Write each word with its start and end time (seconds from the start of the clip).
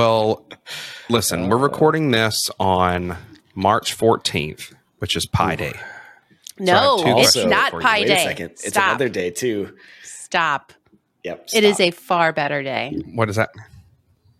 Well, 0.00 0.46
listen, 1.08 1.48
we're 1.48 1.56
recording 1.56 2.12
this 2.12 2.48
on 2.60 3.16
March 3.56 3.98
14th, 3.98 4.72
which 4.98 5.16
is 5.16 5.26
Pi 5.26 5.56
Day. 5.56 5.72
No, 6.60 6.98
So 6.98 7.04
I 7.04 7.08
have 7.08 7.16
two 7.32 7.40
it's 7.40 7.48
not 7.48 7.70
for 7.72 7.80
you. 7.80 7.82
Pi 7.86 7.98
Wait 8.02 8.06
Day. 8.06 8.14
a 8.14 8.28
second. 8.28 8.50
It's 8.50 8.68
Stop. 8.68 8.88
another 8.90 9.08
day 9.08 9.30
too. 9.30 9.74
Stop. 10.04 10.72
Yep. 11.24 11.48
It 11.52 11.64
is 11.64 11.80
a 11.80 11.90
far 11.90 12.32
better 12.32 12.62
day. 12.62 13.02
What 13.14 13.28
is 13.30 13.34
that? 13.34 13.50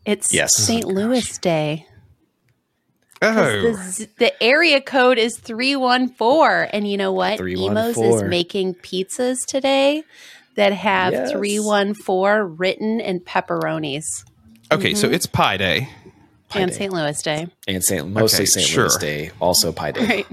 It's 0.06 0.32
Yes. 0.32 0.54
St. 0.54 0.84
Oh 0.84 0.88
Louis 0.88 1.38
Day. 1.38 1.84
Oh, 3.20 3.34
The, 3.34 4.08
the 4.18 4.40
area 4.42 4.80
code 4.80 5.18
is 5.18 5.36
314. 5.36 6.70
And 6.72 6.88
you 6.88 6.96
know 6.96 7.12
what? 7.12 7.40
Imo's 7.40 7.98
is 7.98 8.22
making 8.22 8.74
pizzas 8.76 9.38
today 9.48 10.04
that 10.54 10.72
have 10.72 11.12
Yes. 11.12 11.32
314 11.32 12.56
written 12.56 13.00
in 13.00 13.18
pepperonis. 13.18 14.04
Okay. 14.72 14.94
So 14.94 15.08
it's 15.08 15.26
Pi 15.26 15.56
Day. 15.56 15.88
Pi 16.48 16.60
and 16.60 16.74
St. 16.74 16.92
Louis 16.92 17.22
Day. 17.22 17.46
and 17.68 17.84
Saint 17.84 18.08
mostly 18.08 18.38
Okay, 18.38 18.44
Saint 18.46 18.66
sure. 18.66 18.82
Louis 18.84 18.96
Day, 18.98 19.30
also 19.40 19.72
Pi 19.72 19.92
Day. 19.92 20.06
Right. 20.06 20.26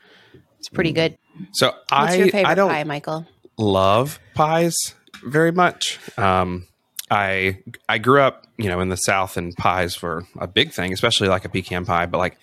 It's 0.60 0.70
pretty 0.70 0.92
good. 0.92 1.18
So 1.54 1.68
What's 1.68 1.84
I, 1.92 2.14
your 2.16 2.28
favorite 2.30 2.48
I 2.48 2.56
don't 2.56 2.70
pie, 2.70 2.84
Michael? 2.84 3.26
love 3.58 4.20
pies 4.36 4.94
very 5.24 5.52
much. 5.52 6.00
Um, 6.18 6.68
I 7.10 7.60
I 7.90 7.98
grew 8.00 8.22
up, 8.22 8.47
you 8.58 8.70
know, 8.70 8.80
in 8.80 8.90
the 8.90 8.98
South, 8.98 9.38
and 9.38 9.56
pies 9.56 10.02
were 10.02 10.26
a 10.38 10.48
big 10.48 10.72
thing, 10.72 10.94
especially 10.94 11.28
like 11.28 11.46
a 11.46 11.50
pecan 11.50 11.86
pie. 11.86 12.06
But 12.06 12.18
like, 12.18 12.38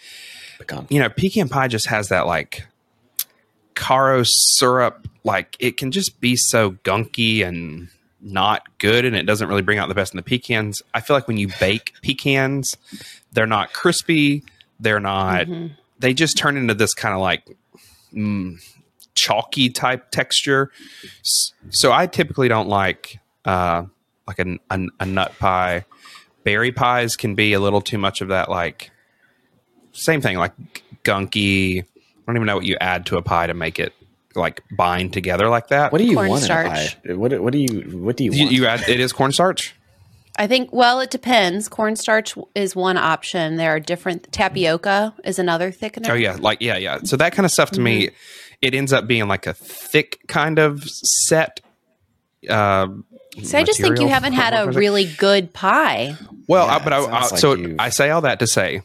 Pecan. 0.58 0.86
you 0.90 1.00
know, 1.00 1.08
pecan 1.08 1.48
pie 1.48 1.68
just 1.68 1.88
has 1.88 2.08
that 2.08 2.26
like 2.26 2.66
Karo 3.74 4.22
syrup. 4.24 5.08
Like 5.24 5.56
it 5.58 5.76
can 5.76 5.90
just 5.90 6.20
be 6.20 6.36
so 6.36 6.72
gunky 6.72 7.44
and 7.44 7.88
not 8.20 8.62
good, 8.78 9.04
and 9.04 9.16
it 9.16 9.24
doesn't 9.24 9.48
really 9.48 9.62
bring 9.62 9.78
out 9.78 9.88
the 9.88 9.94
best 9.94 10.12
in 10.12 10.16
the 10.16 10.22
pecans. 10.22 10.82
I 10.92 11.00
feel 11.00 11.16
like 11.16 11.28
when 11.28 11.36
you 11.36 11.48
bake 11.60 11.92
pecans, 12.02 12.76
they're 13.32 13.46
not 13.46 13.72
crispy. 13.72 14.44
They're 14.80 15.00
not. 15.00 15.46
They 15.98 16.14
just 16.14 16.36
turn 16.36 16.56
into 16.56 16.74
this 16.74 16.94
kind 16.94 17.14
of 17.14 17.20
like 17.20 17.44
mm, 18.12 18.60
chalky 19.14 19.70
type 19.70 20.10
texture. 20.10 20.70
So 21.70 21.92
I 21.92 22.06
typically 22.06 22.48
don't 22.48 22.68
like 22.68 23.18
uh, 23.44 23.84
like 24.26 24.38
a, 24.38 24.58
a, 24.70 24.80
a 25.00 25.06
nut 25.06 25.32
pie. 25.38 25.84
Berry 26.44 26.72
pies 26.72 27.16
can 27.16 27.34
be 27.34 27.52
a 27.52 27.60
little 27.60 27.80
too 27.80 27.98
much 27.98 28.20
of 28.20 28.28
that 28.28 28.48
like 28.50 28.90
same 29.92 30.20
thing 30.20 30.36
like 30.36 30.52
gunky. 31.04 31.82
I 31.82 31.86
don't 32.26 32.36
even 32.36 32.46
know 32.46 32.56
what 32.56 32.64
you 32.66 32.76
add 32.80 33.06
to 33.06 33.16
a 33.16 33.22
pie 33.22 33.46
to 33.46 33.54
make 33.54 33.78
it 33.78 33.92
like 34.34 34.62
bind 34.76 35.12
together 35.12 35.48
like 35.48 35.68
that. 35.68 35.92
What 35.92 35.98
do 35.98 36.04
you 36.04 36.16
want 36.16 36.26
in 36.28 36.32
a 36.32 36.36
Cornstarch. 36.38 37.02
pie? 37.04 37.12
What 37.14 37.40
What 37.40 37.52
do 37.52 37.58
you 37.58 37.80
What 37.98 38.16
do 38.16 38.24
you 38.24 38.32
you, 38.32 38.44
want? 38.44 38.52
you 38.52 38.66
add? 38.66 38.88
It 38.88 39.00
is 39.00 39.12
cornstarch. 39.12 39.74
I 40.36 40.48
think. 40.48 40.72
Well, 40.72 40.98
it 40.98 41.10
depends. 41.12 41.68
Cornstarch 41.68 42.34
is 42.56 42.74
one 42.74 42.96
option. 42.96 43.54
There 43.56 43.70
are 43.70 43.78
different. 43.78 44.32
Tapioca 44.32 45.14
is 45.22 45.38
another 45.38 45.70
thickener. 45.70 46.10
Oh 46.10 46.14
yeah, 46.14 46.36
like 46.40 46.60
yeah, 46.60 46.76
yeah. 46.76 46.98
So 47.04 47.16
that 47.18 47.32
kind 47.34 47.46
of 47.46 47.52
stuff 47.52 47.70
to 47.72 47.80
me, 47.80 48.06
Mm-hmm. 48.06 48.14
it 48.62 48.74
ends 48.74 48.92
up 48.92 49.06
being 49.06 49.28
like 49.28 49.46
a 49.46 49.54
thick 49.54 50.18
kind 50.26 50.58
of 50.58 50.82
set. 50.88 51.60
Uh, 52.50 52.88
So 53.42 53.58
I 53.58 53.64
just 53.64 53.80
think 53.80 53.98
you 54.00 54.08
haven't 54.08 54.34
had 54.34 54.52
a 54.54 54.58
What 54.58 54.66
was 54.68 54.76
it? 54.76 54.78
really 54.80 55.04
good 55.18 55.52
pie. 55.52 56.16
Well, 56.46 56.66
Yeah, 56.66 56.76
I, 56.76 56.84
but 56.84 56.92
I, 56.92 56.96
I, 56.98 57.20
like 57.28 57.38
so 57.38 57.54
you've- 57.54 57.74
I 57.78 57.88
say 57.88 58.10
all 58.10 58.20
that 58.22 58.38
to 58.40 58.46
say, 58.46 58.82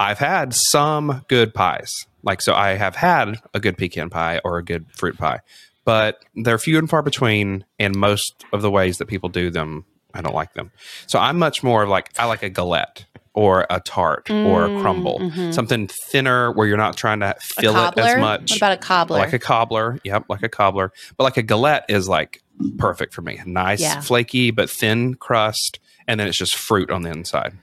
I've 0.00 0.18
had 0.18 0.54
some 0.54 1.24
good 1.28 1.52
pies. 1.54 1.92
Like 2.22 2.40
so, 2.40 2.54
I 2.54 2.70
have 2.74 2.96
had 2.96 3.36
a 3.52 3.60
good 3.60 3.76
pecan 3.76 4.08
pie 4.10 4.40
or 4.44 4.58
a 4.58 4.64
good 4.64 4.86
fruit 4.94 5.18
pie, 5.18 5.40
but 5.84 6.24
they're 6.36 6.58
few 6.58 6.78
and 6.78 6.88
far 6.88 7.02
between. 7.02 7.64
And 7.78 7.94
most 7.96 8.44
of 8.52 8.62
the 8.62 8.70
ways 8.70 8.98
that 8.98 9.06
people 9.06 9.28
do 9.28 9.50
them, 9.50 9.84
I 10.14 10.20
don't 10.22 10.34
like 10.34 10.54
them. 10.54 10.70
So 11.06 11.18
I'm 11.18 11.38
much 11.38 11.62
more 11.62 11.82
of 11.84 11.88
like 11.88 12.10
I 12.18 12.26
like 12.26 12.42
a 12.42 12.50
galette 12.50 13.04
or 13.34 13.66
a 13.70 13.80
tart 13.80 14.28
or 14.30 14.66
a 14.66 14.80
crumble, 14.82 15.30
something 15.52 15.88
thinner 15.88 16.52
where 16.52 16.66
you're 16.66 16.76
not 16.76 16.96
trying 16.96 17.20
to 17.20 17.26
Mm, 17.26 17.38
mm-hmm. 17.38 17.60
Fill 17.62 17.76
it 17.88 17.98
as 17.98 18.20
much. 18.20 18.50
What 18.50 18.56
about 18.58 18.72
a 18.72 18.76
cobbler? 18.76 19.18
Like 19.18 19.32
a 19.32 19.38
cobbler. 19.38 19.98
Yep, 20.04 20.24
like 20.28 20.42
a 20.42 20.48
cobbler. 20.50 20.92
But 21.16 21.24
like 21.24 21.36
a 21.38 21.42
galette 21.42 21.86
is 21.88 22.08
like 22.08 22.42
perfect 22.78 23.14
for 23.14 23.22
me. 23.22 23.40
Nice, 23.46 23.80
Yeah. 23.80 24.00
flaky, 24.02 24.50
but 24.50 24.68
thin 24.68 25.14
crust. 25.14 25.78
And 26.06 26.20
then 26.20 26.26
it's 26.28 26.36
just 26.36 26.54
fruit 26.56 26.90
on 26.90 27.02
the 27.02 27.10
inside. 27.10 27.56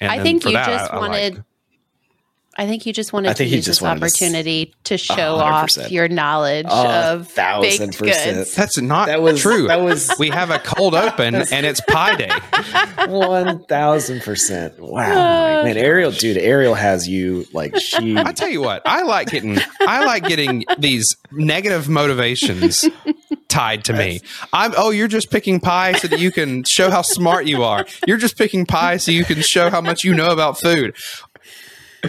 And 0.00 0.10
I 0.10 0.22
think 0.22 0.44
you 0.44 0.52
that, 0.52 0.66
just 0.66 0.90
I- 0.92 0.96
I 0.96 1.00
like- 1.00 1.10
wanted. 1.10 1.44
I 2.56 2.66
think 2.66 2.86
you 2.86 2.92
just 2.92 3.12
wanted 3.12 3.30
I 3.30 3.34
think 3.34 3.46
to 3.46 3.50
he 3.50 3.56
use 3.56 3.64
just 3.64 3.80
this 3.80 3.82
wanted 3.82 4.00
to 4.00 4.06
opportunity 4.06 4.74
to 4.84 4.96
show 4.96 5.38
hundred 5.38 5.78
off 5.78 5.90
your 5.90 6.08
knowledge 6.08 6.66
A 6.66 7.10
of 7.12 7.28
thousand 7.28 7.88
baked 7.90 7.98
percent. 7.98 8.36
goods. 8.36 8.54
that's 8.54 8.80
not 8.80 9.06
That 9.06 9.22
was- 9.22 9.40
true. 9.40 9.66
that 9.68 9.80
was- 9.80 10.10
we 10.18 10.30
have 10.30 10.50
a 10.50 10.58
cold 10.60 10.94
open 10.94 11.34
and 11.34 11.66
it's 11.66 11.80
pie 11.80 12.14
day. 12.16 12.30
One 13.08 13.64
thousand 13.64 14.22
percent. 14.22 14.78
Wow, 14.78 15.60
oh, 15.60 15.64
man, 15.64 15.76
Ariel, 15.76 16.10
dude, 16.10 16.36
Ariel 16.38 16.74
has 16.74 17.08
you 17.08 17.46
like 17.52 17.76
she. 17.80 18.16
I 18.16 18.32
tell 18.32 18.48
you 18.48 18.60
what, 18.60 18.82
I 18.86 19.02
like 19.02 19.28
getting 19.30 19.58
I 19.80 20.04
like 20.04 20.24
getting 20.26 20.64
these 20.78 21.16
negative 21.32 21.88
motivations 21.88 22.84
tied 23.48 23.84
to 23.84 23.92
me. 23.92 24.20
I'm 24.52 24.72
oh, 24.76 24.90
you're 24.90 25.08
just 25.08 25.30
picking 25.30 25.60
pie 25.60 25.92
so 25.94 26.08
that 26.08 26.20
you 26.20 26.30
can 26.30 26.64
show 26.64 26.90
how 26.90 27.02
smart 27.02 27.46
you 27.46 27.62
are. 27.62 27.84
You're 28.06 28.16
just 28.18 28.38
picking 28.38 28.64
pie 28.66 28.96
so 28.98 29.10
you 29.10 29.24
can 29.24 29.40
show 29.42 29.70
how 29.70 29.80
much 29.80 30.04
you 30.04 30.14
know 30.14 30.28
about 30.28 30.60
food. 30.60 30.94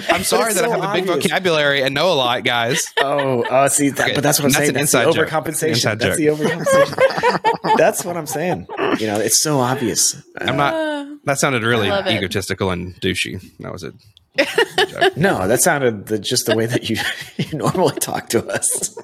I'm 0.09 0.23
sorry 0.23 0.51
it's 0.51 0.61
that 0.61 0.65
I 0.65 0.73
so 0.73 0.81
have 0.81 0.89
a 0.89 0.93
big 0.93 1.05
vocabulary 1.05 1.81
and 1.83 1.93
know 1.93 2.11
a 2.11 2.15
lot, 2.15 2.43
guys. 2.43 2.91
Oh, 2.97 3.43
uh, 3.43 3.69
see, 3.69 3.89
that, 3.89 4.03
Okay, 4.05 4.15
but 4.15 4.23
that's 4.23 4.39
what 4.39 4.45
I'm 4.45 4.51
that's 4.51 4.57
saying. 4.57 4.69
an 4.69 4.73
That's 4.75 4.91
the 4.91 5.01
inside 5.01 5.13
joke. 5.13 5.27
overcompensation. 5.29 5.99
That's 5.99 6.17
joke. 6.17 6.17
the 6.17 6.25
overcompensation. 6.27 7.77
that's 7.77 8.03
what 8.03 8.17
I'm 8.17 8.25
saying. 8.25 8.67
You 8.99 9.07
know, 9.07 9.19
it's 9.19 9.41
so 9.41 9.59
obvious. 9.59 10.15
I'm 10.39 10.57
not. 10.57 11.07
That 11.25 11.37
sounded 11.39 11.63
really 11.63 11.89
love 11.89 12.07
it. 12.07 12.13
egotistical 12.13 12.71
and 12.71 12.95
douchey. 13.01 13.41
That 13.59 13.71
was 13.71 13.83
it. 13.83 13.93
No, 15.17 15.47
that 15.47 15.61
sounded 15.61 16.07
the, 16.07 16.19
just 16.19 16.45
the 16.45 16.55
way 16.55 16.65
that 16.65 16.89
you, 16.89 16.97
you 17.37 17.57
normally 17.57 17.97
talk 17.99 18.29
to 18.29 18.45
us. 18.47 18.97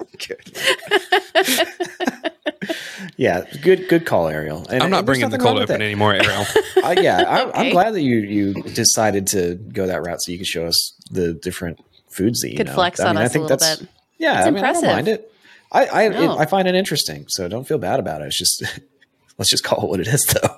Good. 3.22 3.48
yeah, 3.54 3.60
good 3.62 3.88
good 3.88 4.06
call, 4.06 4.28
Ariel. 4.28 4.66
And, 4.68 4.82
I'm 4.82 4.90
not 4.90 5.04
bringing 5.06 5.30
the 5.30 5.38
nothing 5.38 5.52
cold 5.52 5.62
open 5.62 5.78
that. 5.78 5.84
anymore, 5.84 6.14
Ariel. 6.14 6.44
Uh, 6.82 6.96
yeah, 7.00 7.24
I'm, 7.28 7.50
I'm 7.54 7.70
glad 7.72 7.92
that 7.94 8.00
you 8.02 8.16
you 8.18 8.54
decided 8.54 9.28
to 9.28 9.54
go 9.54 9.86
that 9.86 10.02
route 10.02 10.20
so 10.20 10.32
you 10.32 10.38
could 10.38 10.46
show 10.48 10.66
us 10.66 10.92
the 11.12 11.32
different 11.32 11.78
foods 12.10 12.40
that 12.40 12.50
you 12.50 12.56
Could 12.56 12.66
know. 12.66 12.74
flex 12.74 12.98
I 12.98 13.08
on 13.10 13.14
mean, 13.14 13.22
I 13.22 13.24
us 13.26 13.30
a 13.30 13.32
think 13.34 13.42
little 13.44 13.56
that's 13.56 13.76
bit. 13.76 13.88
yeah. 14.18 14.38
It's 14.40 14.46
I 14.46 14.50
mean, 14.50 14.64
I 14.64 14.68
impressive. 14.68 14.82
don't 14.82 14.92
mind 14.96 15.08
it. 15.08 15.32
I 15.70 15.86
I, 15.86 16.08
No. 16.08 16.34
it, 16.34 16.40
I 16.40 16.46
find 16.46 16.66
it 16.66 16.74
interesting, 16.74 17.26
so 17.28 17.46
don't 17.48 17.66
feel 17.68 17.78
bad 17.78 18.00
about 18.00 18.20
it. 18.22 18.26
It's 18.26 18.36
just 18.38 18.64
let's 19.38 19.48
just 19.50 19.62
call 19.62 19.84
it 19.84 19.88
what 19.88 20.00
it 20.00 20.08
is, 20.08 20.24
though. 20.26 20.56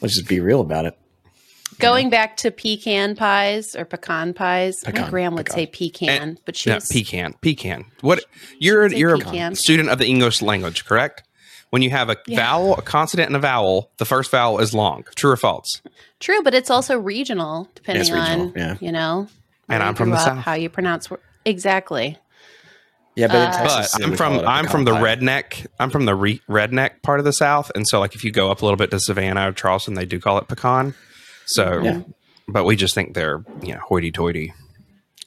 Let's 0.00 0.14
just 0.14 0.26
be 0.28 0.40
real 0.40 0.60
about 0.62 0.86
it. 0.86 0.96
Going 1.78 2.08
back 2.10 2.38
to 2.38 2.50
pecan 2.50 3.14
pies 3.14 3.76
or 3.76 3.84
pecan 3.84 4.32
pies, 4.34 4.78
my 4.86 4.90
Pecan, 4.92 5.10
gram 5.10 5.34
would 5.36 5.46
pecan. 5.46 5.56
say 5.58 5.66
pecan, 5.66 6.22
And- 6.22 6.40
but 6.46 6.56
she 6.56 6.70
Yeah, 6.70 6.76
was 6.76 6.88
pecan, 6.88 7.34
pecan. 7.42 7.84
What 8.00 8.24
you're 8.58 8.86
you're 8.88 9.18
pecan. 9.18 9.52
a 9.52 9.56
student 9.56 9.90
of 9.90 9.98
the 9.98 10.06
English 10.06 10.40
language, 10.42 10.86
correct? 10.86 11.22
When 11.70 11.82
you 11.82 11.90
have 11.90 12.08
a 12.08 12.16
Yeah. 12.26 12.38
vowel, 12.40 12.76
a 12.76 12.82
consonant, 12.82 13.28
and 13.28 13.36
a 13.36 13.40
vowel, 13.40 13.90
the 13.98 14.04
first 14.06 14.30
vowel 14.30 14.58
is 14.58 14.72
long. 14.72 15.04
True 15.16 15.32
or 15.32 15.36
false? 15.36 15.82
true, 16.20 16.42
but 16.42 16.52
it's 16.54 16.70
also 16.70 16.98
regional 16.98 17.68
depending 17.74 18.12
regional, 18.12 18.48
on 18.48 18.52
yeah. 18.56 18.76
you 18.80 18.90
know. 18.90 19.28
And 19.68 19.82
I'm 19.82 19.94
from 19.94 20.08
grew 20.08 20.16
the 20.16 20.20
up, 20.22 20.26
South. 20.28 20.38
How 20.38 20.54
you 20.54 20.68
pronounce 20.70 21.10
wor- 21.10 21.20
exactly. 21.44 22.16
Yeah, 23.14 23.26
but, 23.26 23.36
in 23.36 23.42
Uh, 23.48 23.52
Texas, 23.52 23.92
but 23.98 24.04
I'm 24.04 24.16
from 24.16 24.34
it 24.34 24.44
a 24.44 24.46
I'm 24.48 24.66
from 24.68 24.84
the 24.84 24.92
redneck 24.92 25.66
I'm 25.78 25.90
from 25.90 26.04
the 26.06 26.14
re- 26.14 26.40
redneck 26.48 27.02
part 27.02 27.18
of 27.18 27.24
the 27.24 27.32
South, 27.32 27.70
and 27.74 27.86
so 27.86 27.98
like 28.00 28.14
if 28.14 28.24
you 28.24 28.30
go 28.32 28.50
up 28.50 28.62
a 28.62 28.64
little 28.64 28.76
bit 28.76 28.90
to 28.92 29.00
Savannah 29.00 29.48
or 29.48 29.52
Charleston, 29.52 29.94
they 29.94 30.06
do 30.06 30.18
call 30.20 30.38
it 30.38 30.48
pecan. 30.48 30.94
So, 31.46 31.80
Yeah. 31.82 32.00
but 32.46 32.64
we 32.64 32.76
just 32.76 32.94
think 32.94 33.14
they're 33.14 33.44
you 33.62 33.74
know 33.74 33.80
hoity-toity. 33.80 34.54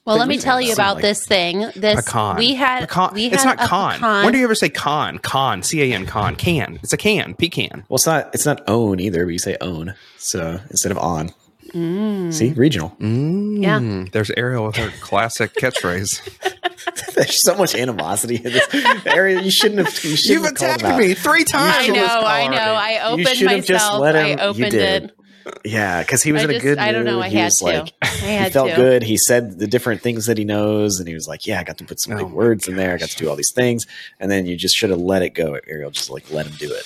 Well, 0.04 0.16
let 0.18 0.26
me 0.26 0.38
tell 0.38 0.60
you 0.60 0.72
about 0.72 0.96
Like 0.96 1.02
this 1.02 1.24
thing. 1.26 1.60
This 1.76 2.04
Pecan. 2.04 2.36
we 2.36 2.54
had. 2.54 2.80
pecan. 2.88 3.14
We 3.14 3.24
had 3.24 3.34
it's 3.34 3.44
not 3.44 3.62
a 3.62 3.66
con. 3.68 3.94
pecan. 3.94 4.24
When 4.24 4.32
do 4.32 4.38
you 4.38 4.44
ever 4.44 4.54
say 4.56 4.68
con? 4.68 5.18
Con. 5.18 5.62
C 5.62 5.80
A 5.82 5.94
N. 5.94 6.06
Con. 6.06 6.34
Can. 6.34 6.80
It's 6.82 6.92
a 6.92 6.96
can. 6.96 7.34
Pecan. 7.34 7.84
Well, 7.88 7.96
it's 7.96 8.06
not. 8.06 8.34
It's 8.34 8.44
not 8.46 8.62
own 8.68 8.98
either. 8.98 9.24
But 9.24 9.32
you 9.32 9.38
say 9.38 9.56
own. 9.60 9.94
So 10.18 10.58
instead 10.70 10.90
of 10.92 10.98
on. 10.98 11.30
See, 11.72 12.52
regional. 12.54 12.90
Mm, 13.00 13.62
Yeah. 13.62 14.04
There's 14.12 14.30
Ariel 14.36 14.66
with 14.66 14.76
her 14.76 14.90
classic 15.00 15.54
catchphrase. 15.54 16.20
There's 17.14 17.40
so 17.42 17.56
much 17.56 17.74
animosity 17.74 18.36
in 18.36 18.42
this 18.44 18.68
area. 19.06 19.40
You 19.40 19.50
shouldn't 19.50 19.86
have. 19.86 20.04
You 20.04 20.16
shouldn't 20.16 20.24
You've 20.26 20.42
have 20.44 20.80
attacked 20.80 20.98
me 20.98 21.14
three 21.14 21.44
times. 21.44 21.88
I 21.88 21.92
know. 21.92 22.04
I 22.04 22.48
know. 22.48 22.56
I 22.58 23.00
opened 23.04 23.28
should 23.28 23.50
have 23.50 23.64
just 23.64 23.84
myself. 23.84 24.00
let 24.00 24.14
him- 24.16 24.24
I 24.24 24.28
you 24.30 24.48
opened 24.48 24.70
did. 24.72 25.04
it. 25.04 25.16
Yeah, 25.64 26.02
because 26.02 26.22
he 26.22 26.32
was 26.32 26.42
I 26.42 26.44
in 26.44 26.50
a 26.50 26.58
good 26.58 26.68
mood. 26.70 26.78
I 26.78 26.92
don't 26.92 27.04
know, 27.04 27.20
I 27.20 27.28
he 27.28 27.36
had 27.36 27.44
was 27.46 27.58
to. 27.58 27.64
like, 27.64 27.92
I 28.02 28.06
he 28.06 28.50
felt 28.50 28.70
to. 28.70 28.76
good. 28.76 29.02
He 29.02 29.16
said 29.16 29.58
the 29.58 29.66
different 29.66 30.00
things 30.00 30.26
that 30.26 30.36
he 30.38 30.44
knows, 30.44 30.98
and 30.98 31.06
he 31.08 31.14
was 31.14 31.28
like, 31.28 31.46
"Yeah, 31.46 31.60
I 31.60 31.64
got 31.64 31.78
to 31.78 31.84
put 31.84 32.00
some 32.00 32.14
Oh 32.14 32.16
big 32.18 32.26
my 32.28 32.32
words 32.32 32.68
in 32.68 32.76
there. 32.76 32.94
I 32.94 32.98
got 32.98 33.10
to 33.10 33.16
do 33.16 33.28
all 33.28 33.36
these 33.36 33.52
things." 33.54 33.86
And 34.18 34.30
then 34.30 34.46
you 34.46 34.56
just 34.56 34.74
should 34.74 34.90
have 34.90 34.98
let 34.98 35.22
it 35.22 35.30
go, 35.30 35.58
Ariel. 35.66 35.90
Just 35.90 36.10
like 36.10 36.30
let 36.30 36.46
him 36.46 36.54
do 36.58 36.72
it. 36.72 36.84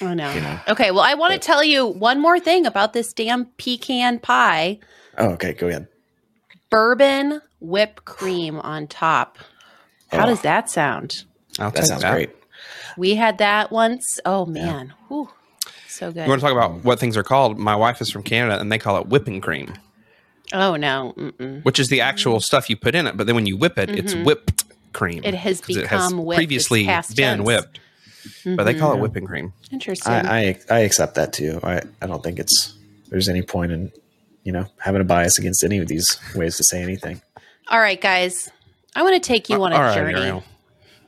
I 0.00 0.14
know. 0.14 0.32
You 0.32 0.40
know. 0.40 0.60
Okay. 0.68 0.90
Well, 0.90 1.00
I 1.02 1.14
want 1.14 1.32
to 1.34 1.38
tell 1.38 1.62
you 1.64 1.86
one 1.86 2.20
more 2.20 2.38
thing 2.38 2.66
about 2.66 2.92
this 2.92 3.12
damn 3.12 3.46
pecan 3.58 4.20
pie. 4.20 4.78
Oh, 5.18 5.30
okay, 5.30 5.52
go 5.52 5.66
ahead. 5.68 5.88
Bourbon 6.70 7.40
whipped 7.60 8.04
cream 8.04 8.58
on 8.60 8.86
top. 8.86 9.38
How 10.12 10.24
Oh. 10.24 10.26
does 10.26 10.42
that 10.42 10.70
sound? 10.70 11.24
I'll 11.58 11.70
That 11.72 11.86
sounds 11.86 12.02
that. 12.02 12.12
great. 12.14 12.30
We 12.96 13.14
had 13.16 13.38
that 13.38 13.70
once. 13.72 14.18
Oh 14.24 14.46
man. 14.46 14.94
Whew. 15.08 15.30
So 15.98 16.12
good. 16.12 16.22
You 16.24 16.28
want 16.28 16.40
to 16.40 16.46
talk 16.46 16.52
about 16.52 16.84
what 16.84 16.98
things 17.00 17.16
are 17.16 17.22
called? 17.22 17.58
My 17.58 17.74
wife 17.74 18.00
is 18.00 18.10
from 18.10 18.22
Canada, 18.22 18.60
and 18.60 18.70
they 18.70 18.78
call 18.78 18.98
it 19.00 19.06
whipping 19.08 19.40
cream, 19.40 19.74
oh 20.52 20.76
no. 20.76 21.12
Mm-mm. 21.16 21.64
which 21.64 21.78
is 21.80 21.88
the 21.88 22.00
actual 22.00 22.40
stuff 22.40 22.70
you 22.70 22.76
put 22.76 22.94
in 22.94 23.06
it. 23.06 23.16
But 23.16 23.26
then 23.26 23.34
when 23.34 23.46
you 23.46 23.56
whip 23.56 23.78
it, 23.78 23.90
it's 23.90 24.14
whipped 24.14 24.64
cream. 24.92 25.18
Mm-hmm. 25.18 25.26
It 25.26 25.34
has 25.34 25.60
become 25.60 26.24
whipped. 26.24 26.36
Previously 26.38 26.84
been 26.86 27.02
tense. 27.14 27.42
whipped, 27.42 27.80
but 28.44 28.64
they 28.64 28.74
call 28.74 28.92
it 28.92 28.96
Mhm. 28.96 29.00
whipping 29.00 29.26
cream. 29.26 29.52
Interesting. 29.72 30.12
I, 30.12 30.50
I 30.50 30.60
I 30.70 30.78
accept 30.80 31.16
that 31.16 31.32
too. 31.32 31.58
I 31.64 31.82
I 32.00 32.06
don't 32.06 32.22
think 32.22 32.38
it's 32.38 32.74
there's 33.08 33.28
any 33.28 33.42
point 33.42 33.72
in 33.72 33.90
you 34.44 34.52
know 34.52 34.66
having 34.78 35.00
a 35.00 35.04
bias 35.04 35.38
against 35.38 35.64
any 35.64 35.78
of 35.78 35.88
these 35.88 36.16
ways 36.36 36.56
to 36.58 36.64
say 36.64 36.80
anything. 36.82 37.20
All 37.68 37.80
right, 37.80 38.00
guys. 38.00 38.50
I 38.94 39.02
want 39.02 39.14
to 39.20 39.26
take 39.26 39.48
you 39.48 39.62
on 39.64 39.72
a 39.72 39.76
All 39.76 39.82
right, 39.82 39.94
journey. 39.94 40.14
Ariel. 40.20 40.44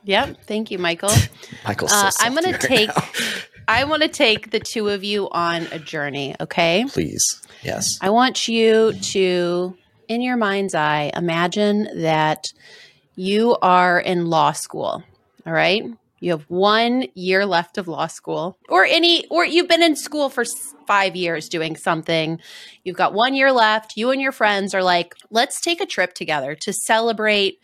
Yep. 0.03 0.37
Thank 0.47 0.71
you, 0.71 0.79
Michael. 0.79 1.11
Michael, 1.65 1.87
Uh, 1.89 2.09
so 2.09 2.25
I'm 2.25 2.33
going 2.33 2.45
to 2.53 2.59
salty 2.59 2.87
right 2.87 2.95
take. 2.95 3.47
I 3.67 3.83
want 3.85 4.01
to 4.03 4.07
take 4.07 4.51
the 4.51 4.59
two 4.59 4.89
of 4.89 5.03
you 5.03 5.29
on 5.31 5.67
a 5.71 5.79
journey. 5.79 6.35
Okay. 6.39 6.85
Please, 6.89 7.41
yes. 7.63 7.97
I 8.01 8.09
want 8.09 8.47
you 8.47 8.93
to, 8.93 9.77
in 10.07 10.21
your 10.21 10.37
mind's 10.37 10.75
eye, 10.75 11.11
imagine 11.15 11.87
that 12.01 12.47
you 13.15 13.57
are 13.61 13.99
in 13.99 14.27
law 14.27 14.51
school. 14.51 15.03
All 15.45 15.53
right. 15.53 15.83
You 16.19 16.31
have 16.31 16.43
one 16.49 17.07
year 17.15 17.47
left 17.47 17.79
of 17.79 17.87
law 17.87 18.05
school, 18.05 18.55
or 18.69 18.85
any, 18.85 19.25
or 19.29 19.43
you've 19.43 19.67
been 19.67 19.81
in 19.81 19.95
school 19.95 20.29
for 20.29 20.43
five 20.85 21.15
years 21.15 21.49
doing 21.49 21.75
something. 21.75 22.39
You've 22.83 22.95
got 22.95 23.15
one 23.15 23.33
year 23.33 23.51
left. 23.51 23.97
You 23.97 24.11
and 24.11 24.21
your 24.21 24.31
friends 24.31 24.75
are 24.75 24.83
like, 24.83 25.15
let's 25.31 25.59
take 25.59 25.81
a 25.81 25.85
trip 25.87 26.13
together 26.13 26.53
to 26.61 26.73
celebrate 26.73 27.59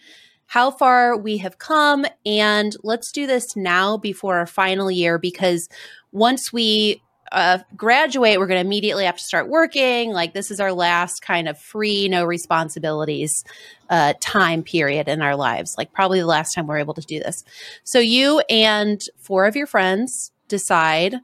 how 0.47 0.71
far 0.71 1.15
we 1.15 1.37
have 1.37 1.59
come. 1.59 2.05
And 2.25 2.75
let's 2.83 3.11
do 3.11 3.27
this 3.27 3.55
now 3.55 3.97
before 3.97 4.37
our 4.37 4.47
final 4.47 4.89
year 4.89 5.19
because 5.19 5.69
once 6.11 6.51
we 6.51 7.01
uh, 7.31 7.59
graduate, 7.75 8.39
we're 8.39 8.47
going 8.47 8.61
to 8.61 8.65
immediately 8.65 9.03
have 9.03 9.17
to 9.17 9.23
start 9.23 9.49
working. 9.49 10.11
Like 10.11 10.33
this 10.33 10.49
is 10.49 10.61
our 10.61 10.71
last 10.71 11.21
kind 11.21 11.49
of 11.49 11.59
free, 11.59 12.07
no 12.07 12.23
responsibilities 12.25 13.43
uh, 13.89 14.13
time 14.21 14.63
period 14.63 15.09
in 15.09 15.21
our 15.21 15.35
lives. 15.35 15.75
Like 15.77 15.91
probably 15.91 16.19
the 16.19 16.25
last 16.25 16.53
time 16.53 16.67
we're 16.67 16.77
able 16.77 16.93
to 16.93 17.01
do 17.01 17.19
this. 17.19 17.43
So 17.83 17.99
you 17.99 18.39
and 18.49 19.01
four 19.17 19.45
of 19.45 19.57
your 19.57 19.67
friends 19.67 20.31
decide 20.47 21.15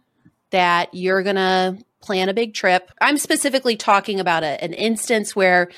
that 0.52 0.94
you're 0.94 1.24
going 1.24 1.38
to 1.38 1.78
plan 2.02 2.28
a 2.28 2.34
big 2.34 2.54
trip. 2.54 2.92
I'm 3.00 3.18
specifically 3.18 3.78
talking 3.78 4.20
about 4.20 4.44
a, 4.44 4.62
an 4.62 4.74
instance 4.74 5.36
where 5.36 5.70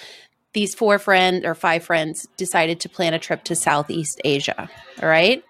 these 0.56 0.74
four 0.74 0.98
friends 0.98 1.46
or 1.46 1.54
five 1.54 1.84
friends 1.84 2.28
decided 2.38 2.80
to 2.80 2.90
plan 2.90 3.14
a 3.14 3.20
trip 3.20 3.44
to 3.44 3.56
Southeast 3.56 4.22
Asia. 4.24 4.70
All 5.04 5.10
right. 5.10 5.44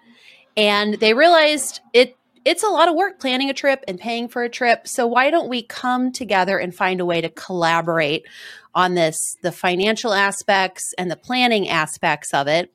And 0.56 0.94
they 0.94 1.14
realized 1.14 1.80
it 1.94 2.16
it's 2.44 2.62
a 2.62 2.68
lot 2.68 2.88
of 2.88 2.94
work 2.94 3.18
planning 3.18 3.50
a 3.50 3.54
trip 3.54 3.82
and 3.88 3.98
paying 3.98 4.28
for 4.28 4.42
a 4.42 4.48
trip. 4.48 4.86
So 4.86 5.06
why 5.06 5.30
don't 5.30 5.48
we 5.48 5.62
come 5.62 6.12
together 6.12 6.58
and 6.58 6.74
find 6.74 7.00
a 7.00 7.04
way 7.04 7.20
to 7.20 7.28
collaborate 7.28 8.24
on 8.72 8.94
this, 8.94 9.36
the 9.42 9.50
financial 9.50 10.12
aspects 10.12 10.94
and 10.96 11.10
the 11.10 11.16
planning 11.16 11.68
aspects 11.68 12.32
of 12.32 12.46
it. 12.46 12.72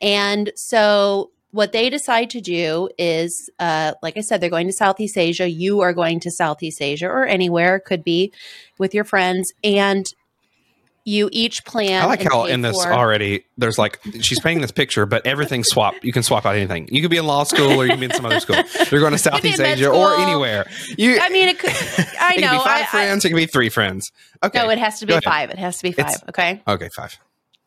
And 0.00 0.50
so 0.56 1.32
what 1.50 1.72
they 1.72 1.90
decide 1.90 2.30
to 2.30 2.40
do 2.40 2.88
is, 2.96 3.50
uh, 3.58 3.92
like 4.02 4.16
I 4.16 4.20
said, 4.20 4.40
they're 4.40 4.48
going 4.48 4.68
to 4.68 4.72
Southeast 4.72 5.18
Asia. 5.18 5.48
You 5.48 5.80
are 5.80 5.92
going 5.92 6.20
to 6.20 6.30
Southeast 6.30 6.80
Asia 6.80 7.06
or 7.06 7.26
anywhere, 7.26 7.78
could 7.78 8.04
be 8.04 8.32
with 8.78 8.94
your 8.94 9.04
friends. 9.04 9.52
And 9.62 10.06
you 11.04 11.28
each 11.32 11.64
plan. 11.64 12.02
I 12.02 12.06
like 12.06 12.22
how 12.22 12.44
in 12.44 12.60
this 12.62 12.76
for- 12.82 12.92
already 12.92 13.44
there's 13.56 13.78
like 13.78 14.00
she's 14.20 14.38
painting 14.40 14.60
this 14.62 14.70
picture, 14.70 15.06
but 15.06 15.26
everything's 15.26 15.68
swap. 15.68 15.94
You 16.02 16.12
can 16.12 16.22
swap 16.22 16.44
out 16.46 16.54
anything. 16.56 16.88
You 16.92 17.00
could 17.00 17.10
be 17.10 17.16
in 17.16 17.26
law 17.26 17.44
school 17.44 17.72
or 17.80 17.84
you 17.84 17.90
can 17.90 18.00
be 18.00 18.06
in 18.06 18.12
some 18.12 18.26
other 18.26 18.40
school. 18.40 18.56
You're 18.90 19.00
going 19.00 19.12
to 19.12 19.18
Southeast 19.30 19.60
Asia 19.60 19.88
or 19.88 20.16
anywhere. 20.18 20.66
You 20.98 21.18
I 21.20 21.28
mean, 21.30 21.48
it 21.48 21.58
could. 21.58 21.70
I 22.20 22.34
it 22.36 22.40
know. 22.40 22.60
five 22.60 22.66
I- 22.66 22.80
I- 22.82 22.86
friends. 22.86 23.24
it 23.24 23.28
could 23.30 23.36
be 23.36 23.46
three 23.46 23.68
friends. 23.70 24.12
Okay. 24.42 24.58
No, 24.58 24.70
it 24.70 24.78
has 24.78 25.00
to 25.00 25.06
be 25.06 25.18
five. 25.20 25.50
It 25.50 25.58
has 25.58 25.78
to 25.78 25.82
be 25.84 25.92
five. 25.92 26.06
It's- 26.06 26.24
okay. 26.28 26.62
Okay, 26.68 26.88
five. 26.94 27.18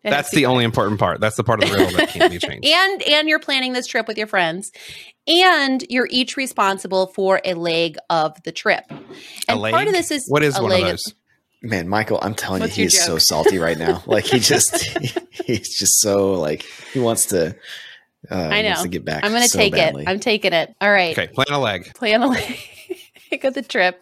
It 0.03 0.09
That's 0.09 0.31
the 0.31 0.47
only 0.47 0.65
important 0.65 0.99
part. 0.99 1.21
That's 1.21 1.37
the 1.37 1.45
part 1.45 1.63
of 1.63 1.69
the 1.69 1.77
riddle 1.77 1.95
that 1.97 2.09
can't 2.09 2.29
be 2.29 2.37
changed. 2.47 2.67
and 2.67 3.01
and 3.03 3.29
you're 3.29 3.39
planning 3.39 3.71
this 3.71 3.87
trip 3.87 4.05
with 4.05 4.17
your 4.17 4.27
friends 4.27 4.69
and 5.27 5.81
you're 5.89 6.09
each 6.11 6.35
responsible 6.35 7.07
for 7.07 7.39
a 7.45 7.53
leg 7.53 7.95
of 8.09 8.35
the 8.43 8.51
trip 8.51 8.83
and 8.89 8.99
a 9.47 9.55
leg? 9.55 9.73
part 9.73 9.87
of 9.87 9.93
this 9.93 10.11
is 10.11 10.25
what 10.27 10.43
is 10.43 10.57
a 10.57 10.61
one 10.61 10.73
of 10.73 10.81
those? 10.81 11.13
Man, 11.63 11.87
Michael, 11.87 12.19
I'm 12.21 12.35
telling 12.35 12.59
What's 12.59 12.77
you, 12.77 12.83
your 12.83 12.89
he's 12.91 13.01
so 13.03 13.17
salty 13.17 13.57
right 13.57 13.77
now. 13.77 14.03
Like 14.07 14.25
he 14.25 14.39
just, 14.39 14.75
he's 15.31 15.75
just 15.77 15.99
so 15.99 16.33
like 16.33 16.63
he 16.93 16.99
wants 16.99 17.27
to. 17.27 17.55
Uh, 18.29 18.35
I 18.35 18.61
he 18.61 18.63
wants 18.67 18.79
know. 18.79 18.83
to 18.83 18.89
get 18.89 19.03
back. 19.03 19.25
i'm 19.25 19.33
gonna 19.33 19.49
so 19.49 19.59
take 19.59 19.73
badly. 19.73 20.03
it 20.03 20.07
i'm 20.09 20.19
taking 20.21 20.53
it 20.53 20.73
all 20.79 20.89
right 20.89 21.17
Okay, 21.17 21.27
plan 21.33 21.47
a 21.51 21.59
leg. 21.59 21.93
plan 21.93 22.21
a 22.23 22.27
leg 22.27 22.57
of 23.43 23.53
the 23.53 23.61
trip 23.61 24.01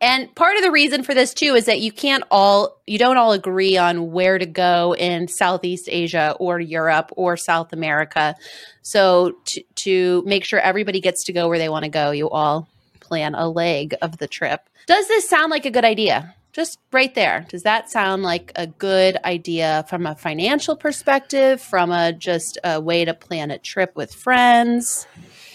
and 0.00 0.34
part 0.34 0.56
of 0.56 0.64
the 0.64 0.72
reason 0.72 1.04
for 1.04 1.14
this 1.14 1.32
too 1.32 1.54
is 1.54 1.66
that 1.66 1.78
you 1.80 1.92
can't 1.92 2.24
all 2.32 2.80
you 2.88 2.98
don't 2.98 3.16
all 3.16 3.30
agree 3.30 3.76
on 3.76 4.10
where 4.10 4.38
to 4.38 4.46
go 4.46 4.92
in 4.96 5.28
southeast 5.28 5.88
asia 5.88 6.34
or 6.40 6.58
europe 6.58 7.12
or 7.16 7.36
south 7.36 7.72
america 7.72 8.34
so 8.82 9.32
to, 9.44 9.62
to 9.76 10.24
make 10.26 10.44
sure 10.44 10.58
everybody 10.58 11.00
gets 11.00 11.22
to 11.22 11.32
go 11.32 11.46
where 11.48 11.58
they 11.58 11.68
want 11.68 11.84
to 11.84 11.88
go 11.90 12.10
you 12.10 12.28
all 12.28 12.68
plan 12.98 13.36
a 13.36 13.48
leg 13.48 13.94
of 14.02 14.18
the 14.18 14.26
trip 14.26 14.68
does 14.86 15.06
this 15.06 15.28
sound 15.28 15.52
like 15.52 15.64
a 15.64 15.70
good 15.70 15.84
idea 15.84 16.34
just 16.54 16.78
right 16.92 17.14
there 17.14 17.44
does 17.48 17.64
that 17.64 17.90
sound 17.90 18.22
like 18.22 18.52
a 18.56 18.66
good 18.66 19.18
idea 19.24 19.84
from 19.88 20.06
a 20.06 20.14
financial 20.14 20.76
perspective 20.76 21.60
from 21.60 21.90
a 21.90 22.12
just 22.12 22.58
a 22.64 22.80
way 22.80 23.04
to 23.04 23.12
plan 23.12 23.50
a 23.50 23.58
trip 23.58 23.94
with 23.96 24.14
friends 24.14 25.06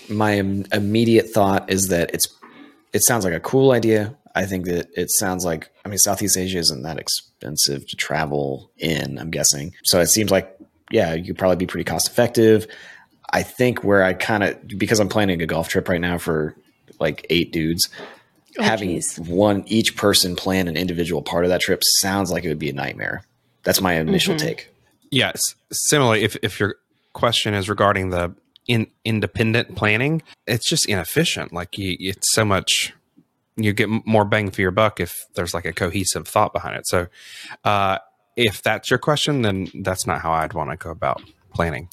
my 0.10 0.34
immediate 0.72 1.30
thought 1.30 1.70
is 1.72 1.88
that 1.88 2.12
it's 2.14 2.28
it 2.94 3.04
sounds 3.04 3.24
like 3.24 3.34
a 3.34 3.40
cool 3.40 3.72
idea. 3.72 4.16
I 4.36 4.46
think 4.46 4.66
that 4.66 4.88
it 4.96 5.10
sounds 5.12 5.46
like 5.46 5.70
I 5.86 5.90
mean 5.90 5.98
Southeast 5.98 6.38
Asia 6.38 6.60
isn't 6.60 6.82
that 6.84 6.98
expensive 6.98 7.88
to 7.88 7.96
travel 7.96 8.72
in, 8.78 9.18
I'm 9.18 9.32
guessing. 9.32 9.74
So 9.84 10.00
it 10.00 10.08
seems 10.08 10.32
like 10.32 10.56
yeah, 10.92 11.14
you 11.14 11.24
could 11.26 11.38
probably 11.38 11.58
be 11.58 11.68
pretty 11.68 11.84
cost 11.84 12.10
effective. 12.10 12.68
I 13.32 13.44
think 13.44 13.84
where 13.84 14.04
I 14.04 14.14
kind 14.14 14.44
of 14.44 14.68
because 14.68 15.00
I'm 15.00 15.10
planning 15.10 15.42
a 15.42 15.46
golf 15.46 15.70
trip 15.70 15.88
right 15.88 16.02
now 16.02 16.18
for 16.18 16.56
like 17.00 17.26
eight 17.30 17.52
dudes, 17.52 17.90
Oh, 18.60 18.64
having 18.64 18.90
geez. 18.90 19.18
one 19.20 19.64
each 19.68 19.96
person 19.96 20.36
plan 20.36 20.68
an 20.68 20.76
individual 20.78 21.22
part 21.22 21.46
of 21.46 21.50
that 21.50 21.62
trip 21.62 21.82
sounds 22.00 22.32
like 22.32 22.44
it 22.44 22.48
would 22.50 22.60
be 22.60 22.70
a 22.70 22.74
nightmare. 22.74 23.24
That's 23.64 23.82
my 23.82 23.94
initial 23.94 24.36
Mhm. 24.36 24.40
take. 24.40 24.70
Yes. 25.12 25.40
Similarly, 25.72 26.24
if 26.24 26.36
if 26.44 26.60
your 26.60 26.76
question 27.14 27.54
is 27.54 27.68
regarding 27.70 28.10
the 28.12 28.34
in 28.68 28.88
independent 29.04 29.76
planning, 29.76 30.22
it's 30.46 30.70
just 30.70 30.86
inefficient. 30.88 31.52
Like 31.54 31.78
you, 31.78 31.98
it's 32.00 32.34
so 32.34 32.46
much. 32.46 32.94
You 33.58 33.74
get 33.74 33.90
more 34.06 34.24
bang 34.26 34.52
for 34.52 34.62
your 34.62 34.72
buck 34.72 35.00
if 35.00 35.26
there's 35.34 35.54
like 35.54 35.66
a 35.66 35.74
cohesive 35.74 36.28
thought 36.28 36.54
behind 36.54 36.76
it. 36.78 36.88
So, 36.88 37.08
uh, 37.66 37.98
if 38.38 38.62
that's 38.62 38.90
your 38.90 39.00
question, 39.00 39.42
then 39.42 39.70
that's 39.84 40.06
not 40.08 40.22
how 40.22 40.32
I'd 40.32 40.54
want 40.54 40.70
to 40.70 40.78
go 40.78 40.92
about 40.92 41.22
planning. 41.54 41.90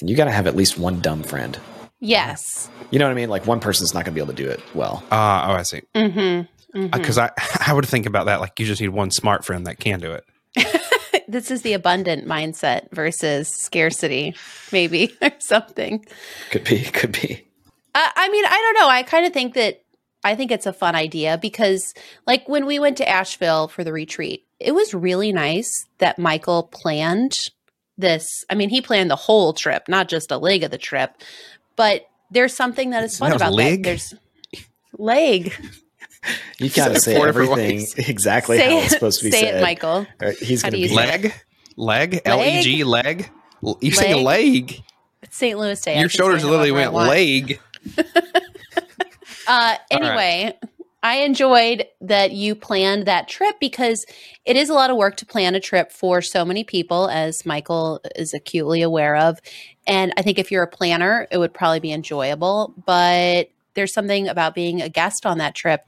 And 0.00 0.08
you 0.08 0.16
got 0.16 0.24
to 0.26 0.30
have 0.30 0.46
at 0.46 0.56
least 0.56 0.78
one 0.78 1.00
dumb 1.00 1.22
friend. 1.22 1.58
Yes 2.00 2.68
You 2.90 2.98
know 2.98 3.06
what 3.06 3.12
I 3.12 3.14
mean? 3.14 3.30
Like 3.30 3.46
one 3.46 3.60
person's 3.60 3.94
not 3.94 4.04
going 4.04 4.14
to 4.14 4.18
be 4.18 4.22
able 4.22 4.34
to 4.34 4.42
do 4.42 4.48
it 4.48 4.60
well. 4.74 5.02
Uh, 5.10 5.46
oh, 5.48 5.52
I 5.52 5.62
see. 5.62 5.82
mm-hmm. 5.94 6.86
Because 6.86 7.18
I 7.18 7.30
I 7.66 7.72
would 7.72 7.86
think 7.86 8.06
about 8.06 8.26
that 8.26 8.40
like 8.40 8.58
you 8.58 8.66
just 8.66 8.80
need 8.80 8.88
one 8.88 9.10
smart 9.10 9.44
friend 9.44 9.66
that 9.66 9.78
can 9.78 10.00
do 10.00 10.12
it. 10.12 10.24
this 11.28 11.50
is 11.50 11.62
the 11.62 11.72
abundant 11.72 12.26
mindset 12.26 12.90
versus 12.92 13.48
scarcity, 13.48 14.34
maybe 14.72 15.16
or 15.22 15.30
something. 15.38 16.04
Could 16.50 16.64
be, 16.64 16.82
could 16.82 17.12
be. 17.12 17.46
Uh, 17.94 18.08
I 18.16 18.28
mean, 18.28 18.44
I 18.44 18.50
don't 18.50 18.82
know. 18.82 18.88
I 18.88 19.02
kind 19.02 19.26
of 19.26 19.32
think 19.32 19.54
that 19.54 19.82
I 20.22 20.34
think 20.34 20.50
it's 20.50 20.66
a 20.66 20.72
fun 20.72 20.94
idea 20.94 21.38
because, 21.38 21.94
like, 22.26 22.48
when 22.48 22.66
we 22.66 22.78
went 22.78 22.98
to 22.98 23.08
Asheville 23.08 23.68
for 23.68 23.84
the 23.84 23.92
retreat, 23.92 24.46
it 24.58 24.72
was 24.72 24.92
really 24.92 25.32
nice 25.32 25.70
that 25.98 26.18
Michael 26.18 26.64
planned 26.64 27.32
this. 27.96 28.26
I 28.50 28.54
mean, 28.54 28.68
he 28.68 28.80
planned 28.82 29.10
the 29.10 29.16
whole 29.16 29.52
trip, 29.52 29.88
not 29.88 30.08
just 30.08 30.30
a 30.30 30.36
leg 30.36 30.62
of 30.62 30.70
the 30.70 30.78
trip, 30.78 31.14
but 31.80 32.06
there's 32.30 32.52
something 32.54 32.90
that 32.90 33.04
is 33.04 33.16
fun 33.16 33.30
That 33.30 33.36
about 33.36 33.54
leg? 33.54 33.82
that. 33.84 33.88
There's 33.88 34.14
leg. 34.98 35.54
You 36.58 36.68
gotta 36.68 37.00
Said 37.00 37.14
say 37.14 37.22
everything 37.22 37.56
ways. 37.78 37.94
exactly 37.96 38.58
say 38.58 38.68
how 38.68 38.76
it, 38.76 38.82
it's 38.84 38.92
supposed 38.92 39.20
to 39.20 39.24
be 39.24 39.30
say 39.30 39.40
said. 39.40 39.54
it, 39.54 39.62
Michael. 39.62 39.88
All 39.90 40.06
right, 40.20 40.36
he's 40.38 40.60
How 40.60 40.68
gonna 40.68 40.76
do 40.76 40.82
be 40.82 40.94
say 40.94 41.14
it? 41.14 41.22
leg, 41.22 41.34
leg, 41.78 42.20
L 42.26 42.44
E 42.44 42.60
G, 42.60 42.84
leg. 42.84 43.30
You 43.80 43.90
say 43.92 44.12
Leg? 44.14 44.24
leg. 44.70 44.82
It's 45.22 45.36
St. 45.38 45.58
Louis 45.58 45.80
Day. 45.80 45.98
Your 46.00 46.10
shoulders 46.10 46.44
literally 46.44 46.72
went 46.72 46.92
leg. 46.92 47.58
Uh, 49.48 49.74
All 49.90 50.00
right. 50.00 50.54
I 51.02 51.16
enjoyed 51.18 51.86
that 52.02 52.32
you 52.32 52.54
planned 52.54 53.06
that 53.06 53.26
trip 53.26 53.56
because 53.58 54.04
it 54.44 54.56
is 54.56 54.68
a 54.68 54.74
lot 54.74 54.90
of 54.90 54.96
work 54.96 55.16
to 55.16 55.26
plan 55.26 55.54
a 55.54 55.60
trip 55.60 55.92
for 55.92 56.20
so 56.20 56.44
many 56.44 56.62
people, 56.62 57.08
as 57.08 57.46
Michael 57.46 58.00
is 58.16 58.34
acutely 58.34 58.82
aware 58.82 59.16
of. 59.16 59.40
And 59.86 60.12
I 60.18 60.22
think 60.22 60.38
if 60.38 60.50
you're 60.50 60.62
a 60.62 60.68
planner, 60.68 61.26
it 61.30 61.38
would 61.38 61.54
probably 61.54 61.80
be 61.80 61.92
enjoyable. 61.92 62.74
But 62.84 63.50
there's 63.74 63.94
something 63.94 64.28
about 64.28 64.54
being 64.54 64.82
a 64.82 64.90
guest 64.90 65.24
on 65.24 65.38
that 65.38 65.54
trip, 65.54 65.82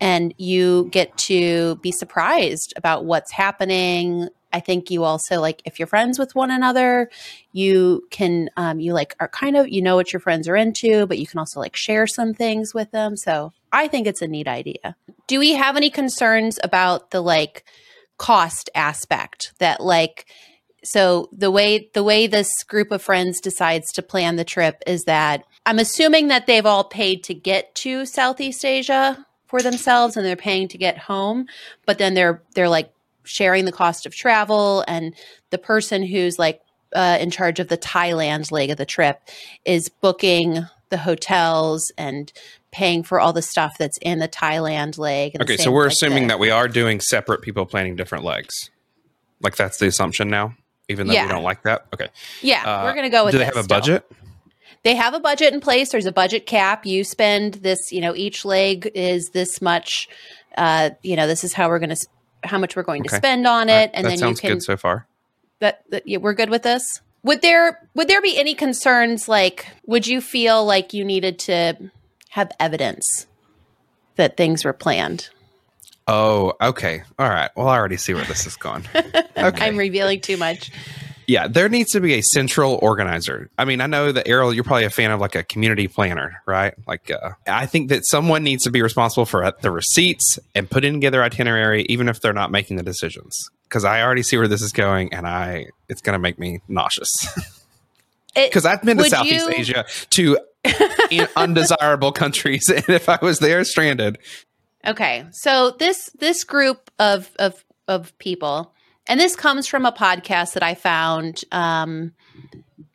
and 0.00 0.32
you 0.38 0.88
get 0.92 1.16
to 1.18 1.76
be 1.76 1.92
surprised 1.92 2.72
about 2.76 3.04
what's 3.04 3.32
happening. 3.32 4.28
I 4.52 4.60
think 4.60 4.90
you 4.90 5.04
also 5.04 5.40
like 5.40 5.62
if 5.64 5.78
you're 5.78 5.86
friends 5.86 6.18
with 6.18 6.34
one 6.34 6.50
another, 6.50 7.10
you 7.52 8.06
can 8.10 8.48
um, 8.56 8.80
you 8.80 8.92
like 8.92 9.14
are 9.20 9.28
kind 9.28 9.56
of 9.56 9.68
you 9.68 9.82
know 9.82 9.96
what 9.96 10.12
your 10.12 10.20
friends 10.20 10.48
are 10.48 10.56
into, 10.56 11.06
but 11.06 11.18
you 11.18 11.26
can 11.26 11.38
also 11.38 11.60
like 11.60 11.76
share 11.76 12.06
some 12.06 12.34
things 12.34 12.74
with 12.74 12.90
them. 12.90 13.16
So 13.16 13.52
I 13.72 13.88
think 13.88 14.06
it's 14.06 14.22
a 14.22 14.28
neat 14.28 14.48
idea. 14.48 14.96
Do 15.26 15.38
we 15.38 15.54
have 15.54 15.76
any 15.76 15.90
concerns 15.90 16.58
about 16.62 17.10
the 17.10 17.20
like 17.20 17.64
cost 18.16 18.68
aspect 18.74 19.52
that 19.58 19.80
like 19.80 20.26
so 20.84 21.28
the 21.32 21.50
way 21.50 21.90
the 21.94 22.02
way 22.02 22.26
this 22.26 22.50
group 22.64 22.90
of 22.90 23.02
friends 23.02 23.40
decides 23.40 23.92
to 23.92 24.02
plan 24.02 24.36
the 24.36 24.44
trip 24.44 24.82
is 24.86 25.04
that 25.04 25.44
I'm 25.66 25.78
assuming 25.78 26.28
that 26.28 26.46
they've 26.46 26.64
all 26.64 26.84
paid 26.84 27.24
to 27.24 27.34
get 27.34 27.74
to 27.76 28.06
Southeast 28.06 28.64
Asia 28.64 29.26
for 29.46 29.62
themselves 29.62 30.16
and 30.16 30.24
they're 30.24 30.36
paying 30.36 30.68
to 30.68 30.78
get 30.78 30.98
home, 30.98 31.46
but 31.86 31.98
then 31.98 32.14
they're 32.14 32.42
they're 32.54 32.68
like 32.68 32.92
sharing 33.28 33.64
the 33.64 33.72
cost 33.72 34.06
of 34.06 34.14
travel 34.14 34.84
and 34.88 35.14
the 35.50 35.58
person 35.58 36.02
who's 36.02 36.38
like 36.38 36.60
uh, 36.94 37.18
in 37.20 37.30
charge 37.30 37.60
of 37.60 37.68
the 37.68 37.76
Thailand 37.78 38.50
leg 38.50 38.70
of 38.70 38.76
the 38.78 38.86
trip 38.86 39.20
is 39.64 39.88
booking 39.88 40.64
the 40.88 40.96
hotels 40.98 41.92
and 41.98 42.32
paying 42.70 43.02
for 43.02 43.20
all 43.20 43.32
the 43.32 43.42
stuff 43.42 43.76
that's 43.78 43.98
in 43.98 44.18
the 44.18 44.28
Thailand 44.28 44.96
leg. 44.98 45.32
and 45.34 45.42
Okay, 45.42 45.56
so 45.58 45.70
we're 45.70 45.84
like 45.84 45.92
assuming 45.92 46.22
the- 46.24 46.28
that 46.28 46.38
we 46.38 46.50
are 46.50 46.66
doing 46.68 47.00
separate 47.00 47.42
people 47.42 47.66
planning 47.66 47.94
different 47.96 48.24
legs. 48.24 48.70
Like 49.40 49.56
that's 49.56 49.78
the 49.78 49.86
assumption 49.86 50.28
now, 50.30 50.54
even 50.88 51.06
though 51.06 51.12
Yeah. 51.14 51.26
we 51.26 51.32
don't 51.32 51.42
like 51.44 51.62
that. 51.64 51.86
Okay. 51.94 52.08
yeah, 52.42 52.62
Uh, 52.64 52.84
we're 52.84 52.94
gonna 52.94 53.10
go 53.10 53.24
with. 53.26 53.32
Do 53.32 53.38
they 53.38 53.44
have 53.44 53.56
a 53.56 53.62
still. 53.62 53.76
budget? 53.78 54.04
they 54.84 54.94
have 54.94 55.12
a 55.12 55.20
budget 55.20 55.52
in 55.52 55.60
place. 55.60 55.90
There's 55.90 56.06
a 56.06 56.12
budget 56.12 56.46
cap. 56.46 56.86
You 56.86 57.04
spend 57.04 57.54
this, 57.54 57.92
you 57.92 58.00
know, 58.00 58.14
each 58.14 58.44
leg 58.44 58.90
is 58.94 59.30
this 59.34 59.60
much. 59.60 60.08
Uh, 60.56 60.90
you 61.02 61.16
know, 61.16 61.26
this 61.26 61.44
is 61.44 61.52
how 61.52 61.68
we're 61.68 61.78
going 61.80 61.90
to, 61.94 62.06
how 62.44 62.58
much 62.58 62.76
we're 62.76 62.82
going 62.82 63.02
to 63.02 63.14
spend 63.14 63.46
on 63.46 63.68
it, 63.68 63.72
right, 63.72 63.90
and 63.94 64.04
that 64.04 64.10
then 64.10 64.18
you 64.18 64.18
sounds 64.18 64.40
can. 64.40 64.52
good 64.54 64.62
so 64.62 64.76
far. 64.76 65.06
that, 65.60 65.84
that 65.90 66.06
yeah, 66.06 66.18
we're 66.18 66.34
good 66.34 66.50
with 66.50 66.62
this. 66.62 67.00
Would 67.24 67.42
there 67.42 67.88
would 67.94 68.08
there 68.08 68.22
be 68.22 68.38
any 68.38 68.54
concerns? 68.54 69.28
Like, 69.28 69.66
would 69.86 70.06
you 70.06 70.20
feel 70.20 70.64
like 70.64 70.94
you 70.94 71.04
needed 71.04 71.38
to 71.40 71.90
have 72.30 72.52
evidence 72.60 73.26
that 74.16 74.36
things 74.36 74.64
were 74.64 74.72
planned? 74.72 75.28
Oh, 76.06 76.54
okay. 76.60 77.02
All 77.18 77.28
right. 77.28 77.50
Well, 77.56 77.68
I 77.68 77.76
already 77.76 77.98
see 77.98 78.14
where 78.14 78.24
this 78.24 78.46
is 78.46 78.56
going. 78.56 78.84
Okay. 79.38 79.66
I'm 79.66 79.76
revealing 79.76 80.20
too 80.20 80.36
much. 80.36 80.72
Yeah, 81.28 81.46
there 81.46 81.68
needs 81.68 81.92
to 81.92 82.00
be 82.00 82.14
a 82.14 82.22
central 82.22 82.78
organizer. 82.80 83.50
I 83.58 83.66
mean, 83.66 83.82
I 83.82 83.86
know 83.86 84.12
that 84.12 84.26
Ariel, 84.26 84.52
you're 84.54 84.64
probably 84.64 84.86
a 84.86 84.90
fan 84.90 85.10
of 85.10 85.20
like 85.20 85.34
a 85.34 85.42
community 85.42 85.86
planner, 85.86 86.42
right? 86.46 86.72
Like, 86.86 87.10
uh, 87.10 87.32
I 87.46 87.66
think 87.66 87.90
that 87.90 88.06
someone 88.06 88.42
needs 88.42 88.64
to 88.64 88.70
be 88.70 88.80
responsible 88.80 89.26
for 89.26 89.44
uh, 89.44 89.52
the 89.60 89.70
receipts 89.70 90.38
and 90.54 90.68
putting 90.70 90.94
together 90.94 91.22
itinerary, 91.22 91.84
even 91.90 92.08
if 92.08 92.22
they're 92.22 92.32
not 92.32 92.50
making 92.50 92.78
the 92.78 92.82
decisions. 92.82 93.50
Because 93.64 93.84
I 93.84 94.02
already 94.02 94.22
see 94.22 94.38
where 94.38 94.48
this 94.48 94.62
is 94.62 94.72
going, 94.72 95.12
and 95.12 95.26
I 95.28 95.66
it's 95.90 96.00
going 96.00 96.14
to 96.14 96.18
make 96.18 96.38
me 96.38 96.62
nauseous. 96.66 97.28
Because 98.34 98.64
I've 98.66 98.82
been 98.82 98.96
to 98.96 99.04
Southeast 99.04 99.48
you- 99.48 99.54
Asia 99.54 99.84
to 100.10 100.38
in 101.10 101.28
undesirable 101.36 102.10
countries, 102.10 102.68
and 102.74 102.88
if 102.88 103.08
I 103.10 103.18
was 103.20 103.38
there 103.38 103.62
stranded, 103.64 104.16
Okay, 104.86 105.26
so 105.32 105.72
this 105.78 106.08
this 106.18 106.44
group 106.44 106.90
of 106.98 107.30
of 107.38 107.62
of 107.86 108.16
people, 108.18 108.72
and 109.08 109.18
this 109.18 109.34
comes 109.34 109.66
from 109.66 109.86
a 109.86 109.92
podcast 109.92 110.52
that 110.52 110.62
I 110.62 110.74
found 110.74 111.42
um, 111.50 112.12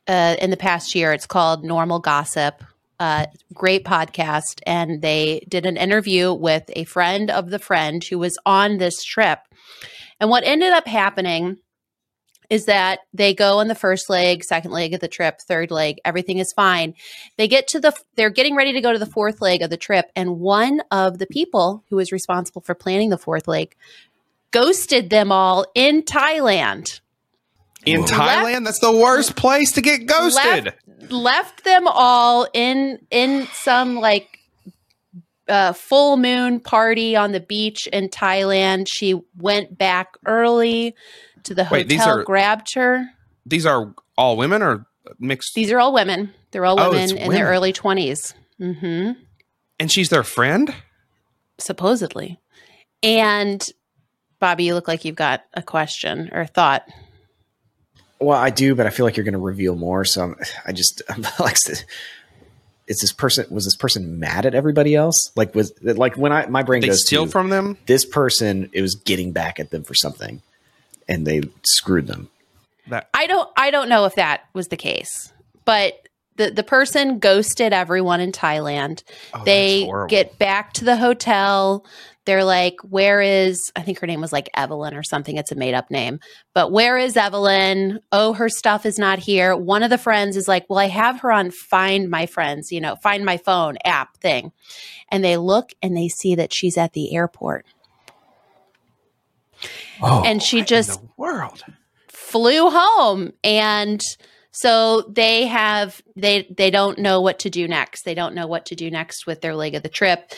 uh, 0.07 0.35
in 0.39 0.51
the 0.51 0.57
past 0.57 0.95
year. 0.95 1.11
It's 1.11 1.25
called 1.25 1.63
Normal 1.63 1.99
Gossip. 1.99 2.63
Uh, 2.99 3.25
great 3.53 3.83
podcast, 3.83 4.61
and 4.65 5.01
they 5.01 5.45
did 5.49 5.65
an 5.65 5.75
interview 5.75 6.31
with 6.31 6.63
a 6.75 6.85
friend 6.85 7.29
of 7.31 7.49
the 7.49 7.59
friend 7.59 8.03
who 8.03 8.19
was 8.19 8.37
on 8.45 8.77
this 8.77 9.03
trip. 9.03 9.39
And 10.19 10.29
what 10.29 10.45
ended 10.45 10.71
up 10.71 10.87
happening 10.87 11.57
is 12.49 12.65
that 12.65 12.99
they 13.13 13.33
go 13.33 13.59
on 13.59 13.67
the 13.67 13.75
first 13.75 14.09
leg, 14.09 14.43
second 14.43 14.71
leg 14.71 14.93
of 14.93 14.99
the 14.99 15.07
trip, 15.07 15.39
third 15.41 15.71
leg, 15.71 15.99
everything 16.05 16.37
is 16.37 16.53
fine. 16.53 16.93
They 17.35 17.47
get 17.47 17.67
to 17.69 17.79
the, 17.79 17.93
they're 18.15 18.29
getting 18.29 18.55
ready 18.55 18.73
to 18.73 18.81
go 18.81 18.93
to 18.93 18.99
the 18.99 19.07
fourth 19.07 19.41
leg 19.41 19.63
of 19.63 19.71
the 19.71 19.75
trip. 19.75 20.11
And 20.15 20.39
one 20.39 20.81
of 20.91 21.17
the 21.17 21.25
people 21.25 21.83
who 21.89 21.95
was 21.95 22.11
responsible 22.11 22.61
for 22.61 22.75
planning 22.75 23.09
the 23.09 23.17
fourth 23.17 23.47
leg 23.47 23.75
ghosted 24.53 25.09
them 25.09 25.31
all 25.33 25.65
in 25.75 26.03
Thailand. 26.03 27.01
in 27.85 27.99
Whoa. 28.01 28.07
Thailand, 28.07 28.63
that's 28.63 28.79
the 28.79 28.95
worst 28.95 29.35
place 29.35 29.73
to 29.73 29.81
get 29.81 30.05
ghosted. 30.05 30.73
Left, 30.87 31.11
left 31.11 31.63
them 31.65 31.87
all 31.89 32.47
in 32.53 32.99
in 33.11 33.47
some 33.53 33.95
like 33.97 34.39
uh, 35.49 35.73
full 35.73 36.15
moon 36.15 36.61
party 36.61 37.17
on 37.17 37.33
the 37.33 37.41
beach 37.41 37.87
in 37.87 38.07
Thailand. 38.07 38.87
She 38.87 39.19
went 39.37 39.77
back 39.77 40.13
early 40.25 40.95
to 41.43 41.53
the 41.53 41.67
Wait, 41.69 41.89
these 41.89 41.99
hotel, 41.99 42.19
are- 42.19 42.23
grabbed 42.23 42.73
her. 42.75 43.05
These 43.45 43.65
are 43.65 43.93
all 44.17 44.37
women 44.37 44.61
or 44.61 44.85
mixed? 45.19 45.53
These 45.55 45.69
are 45.73 45.79
all 45.81 45.91
women. 45.93 46.33
They're 46.51 46.63
all 46.65 46.79
Oh, 46.79 46.89
women 46.91 47.03
it's 47.03 47.11
in 47.11 47.17
women. 47.27 47.35
their 47.35 47.47
early 47.47 47.73
20s. 47.73 48.33
Mm-hmm. 48.61 49.19
and 49.79 49.91
she's 49.91 50.07
their 50.09 50.23
friend. 50.23 50.73
Supposedly. 51.57 52.39
And 53.01 53.67
Bobby, 54.43 54.65
you 54.65 54.73
look 54.73 54.89
like 54.89 55.05
you've 55.05 55.15
got 55.15 55.45
a 55.53 55.61
question 55.61 56.29
or 56.33 56.45
thought. 56.45 56.85
Well, 58.19 58.37
I 58.37 58.49
do, 58.49 58.75
but 58.75 58.85
I 58.85 58.89
feel 58.89 59.05
like 59.05 59.15
you're 59.15 59.23
going 59.23 59.35
to 59.35 59.39
reveal 59.39 59.73
more. 59.77 60.03
So 60.03 60.21
I'm, 60.21 60.35
I 60.65 60.73
just 60.73 61.01
I'm 61.09 61.25
like, 61.39 61.55
is 61.65 62.99
this 62.99 63.13
person 63.13 63.45
was 63.49 63.63
this 63.63 63.77
person 63.77 64.19
mad 64.19 64.45
at 64.45 64.53
everybody 64.53 64.95
else? 64.95 65.31
Like 65.37 65.55
was 65.55 65.71
like 65.81 66.17
when 66.17 66.33
I 66.33 66.47
my 66.47 66.61
brain 66.61 66.81
They 66.81 66.87
goes 66.89 67.05
steal 67.05 67.23
to 67.23 67.31
from 67.31 67.51
them. 67.51 67.77
this 67.85 68.03
person, 68.03 68.69
it 68.73 68.81
was 68.81 68.95
getting 68.95 69.31
back 69.31 69.61
at 69.61 69.71
them 69.71 69.85
for 69.85 69.93
something, 69.93 70.41
and 71.07 71.25
they 71.25 71.43
screwed 71.63 72.07
them. 72.07 72.29
That 72.89 73.07
I 73.13 73.27
don't 73.27 73.49
I 73.55 73.71
don't 73.71 73.87
know 73.87 74.03
if 74.03 74.15
that 74.15 74.41
was 74.53 74.67
the 74.67 74.75
case. 74.75 75.31
But 75.63 76.09
the 76.35 76.51
the 76.51 76.63
person 76.63 77.19
ghosted 77.19 77.71
everyone 77.71 78.19
in 78.19 78.33
Thailand. 78.33 79.03
oh, 79.33 79.43
they 79.45 79.89
get 80.09 80.37
back 80.37 80.73
to 80.73 80.83
the 80.83 80.97
hotel. 80.97 81.85
They're 82.25 82.43
like, 82.43 82.75
"Where 82.83 83.19
is 83.21 83.71
I 83.75 83.81
think 83.81 83.99
her 83.99 84.07
name 84.07 84.21
was 84.21 84.31
like 84.31 84.49
Evelyn 84.55 84.93
or 84.95 85.03
something. 85.03 85.35
It's 85.37 85.51
a 85.51 85.55
made 85.55 85.73
up 85.73 85.91
name. 85.91 86.19
But 86.53 86.71
where 86.71 86.97
is 86.97 87.17
Evelyn? 87.17 87.99
Oh, 88.11 88.33
her 88.33 88.49
stuff 88.49 88.85
is 88.85 88.97
not 88.97 89.19
here." 89.19 89.55
One 89.55 89.83
of 89.83 89.89
the 89.89 89.97
friends 89.97 90.37
is 90.37 90.47
like, 90.47 90.65
"Well, 90.69 90.79
I 90.79 90.87
have 90.87 91.19
her 91.21 91.31
on 91.31 91.51
Find 91.51 92.09
My 92.09 92.25
Friends, 92.25 92.71
you 92.71 92.79
know, 92.81 92.95
Find 92.97 93.25
My 93.25 93.37
Phone 93.37 93.77
app 93.83 94.17
thing." 94.17 94.51
And 95.09 95.23
they 95.23 95.37
look 95.37 95.71
and 95.81 95.95
they 95.97 96.07
see 96.07 96.35
that 96.35 96.53
she's 96.53 96.77
at 96.77 96.93
the 96.93 97.15
airport. 97.15 97.65
Oh, 100.01 100.23
And 100.25 100.41
she 100.41 100.61
just 100.63 100.99
world. 101.17 101.63
flew 102.09 102.69
home 102.69 103.31
and 103.43 104.01
so 104.51 105.01
they 105.03 105.47
have 105.47 106.01
they 106.15 106.47
they 106.55 106.69
don't 106.69 106.99
know 106.99 107.21
what 107.21 107.39
to 107.39 107.49
do 107.49 107.67
next 107.67 108.03
they 108.03 108.13
don't 108.13 108.35
know 108.35 108.45
what 108.47 108.65
to 108.67 108.75
do 108.75 108.91
next 108.91 109.25
with 109.25 109.41
their 109.41 109.55
leg 109.55 109.73
of 109.75 109.83
the 109.83 109.89
trip 109.89 110.31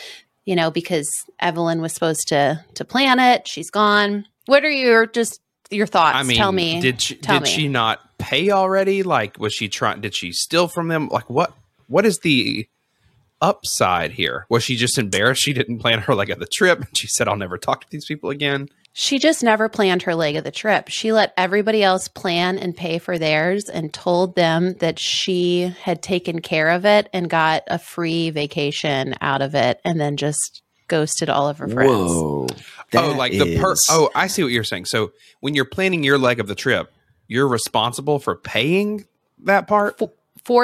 you 0.46 0.56
know 0.56 0.70
because 0.70 1.10
evelyn 1.38 1.82
was 1.82 1.92
supposed 1.92 2.28
to 2.28 2.64
to 2.74 2.84
plan 2.84 3.20
it 3.20 3.46
she's 3.46 3.70
gone 3.70 4.26
what 4.46 4.64
are 4.64 4.70
your 4.70 5.06
just 5.06 5.40
your 5.70 5.86
thoughts 5.86 6.16
I 6.16 6.22
mean, 6.22 6.36
tell 6.38 6.52
me 6.52 6.80
did 6.80 7.00
she 7.00 7.16
did 7.16 7.42
me. 7.42 7.48
she 7.48 7.68
not 7.68 8.00
pay 8.18 8.50
already? 8.50 9.02
Like, 9.02 9.38
was 9.38 9.52
she 9.52 9.68
trying? 9.68 10.00
Did 10.00 10.14
she 10.14 10.32
steal 10.32 10.68
from 10.68 10.88
them? 10.88 11.08
Like, 11.08 11.28
what? 11.30 11.52
What 11.88 12.06
is 12.06 12.18
the 12.20 12.66
upside 13.40 14.12
here? 14.12 14.46
Was 14.48 14.64
she 14.64 14.76
just 14.76 14.98
embarrassed 14.98 15.42
she 15.42 15.52
didn't 15.52 15.78
plan 15.78 16.00
her 16.00 16.14
leg 16.14 16.30
of 16.30 16.38
the 16.38 16.46
trip? 16.46 16.84
She 16.94 17.06
said, 17.06 17.28
I'll 17.28 17.36
never 17.36 17.58
talk 17.58 17.82
to 17.82 17.90
these 17.90 18.06
people 18.06 18.30
again. 18.30 18.68
She 18.92 19.18
just 19.18 19.42
never 19.42 19.68
planned 19.68 20.02
her 20.02 20.14
leg 20.14 20.36
of 20.36 20.44
the 20.44 20.50
trip. 20.50 20.88
She 20.88 21.12
let 21.12 21.34
everybody 21.36 21.82
else 21.82 22.08
plan 22.08 22.56
and 22.56 22.74
pay 22.74 22.98
for 22.98 23.18
theirs 23.18 23.68
and 23.68 23.92
told 23.92 24.36
them 24.36 24.72
that 24.78 24.98
she 24.98 25.74
had 25.82 26.02
taken 26.02 26.40
care 26.40 26.70
of 26.70 26.86
it 26.86 27.10
and 27.12 27.28
got 27.28 27.64
a 27.66 27.78
free 27.78 28.30
vacation 28.30 29.14
out 29.20 29.42
of 29.42 29.54
it 29.54 29.82
and 29.84 30.00
then 30.00 30.16
just 30.16 30.62
ghosted 30.88 31.28
all 31.28 31.46
of 31.46 31.58
her 31.58 31.68
friends. 31.68 31.90
Whoa. 31.90 32.46
oh, 32.50 32.56
That 32.92 33.16
like 33.16 33.32
the 33.32 33.58
per. 33.58 33.74
Oh, 33.90 34.08
I 34.14 34.28
see 34.28 34.42
what 34.42 34.52
you're 34.52 34.64
saying. 34.64 34.86
So 34.86 35.12
when 35.40 35.54
you're 35.54 35.66
planning 35.66 36.02
your 36.02 36.16
leg 36.16 36.40
of 36.40 36.46
the 36.46 36.54
trip, 36.54 36.90
you're 37.28 37.48
responsible 37.48 38.18
for 38.18 38.34
paying 38.34 39.06
that 39.44 39.68
part. 39.68 39.98
For 39.98 40.10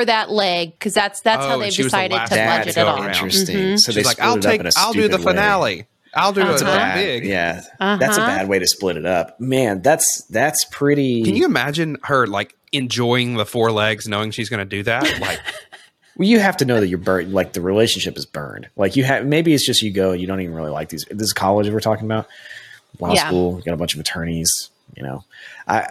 that 0.04 0.30
leg, 0.30 0.72
because 0.72 0.94
that's 0.94 1.20
that's 1.20 1.44
Oh, 1.44 1.48
how 1.48 1.58
they've 1.58 1.72
she 1.72 1.82
was 1.82 1.92
the 1.92 1.96
decided 1.98 2.14
to 2.14 2.18
one 2.20 2.28
budget 2.28 2.64
that's 2.64 2.76
it 2.76 2.80
all. 2.86 2.96
around. 3.02 3.08
interesting. 3.08 3.56
Mhm. 3.56 3.78
So 3.80 3.92
they 3.92 4.00
She's 4.00 4.06
like, 4.06 4.20
I'll 4.20 4.38
take, 4.38 4.60
in 4.60 4.66
a 4.66 4.70
I'll 4.76 4.92
do 4.92 5.02
the 5.02 5.08
stupid 5.14 5.26
way. 5.26 5.32
finale. 5.32 5.86
I'll 6.14 6.32
do 6.34 6.42
That's 6.42 6.60
it 6.60 6.66
bad. 6.66 6.94
big. 6.96 7.24
Yeah, 7.24 7.62
that's 7.80 8.18
a 8.18 8.20
Uh-huh. 8.20 8.26
bad 8.26 8.48
way 8.48 8.58
to 8.58 8.66
split 8.66 8.96
it 8.98 9.06
up. 9.06 9.40
Man, 9.40 9.80
that's 9.82 10.24
that's 10.30 10.64
pretty. 10.66 11.22
Can 11.22 11.34
you 11.36 11.46
imagine 11.46 11.96
her 12.04 12.26
like 12.26 12.54
enjoying 12.70 13.36
the 13.36 13.46
four 13.46 13.72
legs, 13.72 14.06
knowing 14.06 14.30
she's 14.30 14.48
going 14.50 14.58
to 14.60 14.64
do 14.66 14.82
that? 14.82 15.04
Like, 15.20 15.40
Well, 16.18 16.28
you 16.28 16.38
have 16.40 16.58
to 16.58 16.66
know 16.66 16.78
that 16.78 16.88
you're 16.88 16.98
burned. 16.98 17.32
Like 17.32 17.54
the 17.54 17.62
relationship 17.62 18.18
is 18.18 18.26
burned. 18.26 18.68
Like 18.76 18.94
you 18.96 19.04
have. 19.04 19.24
Maybe 19.24 19.54
it's 19.54 19.64
just 19.64 19.80
you 19.80 19.90
go. 19.90 20.12
You 20.12 20.26
don't 20.26 20.42
even 20.42 20.54
really 20.54 20.70
like 20.70 20.90
these. 20.90 21.06
This 21.10 21.22
is 21.28 21.32
college 21.32 21.70
we're 21.70 21.80
talking 21.80 22.04
about. 22.04 22.26
Law 23.00 23.14
Yeah. 23.14 23.26
school. 23.28 23.56
You 23.56 23.64
got 23.64 23.72
a 23.72 23.78
bunch 23.78 23.94
of 23.94 24.00
attorneys. 24.00 24.68
You 24.94 25.04
know, 25.04 25.24
I 25.66 25.86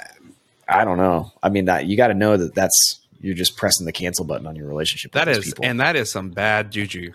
I 0.70 0.86
don't 0.86 0.98
know. 0.98 1.32
I 1.42 1.50
mean, 1.50 1.66
that 1.66 1.88
you 1.88 1.98
got 1.98 2.10
to 2.10 2.14
know 2.14 2.38
that 2.38 2.54
that's 2.54 3.00
you're 3.22 3.36
just 3.36 3.56
pressing 3.58 3.86
the 3.86 3.92
cancel 3.92 4.26
button 4.26 4.46
on 4.48 4.56
your 4.56 4.68
relationship. 4.68 5.12
that 5.14 5.28
with 5.28 5.38
is, 5.38 5.46
people. 5.46 5.66
and 5.66 5.80
that 5.80 5.96
is 5.96 6.12
some 6.12 6.30
bad 6.32 6.72
juju, 6.72 7.14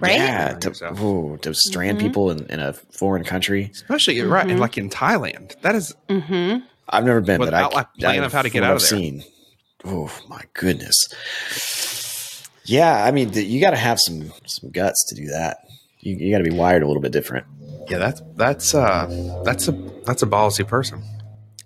Right? 0.00 0.12
Yeah, 0.16 0.54
to, 0.54 0.94
ooh, 1.02 1.38
to 1.42 1.54
strand 1.54 1.98
Mm-hmm. 1.98 2.06
people 2.06 2.30
in, 2.32 2.46
in 2.46 2.60
a 2.60 2.72
foreign 2.72 3.24
country. 3.24 3.70
especially 3.72 4.20
right, 4.22 4.48
and 4.48 4.58
like 4.60 4.76
in 4.78 4.90
Thailand. 4.90 5.58
That 5.62 5.74
is 5.74 5.94
Mm-hmm. 6.08 6.64
I've 6.88 7.04
never 7.04 7.20
been, 7.22 7.40
Without 7.40 7.72
but 7.72 7.78
I, 7.78 7.80
a 7.80 8.00
plan 8.00 8.22
I- 8.22 8.26
of 8.26 8.32
how 8.32 8.42
to 8.42 8.50
get 8.50 8.62
out 8.62 8.72
of 8.76 8.82
I've 8.82 8.88
there. 8.90 8.98
Seen, 8.98 9.24
oh 9.84 10.10
my 10.28 10.42
goodness. 10.52 11.08
Yeah, 12.66 13.04
I 13.04 13.10
mean, 13.10 13.30
th- 13.30 13.46
you 13.46 13.60
got 13.60 13.70
to 13.70 13.76
have 13.76 14.00
some 14.00 14.32
some 14.46 14.70
guts 14.70 15.04
to 15.08 15.14
do 15.14 15.26
that. 15.28 15.58
You, 16.00 16.16
you 16.16 16.30
got 16.32 16.38
to 16.44 16.50
be 16.50 16.56
wired 16.56 16.82
a 16.82 16.86
little 16.86 17.02
bit 17.02 17.12
different. 17.12 17.46
yeah, 17.88 17.98
that's 17.98 18.22
that's 18.36 18.74
uh 18.74 19.42
that's 19.44 19.68
a 19.68 19.72
that's 20.04 20.22
a 20.22 20.26
ballsy 20.26 20.66
person. 20.66 21.02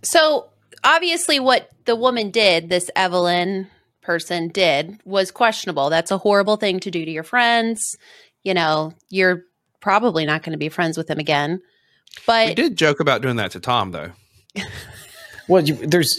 So 0.03 0.49
obviously, 0.85 1.41
what 1.41 1.69
the 1.85 1.97
woman 1.97 2.31
did, 2.31 2.69
this 2.69 2.91
Evelyn 2.97 3.69
person 4.03 4.49
did, 4.49 4.99
was 5.05 5.31
questionable. 5.31 5.91
That's 5.91 6.11
a 6.11 6.19
horrible 6.19 6.57
thing 6.57 6.81
to 6.81 6.91
do 6.91 7.05
to 7.05 7.11
your 7.11 7.23
friends. 7.25 7.97
You 8.45 8.55
know, 8.55 8.93
you're 9.11 9.43
probably 9.81 10.25
not 10.27 10.43
going 10.43 10.53
to 10.53 10.59
be 10.59 10.69
friends 10.69 10.97
with 10.97 11.07
them 11.09 11.19
again. 11.19 11.61
We 12.17 12.23
But 12.27 12.57
did 12.57 12.77
joke 12.77 13.01
about 13.01 13.23
doing 13.23 13.37
that 13.37 13.51
to 13.53 13.61
Tom 13.61 13.91
though. 13.93 14.13
Well, 15.49 15.65
you, 15.65 15.77
there's 15.77 16.19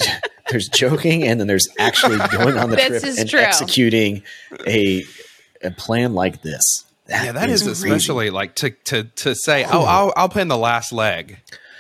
there's 0.50 0.68
joking, 0.70 1.24
and 1.24 1.40
then 1.40 1.46
there's 1.46 1.68
actually 1.78 2.18
going 2.32 2.58
on 2.58 2.72
the 2.72 2.78
This 2.78 3.04
trip 3.04 3.18
and 3.20 3.30
true. 3.30 3.40
executing 3.40 4.24
a 4.66 5.06
a 5.62 5.70
plan 5.70 6.16
like 6.16 6.42
this. 6.42 6.84
yeah, 7.08 7.32
that 7.34 7.48
is, 7.48 7.62
crazy. 7.62 7.72
especially 7.90 8.30
like 8.32 8.56
to 8.56 8.72
to 8.86 9.04
to 9.04 9.36
say, 9.36 9.66
oh, 9.66 9.84
I'll 9.84 10.12
I'll 10.18 10.30
plan 10.30 10.48
the 10.48 10.58
last 10.58 10.92
leg, 10.92 11.38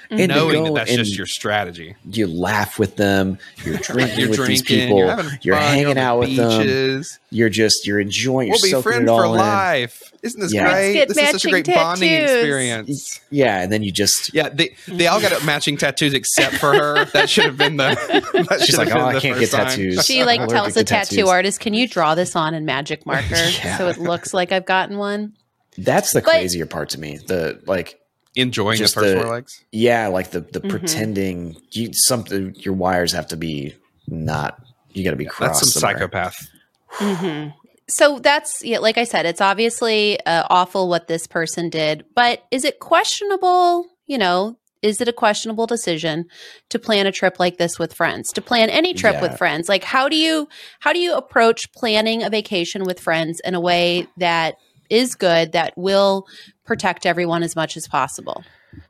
Mm-hmm. 0.10 0.22
And 0.22 0.32
to 0.32 0.36
knowing 0.40 0.64
that 0.64 0.74
that's 0.74 0.96
just 0.96 1.16
your 1.16 1.28
strategy. 1.28 1.96
you 2.10 2.26
laugh 2.26 2.80
with 2.80 2.96
them. 2.96 3.38
You're 3.64 3.78
drinking 3.84 4.20
You're 4.20 4.30
with 4.30 4.48
these 4.48 4.64
people. 4.64 4.98
you're 4.98 5.06
You're, 5.06 5.16
having 5.16 5.26
fun, 5.30 5.40
you're 5.44 5.56
on 5.56 5.62
hanging 5.62 5.94
the 5.96 6.02
out 6.02 6.20
with 6.20 6.36
them. 6.36 7.04
You're 7.30 7.50
just 7.50 7.86
you're 7.86 8.00
enjoying. 8.00 8.48
You're 8.48 8.58
We'll 8.60 8.82
be 8.82 8.82
friends 8.82 9.08
for 9.08 9.26
in. 9.26 9.32
life. 9.34 10.12
Isn't 10.24 10.42
this 10.42 10.52
Yeah. 10.52 10.72
Great? 10.74 11.08
This 11.10 11.18
is 11.18 11.30
such 11.30 11.46
a 11.46 11.50
great 11.52 11.68
matching 11.68 11.84
bonding 11.84 12.12
experience. 12.14 13.22
Yeah, 13.30 13.62
and 13.62 13.72
then 13.72 13.84
you 13.84 13.92
just 13.92 14.34
Yeah, 14.34 14.50
they 14.50 14.76
they 14.88 15.06
all 15.06 15.22
got 15.22 15.46
matching 15.46 15.78
tattoos 15.78 16.14
except 16.16 16.56
for 16.56 16.74
her. 16.74 17.06
That 17.14 17.30
should 17.30 17.46
have 17.46 17.58
been 17.58 17.78
the. 17.78 17.96
She's 18.66 18.78
like, 18.78 18.92
"Oh, 18.94 19.00
I 19.06 19.20
can't 19.20 19.40
get 19.40 19.50
sign." 19.50 19.68
tattoos." 19.68 20.06
she 20.06 20.24
like 20.24 20.48
tells 20.50 20.74
the 20.74 20.84
tattoo 20.84 21.18
tattoos. 21.18 21.30
artist, 21.30 21.60
"Can 21.60 21.74
you 21.76 21.88
draw 21.88 22.16
this 22.16 22.36
on 22.36 22.54
in 22.56 22.66
magic 22.66 23.06
marker 23.06 23.36
Yeah. 23.64 23.78
so 23.78 23.88
it 23.88 23.98
looks 24.00 24.34
like 24.34 24.52
I've 24.52 24.66
gotten 24.66 24.98
one?" 24.98 25.34
That's 25.78 26.12
the 26.14 26.22
But- 26.22 26.32
crazier 26.32 26.66
part 26.66 26.90
to 26.90 27.00
me. 27.00 27.20
The 27.28 27.62
like, 27.68 27.99
Enjoying 28.36 28.78
Just 28.78 28.96
the 28.96 29.02
first 29.02 29.16
the- 29.16 29.22
four 29.24 29.32
legs. 29.34 29.64
yeah, 29.72 30.08
like 30.08 30.32
the 30.32 30.42
the 30.42 30.62
Mhm. 30.62 30.70
pretending. 30.70 31.56
You 31.72 31.90
something 31.94 32.54
your 32.58 32.74
wires 32.76 33.12
have 33.14 33.28
to 33.28 33.38
be 33.38 33.76
not. 34.08 34.60
You 34.94 35.04
got 35.04 35.12
to 35.12 35.16
be 35.16 35.26
crossed. 35.26 35.62
That's 35.62 35.72
some 35.74 35.82
somewhere. 35.82 35.98
psychopath. 36.00 36.48
hmm 36.92 37.48
So 37.88 38.20
that's 38.20 38.64
yeah, 38.64 38.80
like 38.80 38.98
I 39.00 39.04
said, 39.04 39.26
it's 39.26 39.42
obviously 39.42 40.20
uh, 40.26 40.44
awful 40.50 40.90
what 40.90 41.08
this 41.08 41.26
person 41.28 41.70
did, 41.70 42.06
but 42.16 42.44
is 42.52 42.64
it 42.66 42.80
questionable? 42.80 43.88
You 44.06 44.18
know, 44.20 44.58
is 44.84 45.02
it 45.02 45.08
a 45.08 45.14
questionable 45.14 45.66
decision 45.68 46.26
to 46.70 46.80
plan 46.80 47.06
a 47.08 47.12
trip 47.12 47.40
like 47.40 47.58
this 47.58 47.78
with 47.80 47.94
friends? 47.94 48.32
To 48.34 48.42
plan 48.42 48.70
any 48.70 48.94
trip 48.94 49.16
Yeah. 49.16 49.22
with 49.24 49.38
friends? 49.38 49.68
Like, 49.68 49.84
how 49.84 50.08
do 50.08 50.16
you 50.16 50.48
how 50.80 50.94
do 50.94 51.00
you 51.00 51.16
approach 51.16 51.72
planning 51.74 52.22
a 52.24 52.30
vacation 52.30 52.84
with 52.86 53.00
friends 53.00 53.42
in 53.44 53.56
a 53.56 53.60
way 53.60 54.08
that 54.18 54.56
is 54.90 55.16
good 55.16 55.52
that 55.54 55.78
will 55.78 56.28
protect 56.66 57.06
everyone 57.06 57.44
as 57.44 57.56
much 57.56 57.78
as 57.78 57.88
possible? 57.88 58.44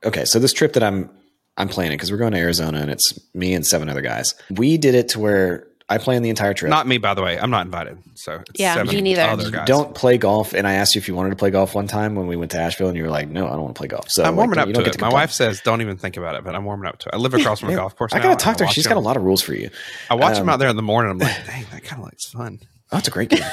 Okay, 0.03 0.25
so 0.25 0.39
this 0.39 0.53
trip 0.53 0.73
that 0.73 0.83
I'm 0.83 1.09
I'm 1.57 1.67
planning 1.67 1.97
because 1.97 2.11
we're 2.11 2.17
going 2.17 2.33
to 2.33 2.39
Arizona 2.39 2.79
and 2.79 2.89
it's 2.89 3.19
me 3.33 3.53
and 3.53 3.65
seven 3.65 3.89
other 3.89 4.01
guys. 4.01 4.33
We 4.49 4.77
did 4.77 4.95
it 4.95 5.09
to 5.09 5.19
where 5.19 5.67
I 5.91 5.97
planned 5.97 6.23
the 6.23 6.29
entire 6.29 6.53
trip. 6.53 6.69
Not 6.69 6.85
me, 6.85 6.99
by 6.99 7.15
the 7.15 7.23
way. 7.23 7.39
I'm 7.39 7.49
not 7.49 7.65
invited. 7.65 7.97
So 8.13 8.43
it's 8.47 8.59
Yeah, 8.59 8.75
seven 8.75 8.93
me 8.93 9.01
neither. 9.01 9.23
Other 9.23 9.49
guys. 9.49 9.67
don't 9.67 9.95
play 9.95 10.19
golf. 10.19 10.53
And 10.53 10.67
I 10.67 10.73
asked 10.73 10.93
you 10.93 10.99
if 10.99 11.07
you 11.07 11.15
wanted 11.15 11.31
to 11.31 11.35
play 11.35 11.49
golf 11.49 11.73
one 11.73 11.87
time 11.87 12.15
when 12.15 12.27
we 12.27 12.35
went 12.35 12.51
to 12.51 12.59
Asheville, 12.59 12.89
and 12.89 12.95
you 12.95 13.03
were 13.03 13.09
like, 13.09 13.27
"No, 13.27 13.47
I 13.47 13.51
don't 13.51 13.63
want 13.63 13.75
to 13.75 13.79
play 13.79 13.87
golf." 13.87 14.09
So 14.09 14.23
I'm 14.23 14.35
like, 14.35 14.37
warming 14.37 14.59
up 14.59 14.67
you 14.67 14.73
to 14.73 14.77
don't 14.77 14.85
get 14.85 14.95
it. 14.95 15.01
My 15.01 15.09
wife 15.09 15.31
says 15.31 15.61
don't 15.61 15.81
even 15.81 15.97
think 15.97 16.15
about 16.15 16.35
it, 16.35 16.43
but 16.43 16.55
I'm 16.55 16.63
warming 16.63 16.87
up 16.87 16.99
to 16.99 17.09
it. 17.09 17.15
I 17.15 17.17
live 17.17 17.33
across 17.33 17.59
from 17.61 17.69
a 17.69 17.75
golf 17.75 17.95
course. 17.95 18.13
I 18.13 18.19
gotta 18.19 18.31
and 18.31 18.39
talk 18.39 18.57
to 18.57 18.63
her. 18.63 18.67
watch 18.67 18.75
She's 18.75 18.85
got 18.87 18.97
a 18.97 19.01
lot 19.01 19.17
of 19.17 19.23
rules 19.23 19.41
for 19.41 19.53
you. 19.53 19.69
I 20.11 20.15
watch 20.15 20.35
them 20.35 20.43
um, 20.43 20.49
out 20.49 20.57
there 20.59 20.69
in 20.69 20.75
the 20.75 20.83
morning. 20.83 21.11
I'm 21.11 21.17
like, 21.17 21.45
dang, 21.47 21.65
that 21.71 21.83
kind 21.83 22.01
of 22.03 22.05
looks 22.05 22.25
fun. 22.25 22.59
Oh, 22.91 22.97
it's 22.97 23.07
a 23.07 23.11
great 23.11 23.29
game. 23.29 23.43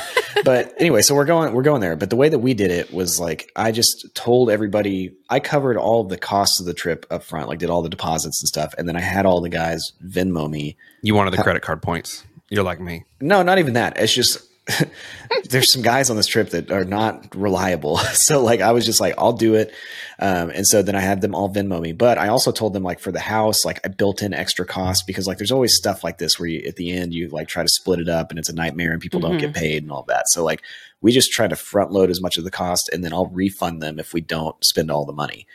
but 0.45 0.75
anyway, 0.79 1.03
so 1.03 1.15
we're 1.15 1.25
going 1.27 1.53
we're 1.53 1.63
going 1.63 1.81
there. 1.81 1.97
But 1.97 2.11
the 2.11 2.17
way 2.17 2.29
that 2.29 2.39
we 2.39 2.55
did 2.55 2.71
it 2.71 2.93
was 2.93 3.21
like 3.21 3.51
I 3.55 3.73
just 3.73 4.15
told 4.15 4.51
everybody 4.51 5.13
I 5.29 5.41
covered 5.41 5.77
all 5.77 6.05
the 6.05 6.17
costs 6.17 6.61
of 6.61 6.67
the 6.67 6.75
trip 6.75 7.07
up 7.11 7.23
front, 7.23 7.49
like 7.49 7.59
did 7.59 7.71
all 7.71 7.83
the 7.83 7.89
deposits 7.89 8.41
and 8.41 8.49
stuff, 8.49 8.75
and 8.79 8.89
then 8.89 8.97
I 8.97 9.01
had 9.01 9.27
all 9.27 9.41
the 9.41 9.49
guys 9.49 9.93
Venmo 10.05 10.49
me. 10.49 10.77
You 11.03 11.15
wanted 11.15 11.33
the 11.33 11.43
credit 11.43 11.63
card 11.63 11.83
points. 11.83 12.25
You're 12.49 12.65
like 12.65 12.81
me. 12.81 13.05
No, 13.21 13.43
not 13.43 13.59
even 13.59 13.75
that. 13.75 13.99
It's 13.99 14.15
just 14.15 14.39
there's 15.49 15.73
some 15.73 15.83
guys 15.83 16.11
on 16.11 16.17
this 16.17 16.27
trip 16.27 16.51
that 16.51 16.71
are 16.71 16.85
not 16.85 17.35
reliable. 17.35 17.99
So 18.15 18.43
like 18.43 18.61
I 18.61 18.73
was 18.73 18.85
just 18.85 19.01
like, 19.01 19.15
I'll 19.19 19.33
do 19.35 19.55
it. 19.55 19.73
Um, 20.19 20.51
and 20.51 20.67
so 20.67 20.83
then 20.83 20.97
I 20.97 21.01
had 21.01 21.21
them 21.21 21.35
all 21.35 21.53
Venmo 21.53 21.81
me. 21.81 21.93
But 21.93 22.19
I 22.19 22.29
also 22.29 22.51
told 22.51 22.73
them 22.73 22.83
like 22.83 22.99
for 22.99 23.13
the 23.13 23.21
house, 23.21 23.65
like 23.65 23.79
I 23.85 23.89
built 23.89 24.23
in 24.23 24.35
extra 24.35 24.65
costs 24.67 25.05
because 25.05 25.27
like 25.29 25.39
there's 25.39 25.53
always 25.53 25.77
stuff 25.77 26.03
like 26.03 26.19
this 26.19 26.41
where 26.41 26.49
you 26.49 26.67
at 26.67 26.75
the 26.77 26.91
end 26.93 27.15
you 27.15 27.29
like 27.29 27.47
try 27.47 27.63
to 27.63 27.69
split 27.69 28.01
it 28.01 28.09
up 28.09 28.31
and 28.31 28.39
it's 28.39 28.49
a 28.49 28.55
nightmare 28.55 28.91
and 28.93 29.01
people 29.01 29.21
don't 29.21 29.37
Mhm. 29.37 29.41
get 29.41 29.55
paid 29.55 29.83
and 29.85 29.93
all 29.93 30.03
that. 30.09 30.29
So 30.29 30.43
like 30.43 30.63
we 31.01 31.13
just 31.13 31.31
try 31.31 31.47
to 31.47 31.55
front 31.57 31.93
load 31.93 32.11
as 32.11 32.21
much 32.21 32.37
of 32.39 32.43
the 32.45 32.51
cost 32.51 32.89
and 32.93 33.05
then 33.05 33.13
I'll 33.13 33.27
refund 33.27 33.81
them 33.83 34.01
if 34.01 34.13
we 34.13 34.21
don't 34.23 34.57
spend 34.65 34.91
all 34.91 35.05
the 35.05 35.13
money. 35.13 35.47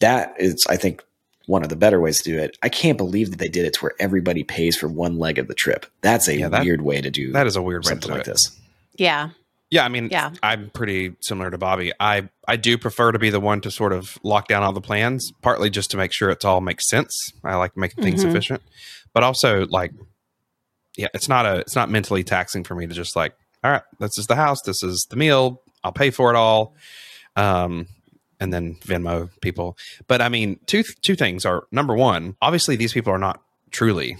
That 0.00 0.34
is, 0.38 0.66
I 0.68 0.76
think, 0.76 1.02
one 1.46 1.62
of 1.62 1.68
the 1.68 1.76
better 1.76 2.00
ways 2.00 2.22
to 2.22 2.30
do 2.32 2.38
it. 2.38 2.56
I 2.62 2.68
can't 2.68 2.96
believe 2.98 3.30
that 3.30 3.38
they 3.38 3.48
did 3.48 3.66
it 3.66 3.74
to 3.74 3.80
where 3.80 3.92
everybody 3.98 4.42
pays 4.44 4.76
for 4.76 4.88
one 4.88 5.18
leg 5.18 5.38
of 5.38 5.46
the 5.48 5.54
trip. 5.54 5.86
That's 6.00 6.26
a 6.28 6.36
Yeah, 6.38 6.48
that- 6.48 6.64
weird 6.64 6.82
way 6.82 7.00
to 7.00 7.10
do 7.10 7.32
That 7.32 7.46
is 7.46 7.56
a 7.56 7.62
weird 7.62 7.84
way 7.84 7.90
to 7.90 8.00
something 8.00 8.10
like 8.10 8.20
it. 8.22 8.26
this. 8.26 8.58
Yeah. 8.96 9.30
Yeah, 9.70 9.84
I 9.84 9.88
mean, 9.88 10.08
Yeah. 10.10 10.30
I'm 10.42 10.70
pretty 10.70 11.14
similar 11.20 11.50
to 11.50 11.58
Bobby. 11.58 11.92
I 11.98 12.28
I 12.46 12.56
do 12.56 12.78
prefer 12.78 13.10
to 13.12 13.18
be 13.18 13.30
the 13.30 13.40
one 13.40 13.60
to 13.62 13.70
sort 13.70 13.92
of 13.92 14.18
lock 14.22 14.46
down 14.48 14.62
all 14.62 14.72
the 14.72 14.80
plans, 14.80 15.32
partly 15.42 15.68
just 15.70 15.90
to 15.92 15.96
make 15.96 16.12
sure 16.12 16.30
it's 16.30 16.44
all 16.44 16.60
makes 16.60 16.88
sense. 16.88 17.32
I 17.42 17.56
like 17.56 17.76
making 17.76 18.04
things 18.04 18.24
Mhm. 18.24 18.30
efficient, 18.30 18.62
but 19.12 19.22
also 19.24 19.66
like, 19.66 19.92
yeah, 20.96 21.08
it's 21.14 21.28
not 21.28 21.44
a 21.46 21.56
it's 21.60 21.74
not 21.74 21.90
mentally 21.90 22.22
taxing 22.22 22.62
for 22.64 22.74
me 22.74 22.86
to 22.86 22.94
just 22.94 23.16
like, 23.16 23.34
all 23.64 23.70
right, 23.70 23.82
this 23.98 24.16
is 24.18 24.26
the 24.28 24.36
house, 24.36 24.60
this 24.62 24.82
is 24.82 25.06
the 25.10 25.16
meal, 25.16 25.60
I'll 25.82 25.92
pay 25.92 26.10
for 26.10 26.30
it 26.30 26.36
all, 26.36 26.74
um, 27.36 27.86
and 28.44 28.52
then 28.52 28.76
Venmo 28.76 29.28
people. 29.40 29.76
But 30.06 30.22
I 30.22 30.28
mean, 30.28 30.60
two 30.66 30.84
two 31.02 31.16
things 31.16 31.44
are 31.44 31.66
number 31.72 31.94
one, 31.96 32.36
obviously 32.40 32.76
these 32.76 32.92
people 32.92 33.12
are 33.12 33.18
not 33.18 33.42
truly 33.72 34.16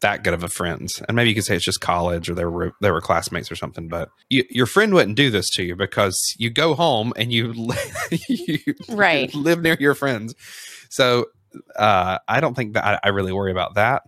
that 0.00 0.22
good 0.22 0.32
of 0.34 0.44
a 0.44 0.48
friends 0.48 1.02
and 1.08 1.16
maybe 1.16 1.28
you 1.30 1.34
could 1.34 1.44
say 1.44 1.56
it's 1.56 1.64
just 1.64 1.80
college 1.80 2.30
or 2.30 2.34
they 2.34 2.44
were 2.44 2.72
they 2.80 2.90
were 2.90 3.00
classmates 3.00 3.50
or 3.50 3.56
something 3.56 3.88
but 3.88 4.10
you, 4.30 4.44
your 4.48 4.66
friend 4.66 4.94
wouldn't 4.94 5.16
do 5.16 5.28
this 5.28 5.50
to 5.50 5.64
you 5.64 5.74
because 5.74 6.36
you 6.38 6.50
go 6.50 6.74
home 6.74 7.12
and 7.16 7.32
you, 7.32 7.52
li- 7.52 7.76
you 8.28 8.58
Right. 8.88 9.34
live 9.34 9.60
near 9.60 9.76
your 9.80 9.94
friends 9.96 10.34
so 10.88 11.26
uh, 11.74 12.18
i 12.28 12.38
don't 12.38 12.54
think 12.54 12.74
that 12.74 12.84
I, 12.84 13.00
I 13.04 13.08
really 13.08 13.32
worry 13.32 13.50
about 13.50 13.74
that 13.74 14.02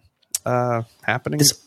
uh, 0.46 0.83
happening 1.03 1.38
This 1.38 1.61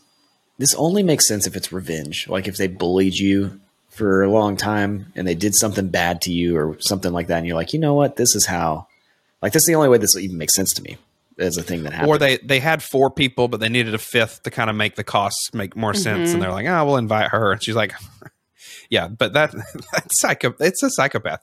this 0.57 0.73
only 0.75 1.03
makes 1.03 1.27
sense 1.27 1.45
if 1.47 1.55
it's 1.57 1.73
revenge. 1.73 2.29
Like 2.29 2.47
if 2.47 2.55
they 2.55 2.67
bullied 2.67 3.15
you 3.15 3.59
for 3.93 4.23
a 4.23 4.29
long 4.29 4.57
time 4.57 5.11
and 5.15 5.27
they 5.27 5.35
did 5.35 5.55
something 5.55 5.87
bad 5.89 6.21
to 6.21 6.31
you 6.31 6.57
or 6.57 6.77
something 6.79 7.13
like 7.13 7.27
that, 7.27 7.37
and 7.39 7.47
you're 7.47 7.55
like, 7.55 7.73
you 7.73 7.79
know 7.79 7.93
what, 7.93 8.15
this 8.15 8.35
is 8.35 8.45
how. 8.45 8.87
Like 9.41 9.51
this 9.53 9.63
is 9.63 9.67
the 9.67 9.75
only 9.75 9.89
way 9.89 9.97
this 9.97 10.15
will 10.15 10.21
even 10.21 10.37
makes 10.37 10.55
sense 10.55 10.73
to 10.75 10.81
me 10.81 10.97
as 11.39 11.57
a 11.57 11.63
thing 11.63 11.83
that 11.83 11.93
happened. 11.93 12.09
or 12.11 12.17
they 12.17 12.37
they 12.37 12.59
had 12.59 12.81
four 12.83 13.09
people 13.09 13.47
but 13.47 13.59
they 13.59 13.67
needed 13.67 13.93
a 13.95 13.97
fifth 13.97 14.43
to 14.43 14.51
kind 14.51 14.69
of 14.69 14.75
make 14.75 14.95
the 14.95 15.03
costs 15.03 15.51
make 15.53 15.75
more 15.75 15.93
sense 15.95 16.29
Mhm. 16.29 16.33
and 16.35 16.41
they're 16.43 16.51
like 16.51 16.67
oh 16.67 16.85
we'll 16.85 16.97
invite 16.97 17.31
her 17.31 17.51
and 17.51 17.61
she's 17.63 17.75
like 17.75 17.91
yeah, 18.89 19.07
but 19.07 19.33
that 19.33 19.51
that's 19.91 20.19
psycho. 20.21 20.53
It's 20.59 20.83
a 20.83 20.89
psychopath. 20.91 21.41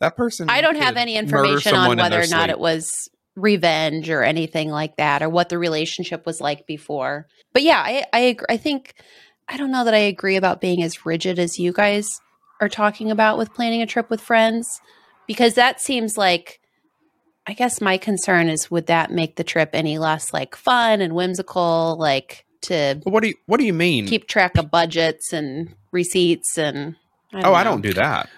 That 0.00 0.16
person. 0.16 0.50
I 0.50 0.60
don't 0.60 0.76
have 0.76 0.96
any 0.96 1.16
information 1.16 1.74
on 1.74 1.82
someone 1.82 1.98
in 1.98 2.02
whether 2.02 2.16
or 2.18 2.26
not 2.26 2.44
sleep. 2.46 2.50
it 2.50 2.58
was 2.58 2.90
revenge 3.36 4.10
or 4.10 4.22
anything 4.22 4.68
like 4.70 4.96
that, 4.96 5.22
or 5.22 5.28
what 5.28 5.48
the 5.48 5.58
relationship 5.58 6.26
was 6.26 6.40
like 6.40 6.66
before. 6.66 7.26
But 7.52 7.62
yeah, 7.62 7.78
I 7.84 8.04
I, 8.12 8.18
agree, 8.20 8.46
I 8.50 8.56
think 8.56 8.94
I 9.50 9.56
don't 9.56 9.70
know 9.72 9.84
that 9.84 9.94
I 9.94 9.98
agree 9.98 10.36
about 10.36 10.60
being 10.60 10.82
as 10.82 11.04
rigid 11.04 11.38
as 11.38 11.58
you 11.58 11.72
guys 11.72 12.20
are 12.60 12.68
talking 12.68 13.10
about 13.10 13.36
with 13.36 13.52
planning 13.52 13.82
a 13.82 13.86
trip 13.86 14.08
with 14.08 14.20
friends, 14.20 14.80
because 15.26 15.54
that 15.54 15.80
seems 15.80 16.16
like. 16.16 16.58
I 17.46 17.54
guess 17.54 17.80
my 17.80 17.96
concern 17.96 18.48
is 18.48 18.70
would 18.70 18.86
that 18.86 19.10
make 19.10 19.34
the 19.34 19.42
trip 19.42 19.70
any 19.72 19.98
less 19.98 20.32
like 20.32 20.54
fun 20.54 21.00
and 21.00 21.14
whimsical, 21.14 21.96
like 21.98 22.44
to 22.62 23.00
But 23.02 23.12
what 23.12 23.22
do 23.22 23.30
you 23.30 23.34
What 23.46 23.58
do 23.58 23.66
you 23.66 23.72
mean? 23.72 24.06
keep 24.06 24.28
track 24.28 24.56
of 24.56 24.70
budgets 24.70 25.32
and 25.32 25.74
receipts 25.90 26.58
and 26.58 26.94
I 27.32 27.42
oh, 27.42 27.54
I 27.54 27.64
don't 27.64 27.80
do 27.80 27.94
that. 27.94 28.28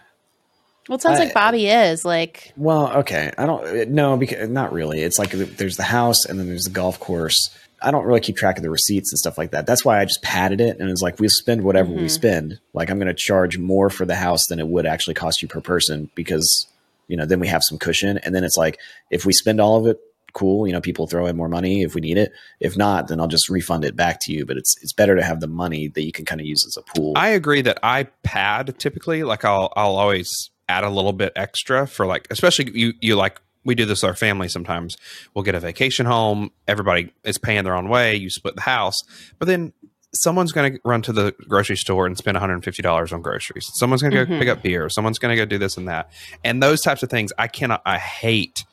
Well, 0.88 0.96
it 0.96 1.03
sounds 1.03 1.18
I- 1.20 1.25
like 1.25 1.35
Bobby 1.35 1.66
is 1.68 2.05
like 2.07 2.53
Well, 2.57 2.90
okay. 2.98 3.33
I 3.37 3.44
don't 3.44 3.88
no 3.90 4.16
because 4.16 4.48
not 4.48 4.72
really. 4.72 5.01
It's 5.03 5.18
like 5.18 5.33
there's 5.33 5.77
the 5.77 5.83
house 5.83 6.25
and 6.25 6.38
then 6.38 6.46
there's 6.46 6.64
the 6.64 6.70
golf 6.70 6.98
course. 6.98 7.51
I 7.84 7.90
don't 7.90 8.04
really 8.04 8.20
keep 8.20 8.36
track 8.36 8.56
of 8.56 8.62
the 8.62 8.70
receipts 8.70 9.12
and 9.12 9.18
stuff 9.18 9.36
like 9.38 9.50
that. 9.52 9.66
That's 9.66 9.84
why 9.84 10.00
I 10.00 10.04
just 10.04 10.22
padded 10.22 10.60
it 10.60 10.78
and 10.80 10.90
it's 10.90 11.02
like 11.02 11.18
we 11.20 11.28
spend 11.28 11.62
whatever 11.64 11.90
we 11.92 12.02
Mhm. 12.04 12.10
spend. 12.10 12.58
Like 12.74 12.90
I'm 12.90 12.98
going 12.98 13.08
to 13.08 13.14
charge 13.14 13.58
more 13.58 13.90
for 13.90 14.04
the 14.04 14.14
house 14.14 14.46
than 14.46 14.58
it 14.58 14.68
would 14.68 14.86
actually 14.86 15.14
cost 15.14 15.42
you 15.42 15.48
per 15.48 15.60
person 15.60 16.10
because 16.14 16.66
you 17.08 17.16
know 17.16 17.26
then 17.26 17.40
we 17.40 17.48
have 17.48 17.62
some 17.64 17.78
cushion. 17.78 18.18
And 18.18 18.34
then 18.34 18.44
it's 18.44 18.56
like 18.56 18.78
if 19.10 19.24
we 19.26 19.32
spend 19.32 19.60
all 19.60 19.76
of 19.78 19.86
it, 19.86 19.98
cool. 20.34 20.66
You 20.66 20.72
know, 20.72 20.80
people 20.80 21.06
throw 21.06 21.26
in 21.26 21.36
more 21.36 21.48
money 21.48 21.82
if 21.82 21.94
we 21.94 22.00
need 22.00 22.16
it. 22.16 22.32
If 22.58 22.76
not, 22.76 23.08
then 23.08 23.20
I'll 23.20 23.28
just 23.28 23.50
refund 23.50 23.84
it 23.84 23.94
back 23.96 24.18
to 24.22 24.32
you. 24.32 24.46
But 24.46 24.56
it's 24.56 24.74
it's 24.82 24.92
better 24.94 25.14
to 25.16 25.22
have 25.22 25.40
the 25.40 25.46
money 25.48 25.88
that 25.88 26.02
you 26.04 26.12
can 26.12 26.24
kind 26.24 26.40
of 26.40 26.46
use 26.46 26.64
as 26.66 26.76
a 26.78 26.82
pool. 26.98 27.12
I 27.16 27.28
agree 27.30 27.60
that 27.62 27.78
I 27.82 28.04
pad 28.22 28.74
typically. 28.78 29.24
Like 29.24 29.44
I'll 29.44 29.72
I'll 29.76 29.96
always 29.96 30.50
add 30.68 30.84
a 30.84 30.88
little 30.90 31.12
bit 31.12 31.32
extra 31.36 31.86
for 31.86 32.06
like, 32.06 32.26
especially 32.30 32.70
you 32.72 32.94
you 33.00 33.14
like 33.16 33.40
we 33.64 33.75
do 33.75 33.85
this 33.85 34.03
with 34.03 34.09
our 34.09 34.14
family 34.16 34.48
sometimes. 34.48 34.96
We'll 35.35 35.44
get 35.44 35.55
a 35.55 35.61
vacation 35.61 36.07
home. 36.07 36.51
Everybody 36.66 37.12
is 37.25 37.38
paying 37.38 37.64
their 37.64 37.75
own 37.77 37.88
way. 37.88 38.16
You 38.16 38.29
split 38.31 38.55
the 38.57 38.62
house, 38.62 39.03
but 39.38 39.46
then 39.46 39.72
someone's 40.14 40.53
going 40.53 40.75
to 40.75 40.81
run 40.85 41.01
to 41.03 41.12
the 41.12 41.33
grocery 41.48 41.77
store 41.77 42.07
and 42.07 42.18
spend 42.18 42.37
$150 42.37 43.12
on 43.12 43.22
groceries. 43.22 43.70
Someone's 43.75 44.03
going 44.03 44.11
to 44.12 44.27
go 44.27 44.31
Mhm. 44.33 44.38
pick 44.40 44.48
up 44.48 44.62
beer. 44.62 44.88
Someone's 44.90 45.18
going 45.18 45.35
to 45.35 45.37
go 45.37 45.46
do 45.46 45.57
this 45.59 45.77
and 45.79 45.88
that. 45.88 46.11
And 46.44 46.62
those 46.62 46.83
types 46.83 47.03
of 47.03 47.09
things, 47.09 47.33
I 47.38 47.46
cannot. 47.48 47.81
I 47.87 47.96
hate 47.98 48.64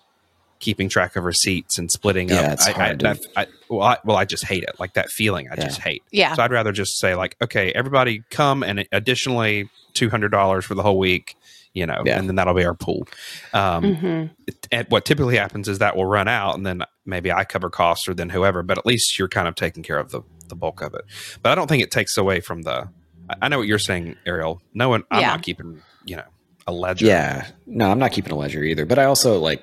keeping 0.59 0.89
track 0.89 1.15
of 1.15 1.23
receipts 1.23 1.77
and 1.77 1.89
splitting 1.89 2.27
Yeah, 2.27 2.41
up. 2.41 2.51
it's 2.51 2.67
I, 2.67 2.71
hard 2.73 2.89
I, 3.05 3.13
to- 3.13 3.19
that, 3.21 3.27
I, 3.37 3.47
well, 3.69 3.81
I, 3.87 3.97
well, 4.03 4.17
I 4.17 4.25
just 4.25 4.43
hate 4.43 4.63
it. 4.63 4.77
Like 4.77 4.95
that 4.95 5.09
feeling, 5.09 5.47
I 5.49 5.55
Yeah. 5.57 5.63
just 5.67 5.79
hate. 5.79 6.03
yeah. 6.11 6.33
So 6.35 6.43
I'd 6.43 6.51
rather 6.51 6.73
just 6.73 6.99
say 6.99 7.15
like, 7.15 7.37
okay, 7.41 7.71
everybody 7.71 8.23
come 8.29 8.61
and 8.63 8.85
additionally 8.91 9.69
two 9.93 10.09
hundred 10.09 10.33
dollars 10.33 10.65
for 10.65 10.75
the 10.75 10.83
whole 10.83 10.99
week, 10.99 11.35
you 11.73 11.85
know, 11.85 12.01
Yeah. 12.05 12.17
and 12.19 12.27
then 12.27 12.35
that'll 12.35 12.53
be 12.53 12.65
our 12.65 12.73
pool. 12.73 13.07
Um, 13.53 13.95
hmm 13.95 14.23
it- 14.47 14.67
and 14.71 14.87
what 14.89 15.05
typically 15.05 15.37
happens 15.37 15.67
is 15.67 15.79
that 15.79 15.95
will 15.95 16.05
run 16.05 16.27
out, 16.27 16.55
and 16.55 16.65
then 16.65 16.83
maybe 17.05 17.31
I 17.31 17.43
cover 17.43 17.69
costs 17.69 18.07
or 18.07 18.13
then 18.13 18.29
whoever. 18.29 18.63
But 18.63 18.77
at 18.77 18.85
least 18.85 19.17
you're 19.19 19.27
kind 19.27 19.47
of 19.47 19.55
taking 19.55 19.83
care 19.83 19.97
of 19.99 20.11
the 20.11 20.21
the 20.47 20.55
bulk 20.55 20.81
of 20.81 20.93
it. 20.95 21.01
But 21.43 21.51
I 21.51 21.55
don't 21.55 21.67
think 21.67 21.83
it 21.83 21.91
takes 21.91 22.17
away 22.17 22.39
from 22.39 22.63
the. 22.63 22.89
I- 23.29 23.35
I 23.43 23.47
know 23.49 23.59
what 23.59 23.67
you're 23.67 23.77
saying, 23.79 24.15
Ariel. 24.25 24.61
No 24.73 24.89
one, 24.89 25.03
I'm 25.11 25.21
Yeah. 25.21 25.27
not 25.29 25.43
keeping 25.43 25.81
you 26.05 26.15
know 26.15 26.23
a 26.67 26.71
ledger. 26.71 27.05
Yeah, 27.05 27.45
no, 27.67 27.89
I'm 27.91 27.99
not 27.99 28.11
keeping 28.11 28.31
a 28.31 28.35
ledger 28.35 28.63
either. 28.63 28.85
But 28.85 28.97
I 28.99 29.05
also 29.05 29.39
like 29.39 29.61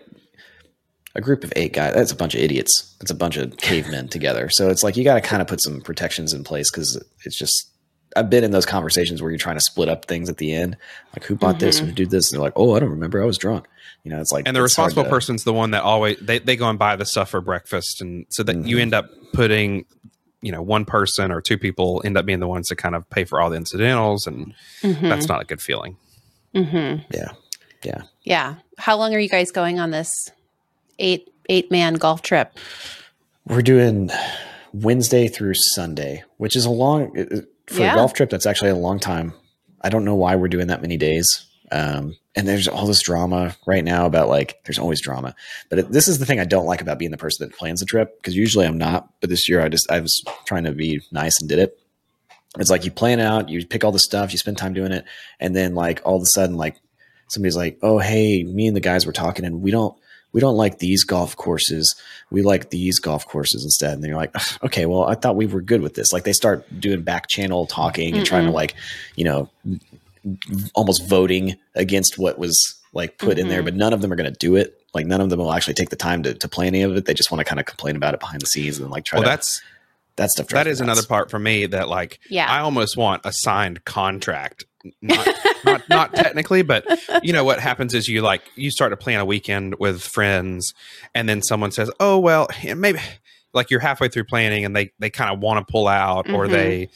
a 1.16 1.21
group 1.21 1.42
of 1.45 1.53
eight 1.57 1.73
guys. 1.73 1.95
That's 1.95 2.12
a 2.12 2.16
bunch 2.16 2.35
of 2.35 2.40
idiots. 2.40 2.95
That's 3.01 3.11
a 3.11 3.14
bunch 3.14 3.37
of 3.37 3.57
cavemen 3.57 4.09
together. 4.09 4.49
So 4.51 4.69
it's 4.69 4.83
like 4.83 4.97
you 4.97 5.03
got 5.05 5.14
to 5.14 5.21
kind 5.21 5.40
of 5.42 5.49
put 5.49 5.61
some 5.62 5.81
protections 5.81 6.33
in 6.33 6.45
place 6.45 6.71
because 6.71 7.03
it's 7.25 7.38
just. 7.38 7.71
I've 8.16 8.31
been 8.31 8.44
in 8.44 8.50
those 8.50 8.66
conversations 8.66 9.20
where 9.22 9.31
you're 9.31 9.38
trying 9.38 9.57
to 9.57 9.61
split 9.61 9.88
up 9.88 10.07
things 10.07 10.29
at 10.29 10.38
the 10.38 10.52
end, 10.55 10.76
like 11.14 11.24
who 11.24 11.37
bought 11.37 11.59
this, 11.61 11.81
Mhm. 11.81 11.87
who 11.87 11.92
did 11.92 12.11
this, 12.11 12.31
and 12.31 12.37
they're 12.38 12.44
like, 12.44 12.55
"Oh, 12.57 12.74
I 12.74 12.81
don't 12.81 12.90
remember. 12.90 13.22
I 13.22 13.26
was 13.26 13.38
drunk." 13.38 13.66
You 14.05 14.11
know, 14.12 14.20
it's 14.20 14.33
like 14.33 14.46
and 14.46 14.57
the 14.57 14.62
responsible 14.62 15.05
to- 15.05 15.11
person's 15.11 15.44
the 15.44 15.52
one 15.52 15.72
that 15.72 15.83
always 15.83 16.16
they, 16.20 16.38
they 16.38 16.57
go 16.57 16.68
and 16.68 16.79
buy 16.79 16.96
the 16.96 17.05
stuff 17.05 17.31
for 17.31 17.40
breakfast 17.40 18.00
and 18.00 18.24
so 18.31 18.42
that 18.44 18.57
you 18.66 18.76
Mhm. 18.76 18.81
end 18.81 18.94
up 18.94 19.11
putting 19.33 19.85
you 20.42 20.52
know 20.52 20.62
one 20.62 20.85
person 20.85 21.33
or 21.33 21.40
two 21.40 21.59
people 21.59 22.02
end 22.05 22.16
up 22.16 22.24
being 22.26 22.38
the 22.40 22.46
ones 22.46 22.68
to 22.68 22.76
kind 22.76 22.94
of 22.94 23.09
pay 23.11 23.24
for 23.24 23.40
all 23.40 23.50
the 23.50 23.57
incidentals 23.57 24.26
and 24.26 24.55
hmm 24.83 25.09
that's 25.09 25.26
not 25.29 25.40
a 25.40 25.44
good 25.44 25.61
feeling 25.61 25.96
hmm 26.55 26.96
Yeah, 27.11 27.33
yeah. 27.83 28.02
Yeah. 28.22 28.55
How 28.79 28.96
long 28.96 29.14
are 29.14 29.18
you 29.18 29.29
guys 29.29 29.50
going 29.50 29.81
on 29.81 29.90
this 29.90 30.31
eight 30.98 31.29
eight 31.48 31.70
man 31.70 31.94
golf 31.94 32.22
trip? 32.22 32.57
We're 33.46 33.62
doing 33.62 34.11
Wednesday 34.72 35.26
through 35.29 35.55
Sunday, 35.55 36.22
which 36.37 36.55
is 36.55 36.64
a 36.64 36.70
long 36.70 37.11
it- 37.16 37.33
it- 37.33 37.48
for 37.66 37.81
Yeah. 37.81 37.92
a 37.92 37.96
golf 37.96 38.12
trip. 38.14 38.31
That's 38.31 38.46
actually 38.46 38.70
a 38.70 38.74
long 38.76 38.98
time. 38.98 39.33
I 39.81 39.88
don't 39.88 40.05
know 40.05 40.14
why 40.14 40.37
we're 40.37 40.48
doing 40.48 40.68
that 40.68 40.83
many 40.83 40.96
days. 40.96 41.44
Um, 41.72 42.16
and 42.37 42.46
there's 42.46 42.68
all 42.68 42.87
this 42.87 43.02
drama 43.02 43.57
right 43.66 43.83
now 43.83 44.07
about 44.07 44.29
like 44.29 44.57
there's 44.64 44.79
always 44.79 45.00
drama, 45.00 45.35
but 45.68 45.79
it, 45.81 45.90
this 45.92 46.07
is 46.07 46.18
the 46.18 46.26
thing 46.26 46.38
I 46.38 46.44
don't 46.44 46.66
like 46.66 46.81
about 46.81 46.98
being 46.98 47.11
the 47.11 47.16
person 47.16 47.48
that 47.48 47.57
plans 47.57 47.81
the 47.81 47.87
trip 47.87 48.16
because 48.20 48.37
usually 48.37 48.66
I'm 48.66 48.79
not. 48.79 49.09
But 49.20 49.31
this 49.31 49.48
year 49.48 49.61
I 49.62 49.68
just 49.68 49.90
I 49.90 49.98
was 50.00 50.22
trying 50.44 50.64
to 50.64 50.72
be 50.72 51.00
nice 51.11 51.40
and 51.40 51.48
did 51.48 51.59
it. 51.59 51.79
It's 52.59 52.70
like 52.70 52.85
you 52.85 52.90
plan 52.90 53.20
out, 53.20 53.48
you 53.48 53.66
pick 53.66 53.85
all 53.85 53.92
the 53.92 53.98
stuff, 53.98 54.33
you 54.33 54.38
spend 54.38 54.59
time 54.59 54.74
doing 54.74 54.92
it, 54.92 55.05
and 55.40 55.57
then 55.57 55.74
like 55.74 56.00
all 56.05 56.16
of 56.16 56.22
a 56.22 56.26
sudden 56.26 56.57
like 56.57 56.76
somebody's 57.29 57.57
like, 57.57 57.79
"Oh, 57.83 57.98
hey, 57.98 58.44
me 58.44 58.66
and 58.68 58.76
the 58.76 58.81
guys 58.81 59.05
were 59.07 59.12
talking, 59.12 59.44
and 59.44 59.61
we 59.61 59.70
don't 59.72 59.96
we 60.37 60.40
don't 60.42 60.59
like 60.59 60.81
these 60.81 61.03
golf 61.03 61.35
courses. 61.35 61.94
We 62.31 62.42
like 62.42 62.68
these 62.68 62.99
golf 62.99 63.27
courses 63.27 63.64
instead." 63.64 63.94
And 63.94 64.03
then 64.03 64.11
you're 64.11 64.18
like, 64.20 64.35
"Okay, 64.62 64.85
well, 64.85 65.05
I 65.05 65.14
thought 65.14 65.35
we 65.35 65.46
were 65.46 65.62
good 65.62 65.81
with 65.81 65.94
this." 65.94 66.12
Like 66.12 66.25
they 66.25 66.35
start 66.35 66.66
doing 66.79 67.01
back 67.01 67.27
channel 67.27 67.64
talking 67.66 68.14
and 68.14 68.27
trying 68.27 68.44
to 68.44 68.51
like, 68.51 68.75
you 69.16 69.25
know, 69.25 69.49
almost 70.75 71.09
voting 71.09 71.57
against 71.75 72.18
what 72.18 72.38
was 72.38 72.75
like 72.92 73.16
put 73.18 73.38
in 73.38 73.49
there, 73.49 73.62
but 73.62 73.75
none 73.75 73.92
of 73.94 74.03
them 74.03 74.12
are 74.12 74.16
going 74.16 74.31
to 74.31 74.38
do 74.38 74.57
it. 74.57 74.79
Like 74.92 75.07
none 75.07 75.20
of 75.22 75.31
them 75.31 75.38
will 75.38 75.53
actually 75.53 75.75
take 75.75 75.88
the 75.90 75.96
time 75.96 76.22
to, 76.25 76.35
to 76.35 76.49
play 76.49 76.66
any 76.66 76.83
of 76.83 76.94
it. 76.96 77.07
They 77.07 77.14
just 77.14 77.31
want 77.31 77.40
to 77.40 77.44
kind 77.44 77.59
of 77.61 77.66
complain 77.66 77.96
about 77.96 78.12
it 78.14 78.20
behind 78.20 78.42
the 78.42 78.46
scenes 78.46 78.79
and 78.79 78.90
like 78.90 79.05
try 79.05 79.18
well 79.18 79.25
to 79.25 79.31
that's 79.31 79.62
that 80.16 80.31
stuff. 80.31 80.46
that 80.49 80.51
drives 80.51 80.66
me 80.66 80.70
is 80.72 80.81
nuts. 80.81 80.99
another 80.99 81.07
part 81.09 81.31
for 81.31 81.38
me 81.38 81.66
that 81.66 81.88
like 81.88 82.18
Yeah. 82.31 82.46
i 82.51 82.61
almost 82.61 82.96
want 82.96 83.20
a 83.25 83.33
signed 83.35 83.85
contract 83.85 84.64
not 85.03 85.29
not 85.64 85.88
not 85.88 86.14
technically 86.14 86.62
but 86.62 86.85
you 87.22 87.33
know 87.33 87.44
what 87.44 87.61
happens 87.61 87.94
is 87.94 88.09
you 88.09 88.22
like 88.22 88.42
you 88.55 88.70
start 88.70 88.90
to 88.92 88.96
plan 88.96 89.20
a 89.20 89.25
weekend 89.25 89.75
with 89.79 90.03
friends 90.03 90.72
and 91.14 91.29
then 91.29 91.42
someone 91.42 91.70
says 91.70 91.90
oh 92.01 92.18
well 92.18 92.49
maybe 92.77 92.99
like 93.55 93.70
you're 93.70 93.81
halfway 93.81 94.09
through 94.09 94.25
planning 94.25 94.64
and 94.64 94.75
they 94.77 94.90
they 94.99 95.11
kind 95.11 95.33
of 95.33 95.40
want 95.40 95.66
to 95.66 95.70
pull 95.70 95.88
out 95.88 96.29
or 96.31 96.46
Mhm. 96.46 96.51
they 96.51 96.88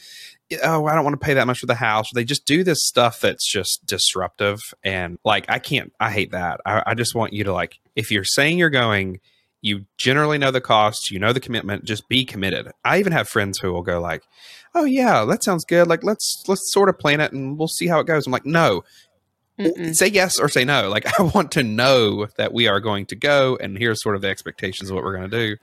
oh 0.63 0.85
i 0.85 0.93
don't 0.93 1.03
want 1.05 1.13
to 1.19 1.25
pay 1.25 1.33
that 1.35 1.47
much 1.47 1.59
for 1.59 1.65
the 1.65 1.75
house 1.75 2.05
or 2.11 2.15
they 2.15 2.25
just 2.25 2.45
do 2.45 2.63
this 2.63 2.85
stuff 2.85 3.21
that's 3.21 3.49
just 3.49 3.85
disruptive 3.85 4.59
and 4.83 5.17
like 5.23 5.45
i 5.49 5.59
can't 5.59 5.93
i 5.99 6.11
hate 6.11 6.31
that 6.31 6.59
i, 6.65 6.83
I 6.87 6.93
just 6.93 7.15
want 7.15 7.31
you 7.33 7.45
to 7.45 7.53
like 7.53 7.79
if 7.95 8.11
you're 8.11 8.25
saying 8.25 8.57
you're 8.57 8.69
going 8.69 9.21
you 9.61 9.85
generally 9.97 10.37
know 10.37 10.51
the 10.51 10.61
costs 10.61 11.11
you 11.11 11.19
know 11.19 11.33
the 11.33 11.39
commitment 11.39 11.85
just 11.85 12.07
be 12.09 12.25
committed. 12.25 12.71
I 12.83 12.99
even 12.99 13.13
have 13.13 13.29
friends 13.29 13.59
who 13.59 13.71
will 13.71 13.83
go 13.83 13.99
like 14.01 14.23
oh 14.75 14.85
yeah 14.85 15.25
that 15.25 15.43
sounds 15.43 15.65
good. 15.65 15.87
Like 15.87 16.03
let's 16.03 16.43
let's 16.47 16.71
sort 16.71 16.89
of 16.89 16.99
plan 16.99 17.21
it 17.21 17.31
and 17.31 17.57
we'll 17.57 17.67
see 17.67 17.87
how 17.87 17.99
it 17.99 18.07
goes. 18.07 18.25
I'm 18.25 18.31
like 18.33 18.45
no. 18.45 18.83
Mm-mm. 19.59 19.95
say 19.95 20.07
yes 20.07 20.39
or 20.39 20.49
say 20.49 20.63
no. 20.63 20.89
Like 20.89 21.05
i 21.19 21.23
want 21.23 21.51
to 21.53 21.63
know 21.63 22.27
that 22.37 22.53
we 22.53 22.67
are 22.67 22.79
going 22.79 23.05
to 23.07 23.15
go 23.15 23.57
and 23.57 23.77
here's 23.77 24.01
sort 24.01 24.15
of 24.15 24.21
the 24.21 24.29
expectations 24.29 24.89
of 24.89 24.95
what 24.95 25.03
we're 25.03 25.17
going 25.17 25.29
to 25.29 25.47
do. 25.49 25.57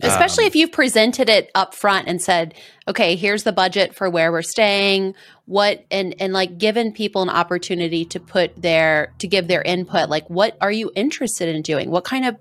Especially 0.00 0.44
Um, 0.44 0.48
if 0.48 0.56
you've 0.56 0.72
presented 0.72 1.28
it 1.28 1.50
up 1.54 1.74
front 1.74 2.08
and 2.08 2.20
said, 2.20 2.54
okay, 2.88 3.14
here's 3.14 3.44
the 3.44 3.52
budget 3.52 3.94
for 3.94 4.10
where 4.10 4.32
we're 4.32 4.42
staying, 4.42 5.14
what 5.46 5.84
and 5.90 6.14
and 6.18 6.32
like 6.32 6.58
given 6.58 6.92
people 6.92 7.22
an 7.22 7.28
opportunity 7.28 8.04
to 8.06 8.18
put 8.18 8.60
their 8.60 9.12
to 9.18 9.28
give 9.28 9.48
their 9.48 9.62
input, 9.62 10.08
like 10.08 10.28
what 10.28 10.56
are 10.60 10.72
you 10.72 10.90
interested 10.96 11.54
in 11.54 11.62
doing? 11.62 11.90
What 11.90 12.04
kind 12.04 12.24
of 12.24 12.36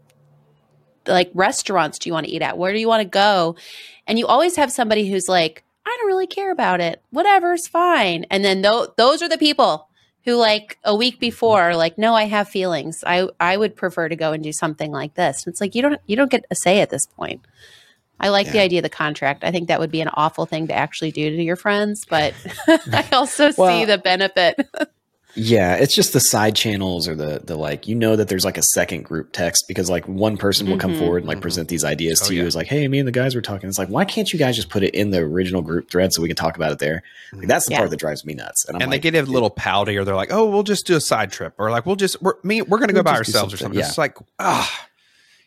like 1.07 1.31
restaurants 1.33 1.99
do 1.99 2.09
you 2.09 2.13
want 2.13 2.25
to 2.25 2.31
eat 2.31 2.41
at? 2.41 2.57
Where 2.57 2.73
do 2.73 2.79
you 2.79 2.87
want 2.87 3.01
to 3.01 3.09
go? 3.09 3.55
And 4.07 4.19
you 4.19 4.27
always 4.27 4.55
have 4.55 4.71
somebody 4.71 5.09
who's 5.09 5.27
like, 5.27 5.63
I 5.85 5.95
don't 5.99 6.07
really 6.07 6.27
care 6.27 6.51
about 6.51 6.81
it. 6.81 7.01
Whatever's 7.11 7.67
fine. 7.67 8.25
And 8.29 8.43
then 8.45 8.61
tho- 8.61 8.93
those 8.97 9.21
are 9.21 9.29
the 9.29 9.37
people 9.37 9.87
who 10.25 10.35
like 10.35 10.77
a 10.83 10.95
week 10.95 11.19
before 11.19 11.61
are 11.61 11.75
like, 11.75 11.97
no, 11.97 12.13
I 12.13 12.25
have 12.25 12.47
feelings. 12.47 13.03
I 13.05 13.27
I 13.39 13.57
would 13.57 13.75
prefer 13.75 14.07
to 14.07 14.15
go 14.15 14.31
and 14.33 14.43
do 14.43 14.53
something 14.53 14.91
like 14.91 15.15
this. 15.15 15.47
It's 15.47 15.59
like 15.59 15.73
you 15.75 15.81
don't 15.81 15.99
you 16.05 16.15
don't 16.15 16.31
get 16.31 16.45
a 16.51 16.55
say 16.55 16.81
at 16.81 16.89
this 16.89 17.05
point. 17.05 17.41
I 18.19 18.29
like 18.29 18.51
the 18.51 18.59
idea 18.59 18.79
of 18.79 18.83
the 18.83 18.89
contract. 18.89 19.43
I 19.43 19.49
think 19.49 19.67
that 19.67 19.79
would 19.79 19.89
be 19.89 20.01
an 20.01 20.09
awful 20.13 20.45
thing 20.45 20.67
to 20.67 20.75
actually 20.75 21.11
do 21.11 21.31
to 21.31 21.41
your 21.41 21.55
friends, 21.55 22.05
but 22.05 22.35
I 22.67 23.07
also 23.13 23.49
see 23.49 23.85
the 23.85 23.97
benefit. 23.97 24.59
Yeah, 25.35 25.75
it's 25.75 25.95
just 25.95 26.11
the 26.13 26.19
side 26.19 26.55
channels 26.55 27.07
or 27.07 27.15
the 27.15 27.41
the 27.43 27.55
like 27.55 27.87
you 27.87 27.95
know 27.95 28.15
that 28.15 28.27
there's 28.27 28.43
like 28.43 28.57
a 28.57 28.63
second 28.63 29.03
group 29.03 29.31
text 29.31 29.65
because 29.67 29.89
like 29.89 30.07
one 30.07 30.35
person 30.37 30.69
will 30.69 30.77
come 30.77 30.93
Mhm. 30.93 30.99
forward 30.99 31.17
and 31.19 31.27
like 31.27 31.37
Mhm. 31.37 31.41
present 31.41 31.67
these 31.69 31.83
ideas 31.85 32.21
Oh, 32.21 32.27
to 32.27 32.33
you 32.35 32.41
yeah. 32.41 32.47
as 32.47 32.55
like, 32.55 32.67
hey, 32.67 32.87
me 32.87 32.99
and 32.99 33.07
the 33.07 33.11
guys 33.13 33.33
were 33.33 33.41
talking. 33.41 33.69
It's 33.69 33.79
like, 33.79 33.87
why 33.87 34.03
can't 34.05 34.31
you 34.33 34.37
guys 34.39 34.55
just 34.55 34.69
put 34.69 34.83
it 34.83 34.93
in 34.93 35.11
the 35.11 35.19
original 35.19 35.61
group 35.61 35.89
thread 35.89 36.11
so 36.13 36.21
we 36.21 36.27
can 36.27 36.35
talk 36.35 36.55
about 36.57 36.71
it 36.73 36.79
there? 36.79 37.03
Like, 37.33 37.47
that's 37.47 37.65
the 37.65 37.71
Yeah. 37.71 37.77
part 37.77 37.89
that 37.91 37.97
drives 37.99 38.25
me 38.25 38.33
nuts. 38.33 38.65
And, 38.67 38.75
I'm 38.75 38.81
and 38.81 38.91
like, 38.91 39.01
they 39.03 39.11
get 39.11 39.27
a 39.27 39.31
little 39.31 39.49
pouty 39.49 39.95
or 39.97 40.03
they're 40.03 40.15
like 40.15 40.31
oh 40.33 40.49
we'll 40.49 40.63
just 40.63 40.85
do 40.85 40.95
a 40.97 41.01
side 41.01 41.31
trip 41.31 41.53
or 41.57 41.71
like 41.71 41.85
we'll 41.85 41.95
just 41.95 42.21
we're 42.21 42.33
me 42.43 42.61
we're 42.61 42.77
going 42.79 42.89
to 42.89 42.93
go 42.93 42.97
We'll 42.97 43.03
by 43.13 43.17
just 43.19 43.31
do 43.31 43.37
ourselves 43.37 43.53
or 43.53 43.57
something, 43.57 43.79
something 43.79 43.89
it's 43.89 43.97
like 43.97 44.17
ah 44.39 44.87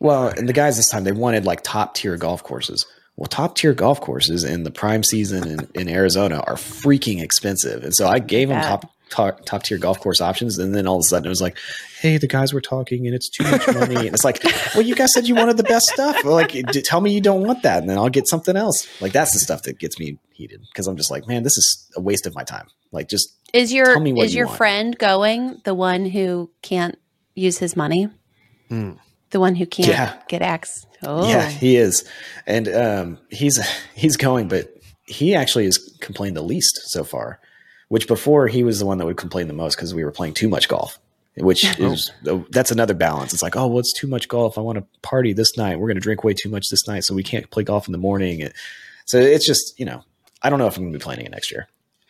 Well, 0.00 0.28
and 0.28 0.48
the 0.48 0.52
guys 0.52 0.76
this 0.76 0.88
time 0.88 1.04
they 1.04 1.12
wanted 1.12 1.44
like 1.44 1.62
top 1.62 1.94
tier 1.94 2.16
golf 2.16 2.42
courses. 2.42 2.84
Well, 3.16 3.26
top 3.26 3.54
tier 3.54 3.72
golf 3.74 4.00
courses 4.00 4.42
in 4.42 4.64
the 4.64 4.72
prime 4.72 5.04
season 5.04 5.46
in, 5.46 5.68
in 5.74 5.88
Arizona 5.88 6.42
are 6.48 6.56
freaking 6.56 7.22
expensive, 7.22 7.84
and 7.84 7.94
so 7.94 8.08
I 8.08 8.18
gave 8.18 8.48
them 8.48 8.58
bet. 8.58 8.68
top 8.68 8.90
top, 9.14 9.44
top 9.44 9.62
tier 9.62 9.78
golf 9.78 10.00
course 10.00 10.20
options, 10.20 10.58
and 10.58 10.74
then 10.74 10.86
all 10.86 10.96
of 10.96 11.00
a 11.00 11.04
sudden 11.04 11.26
it 11.26 11.28
was 11.28 11.40
like, 11.40 11.56
"Hey, 12.00 12.18
the 12.18 12.26
guys 12.26 12.52
were 12.52 12.60
talking, 12.60 13.06
and 13.06 13.14
it's 13.14 13.28
too 13.28 13.44
much 13.44 13.66
money." 13.68 13.94
and 13.94 14.14
it's 14.14 14.24
like, 14.24 14.42
"Well, 14.74 14.82
you 14.82 14.94
guys 14.94 15.12
said 15.14 15.26
you 15.28 15.34
wanted 15.34 15.56
the 15.56 15.62
best 15.64 15.86
stuff. 15.86 16.24
Like, 16.24 16.48
d- 16.52 16.82
tell 16.82 17.00
me 17.00 17.12
you 17.12 17.20
don't 17.20 17.42
want 17.46 17.62
that, 17.62 17.78
and 17.80 17.88
then 17.88 17.96
I'll 17.98 18.08
get 18.10 18.26
something 18.28 18.56
else." 18.56 18.86
Like 19.00 19.12
that's 19.12 19.32
the 19.32 19.38
stuff 19.38 19.62
that 19.62 19.78
gets 19.78 19.98
me 19.98 20.18
heated 20.32 20.60
because 20.72 20.86
I'm 20.86 20.96
just 20.96 21.10
like, 21.10 21.26
"Man, 21.28 21.42
this 21.44 21.56
is 21.56 21.88
a 21.96 22.00
waste 22.00 22.26
of 22.26 22.34
my 22.34 22.42
time." 22.44 22.66
Like, 22.92 23.08
just 23.08 23.34
Is 23.52 23.72
your 23.72 23.86
Tell 23.86 24.00
me 24.00 24.12
what 24.12 24.26
is 24.26 24.34
you 24.34 24.38
your 24.38 24.46
want. 24.46 24.58
friend 24.58 24.98
going 24.98 25.60
the 25.64 25.74
one 25.74 26.06
who 26.06 26.50
can't 26.62 26.98
use 27.34 27.58
his 27.58 27.76
money? 27.76 28.08
Hmm. 28.68 28.92
The 29.30 29.40
one 29.40 29.54
who 29.56 29.66
can't 29.66 29.88
Yeah. 29.88 30.14
get 30.28 30.42
X. 30.42 30.86
Oh, 31.02 31.28
yeah, 31.28 31.48
he 31.48 31.76
is, 31.76 32.04
and 32.46 32.66
um, 32.68 33.18
he's 33.30 33.60
he's 33.94 34.16
going, 34.16 34.48
but 34.48 34.72
he 35.06 35.34
actually 35.34 35.64
has 35.66 35.76
complained 36.00 36.34
the 36.36 36.42
least 36.42 36.80
so 36.90 37.04
far. 37.04 37.40
Which 37.94 38.08
before 38.08 38.48
he 38.48 38.64
was 38.64 38.80
the 38.80 38.86
one 38.86 38.98
that 38.98 39.06
would 39.06 39.16
complain 39.16 39.46
the 39.46 39.54
most 39.54 39.76
because 39.76 39.94
we 39.94 40.02
were 40.04 40.10
playing 40.10 40.34
too 40.34 40.48
much 40.48 40.66
golf. 40.68 40.98
Which 41.36 41.64
is 41.78 42.10
that's 42.50 42.72
another 42.72 42.92
balance. 42.94 43.32
It's 43.32 43.42
like, 43.42 43.54
oh, 43.56 43.68
well, 43.68 43.78
it's 43.78 43.92
too 43.92 44.08
much 44.08 44.26
golf. 44.26 44.58
I 44.58 44.62
want 44.62 44.78
to 44.78 44.84
party 45.02 45.32
this 45.32 45.56
night. 45.56 45.78
We're 45.78 45.86
going 45.86 45.94
to 45.96 46.00
drink 46.00 46.24
way 46.24 46.34
too 46.34 46.48
much 46.48 46.70
this 46.70 46.88
night, 46.88 47.04
so 47.04 47.14
we 47.14 47.22
can't 47.22 47.48
play 47.50 47.62
golf 47.62 47.86
in 47.86 47.92
the 47.92 47.98
morning. 47.98 48.50
So 49.04 49.18
it's 49.18 49.46
just, 49.46 49.78
you 49.78 49.86
know, 49.86 50.02
I 50.42 50.50
don't 50.50 50.58
know 50.58 50.66
if 50.66 50.76
I'm 50.76 50.82
going 50.82 50.92
to 50.92 50.98
be 50.98 51.02
playing 51.02 51.20
it 51.24 51.30
next 51.30 51.52
year. 51.52 51.68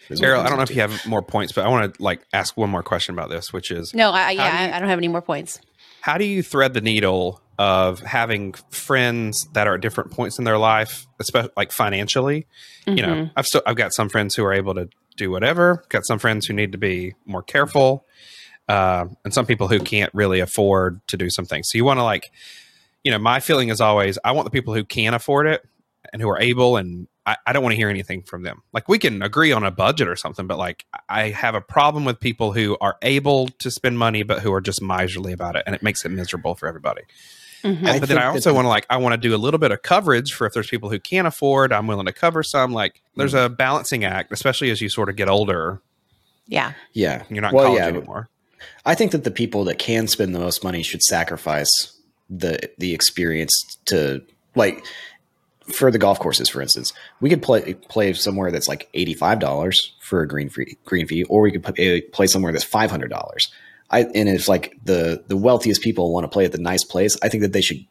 is 0.08 0.22
Ariel, 0.22 0.40
I 0.40 0.48
don't 0.48 0.56
know 0.56 0.62
if 0.62 0.68
to. 0.70 0.74
you 0.74 0.80
have 0.80 1.04
more 1.06 1.22
points, 1.22 1.52
but 1.52 1.66
I 1.66 1.68
want 1.68 1.94
to 1.94 2.02
like 2.02 2.20
ask 2.32 2.56
one 2.56 2.70
more 2.70 2.82
question 2.82 3.14
about 3.14 3.28
this, 3.28 3.52
which 3.52 3.70
is 3.70 3.92
No, 3.92 4.10
I, 4.10 4.30
yeah, 4.30 4.50
do 4.50 4.56
you- 4.64 4.72
I, 4.72 4.76
I 4.76 4.80
don't 4.80 4.88
have 4.88 4.98
any 4.98 5.08
more 5.08 5.22
points. 5.22 5.60
how 6.00 6.16
do 6.16 6.24
you 6.24 6.42
thread 6.42 6.72
the 6.74 6.80
needle 6.82 7.40
of 7.58 8.00
having 8.00 8.52
friends 8.70 9.46
that 9.52 9.66
are 9.66 9.74
at 9.76 9.80
different 9.80 10.10
points 10.10 10.38
in 10.38 10.44
their 10.44 10.58
life, 10.58 11.06
especially 11.20 11.50
like 11.58 11.72
financially? 11.72 12.46
You 12.86 12.96
know, 12.96 13.14
Mhm. 13.14 13.30
I've 13.36 13.46
still 13.46 13.62
I've 13.66 13.76
got 13.76 13.94
some 13.94 14.08
friends 14.10 14.34
who 14.34 14.44
are 14.44 14.52
able 14.52 14.74
to 14.74 14.88
do 15.16 15.30
whatever. 15.30 15.84
Got 15.88 16.06
some 16.06 16.18
friends 16.18 16.46
who 16.46 16.54
need 16.54 16.72
to 16.72 16.78
be 16.78 17.14
more 17.24 17.42
careful, 17.42 18.06
uh, 18.68 19.06
and 19.24 19.34
some 19.34 19.46
people 19.46 19.68
who 19.68 19.78
can't 19.80 20.12
really 20.14 20.40
afford 20.40 21.06
to 21.08 21.16
do 21.16 21.30
some 21.30 21.44
things. 21.44 21.68
So 21.70 21.78
you 21.78 21.84
want 21.84 21.98
to 21.98 22.04
like, 22.04 22.30
you 23.02 23.10
know, 23.10 23.18
my 23.18 23.40
feeling 23.40 23.68
is 23.68 23.80
always 23.80 24.18
I 24.24 24.32
want 24.32 24.44
the 24.44 24.50
people 24.50 24.74
who 24.74 24.84
can 24.84 25.14
afford 25.14 25.46
it 25.46 25.62
and 26.12 26.20
who 26.20 26.28
are 26.28 26.40
able 26.40 26.76
and 26.76 27.08
I, 27.26 27.36
I 27.46 27.52
don't 27.52 27.62
want 27.62 27.72
to 27.72 27.76
hear 27.76 27.88
anything 27.88 28.22
from 28.22 28.42
them. 28.42 28.62
Like 28.72 28.88
we 28.88 28.98
can 28.98 29.22
agree 29.22 29.52
on 29.52 29.64
a 29.64 29.70
budget 29.70 30.08
or 30.08 30.16
something, 30.16 30.46
but 30.46 30.58
like 30.58 30.84
I 31.08 31.30
have 31.30 31.54
a 31.54 31.60
problem 31.60 32.04
with 32.04 32.20
people 32.20 32.52
who 32.52 32.76
are 32.80 32.96
able 33.02 33.48
to 33.48 33.70
spend 33.70 33.98
money 33.98 34.22
but 34.22 34.40
who 34.40 34.52
are 34.52 34.60
just 34.60 34.82
miserly 34.82 35.32
about 35.32 35.56
it 35.56 35.62
and 35.66 35.74
it 35.74 35.82
makes 35.82 36.04
it 36.04 36.10
miserable 36.10 36.54
for 36.54 36.68
everybody. 36.68 37.02
Mhm. 37.64 37.86
I 37.88 37.98
but 37.98 38.08
then 38.08 38.18
I 38.18 38.26
also 38.26 38.52
want 38.54 38.66
to 38.66 38.68
like 38.68 38.86
I 38.90 38.98
want 38.98 39.14
to 39.14 39.16
do 39.28 39.34
a 39.34 39.38
little 39.38 39.58
bit 39.58 39.72
of 39.72 39.82
coverage 39.82 40.32
for 40.34 40.46
if 40.46 40.52
there's 40.52 40.68
people 40.68 40.90
who 40.90 41.00
can't 41.00 41.26
afford, 41.26 41.72
I'm 41.72 41.86
willing 41.86 42.06
to 42.06 42.12
cover 42.12 42.42
some. 42.42 42.72
Like 42.72 43.00
there's 43.16 43.32
Mm. 43.34 43.46
a 43.46 43.48
balancing 43.48 44.04
act, 44.04 44.32
especially 44.32 44.70
as 44.70 44.80
you 44.80 44.88
sort 44.88 45.08
of 45.08 45.16
get 45.16 45.28
older 45.28 45.80
Yeah. 46.46 46.72
Yeah. 46.92 47.22
you're 47.30 47.40
not 47.40 47.52
in 47.52 47.56
Well, 47.56 47.64
college 47.66 47.80
yeah, 47.80 47.86
anymore. 47.88 48.28
I 48.84 48.94
think 48.94 49.12
that 49.12 49.24
the 49.24 49.30
people 49.30 49.64
that 49.64 49.78
can 49.78 50.06
spend 50.08 50.34
the 50.34 50.38
most 50.38 50.62
money 50.62 50.82
should 50.82 51.02
sacrifice 51.02 51.92
the 52.30 52.58
the 52.78 52.92
experience 52.94 53.52
to 53.86 54.22
like 54.54 54.84
for 55.72 55.90
the 55.90 55.98
golf 55.98 56.18
courses, 56.18 56.50
for 56.50 56.60
instance. 56.60 56.92
We 57.22 57.30
could 57.30 57.40
play 57.42 57.72
play 57.74 58.12
somewhere 58.12 58.50
that's 58.50 58.68
like 58.68 58.88
eighty 58.92 59.14
five 59.14 59.38
dollars 59.38 59.94
for 60.00 60.20
a 60.20 60.28
green 60.28 60.50
free 60.50 60.76
green 60.84 61.06
fee, 61.06 61.24
or 61.24 61.40
we 61.40 61.50
could 61.52 61.62
play, 61.62 62.02
play 62.02 62.26
somewhere 62.26 62.52
that's 62.52 62.64
five 62.64 62.90
hundred 62.90 63.08
dollars. 63.08 63.50
I 63.90 64.00
and 64.14 64.28
if 64.28 64.48
like 64.48 64.74
the 64.84 65.22
the 65.28 65.36
wealthiest 65.36 65.82
people 65.82 66.12
want 66.12 66.24
to 66.24 66.28
play 66.28 66.44
at 66.44 66.52
the 66.52 66.58
nice 66.58 66.84
place, 66.84 67.16
I 67.22 67.28
think 67.28 67.42
that 67.42 67.52
they 67.52 67.60
should 67.60 67.84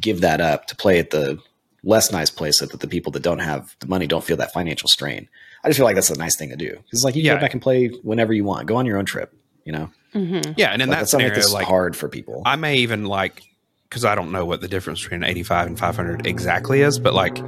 give 0.00 0.20
that 0.22 0.40
up 0.40 0.66
to 0.66 0.76
play 0.76 0.98
at 0.98 1.10
the 1.10 1.38
less 1.82 2.10
nice 2.10 2.30
place 2.30 2.58
so 2.58 2.66
that 2.66 2.80
the 2.80 2.86
people 2.88 3.12
that 3.12 3.22
don't 3.22 3.40
have 3.40 3.76
the 3.80 3.86
money 3.86 4.06
don't 4.06 4.24
feel 4.24 4.36
that 4.38 4.52
financial 4.52 4.88
strain. 4.88 5.28
I 5.62 5.68
just 5.68 5.78
feel 5.78 5.84
like 5.84 5.94
that's 5.96 6.10
a 6.10 6.18
nice 6.18 6.36
thing 6.36 6.48
to 6.50 6.56
do. 6.56 6.78
It's 6.92 7.04
like 7.04 7.14
you 7.14 7.22
can 7.22 7.26
Yeah. 7.26 7.34
go 7.36 7.40
back 7.40 7.52
and 7.52 7.62
play 7.62 7.88
whenever 8.02 8.32
you 8.32 8.44
want. 8.44 8.66
Go 8.66 8.76
on 8.76 8.86
your 8.86 8.96
own 8.98 9.04
trip, 9.04 9.34
you 9.64 9.72
know. 9.72 9.90
hmm 10.12 10.40
Yeah, 10.56 10.70
and 10.70 10.80
in 10.82 10.88
Like, 10.88 10.98
that 10.98 11.00
that's 11.00 11.10
something 11.10 11.26
scenario, 11.26 11.34
that's 11.34 11.52
like 11.52 11.66
hard 11.66 11.96
for 11.96 12.08
people. 12.08 12.42
I 12.46 12.56
may 12.56 12.76
even 12.76 13.04
like 13.04 13.42
because 13.88 14.04
I 14.04 14.14
don't 14.14 14.32
know 14.32 14.44
what 14.44 14.60
the 14.60 14.68
difference 14.68 15.02
between 15.02 15.22
85 15.22 15.66
and 15.68 15.78
500 15.78 16.26
exactly 16.26 16.80
is, 16.80 16.98
but 16.98 17.14
like 17.14 17.42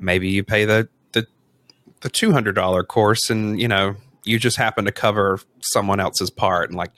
maybe 0.00 0.28
you 0.28 0.42
pay 0.44 0.64
the 0.64 0.88
the 1.12 1.26
the 2.00 2.08
$200 2.10 2.86
course 2.88 3.30
and 3.30 3.60
you 3.60 3.68
know 3.68 3.96
you 4.24 4.38
just 4.38 4.56
happen 4.56 4.84
to 4.84 4.92
cover 4.92 5.40
someone 5.60 6.00
else's 6.00 6.30
part 6.30 6.68
and 6.70 6.76
like 6.78 6.92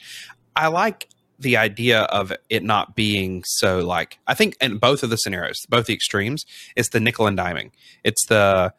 I 0.57 0.69
like 0.69 1.09
the 1.39 1.57
idea 1.57 2.03
of 2.03 2.33
it 2.49 2.63
not 2.63 2.95
being 2.95 3.43
so 3.45 3.81
like 3.81 4.19
I 4.27 4.35
think 4.35 4.57
in 4.61 4.79
both 4.79 5.03
of 5.03 5.11
the 5.11 5.17
scenarios, 5.17 5.57
both 5.69 5.87
the 5.87 5.95
extremes, 5.95 6.45
it's 6.77 6.91
the 6.91 7.01
nickel 7.01 7.27
and 7.27 7.37
diming. 7.39 7.71
It's 8.05 8.27
the 8.27 8.73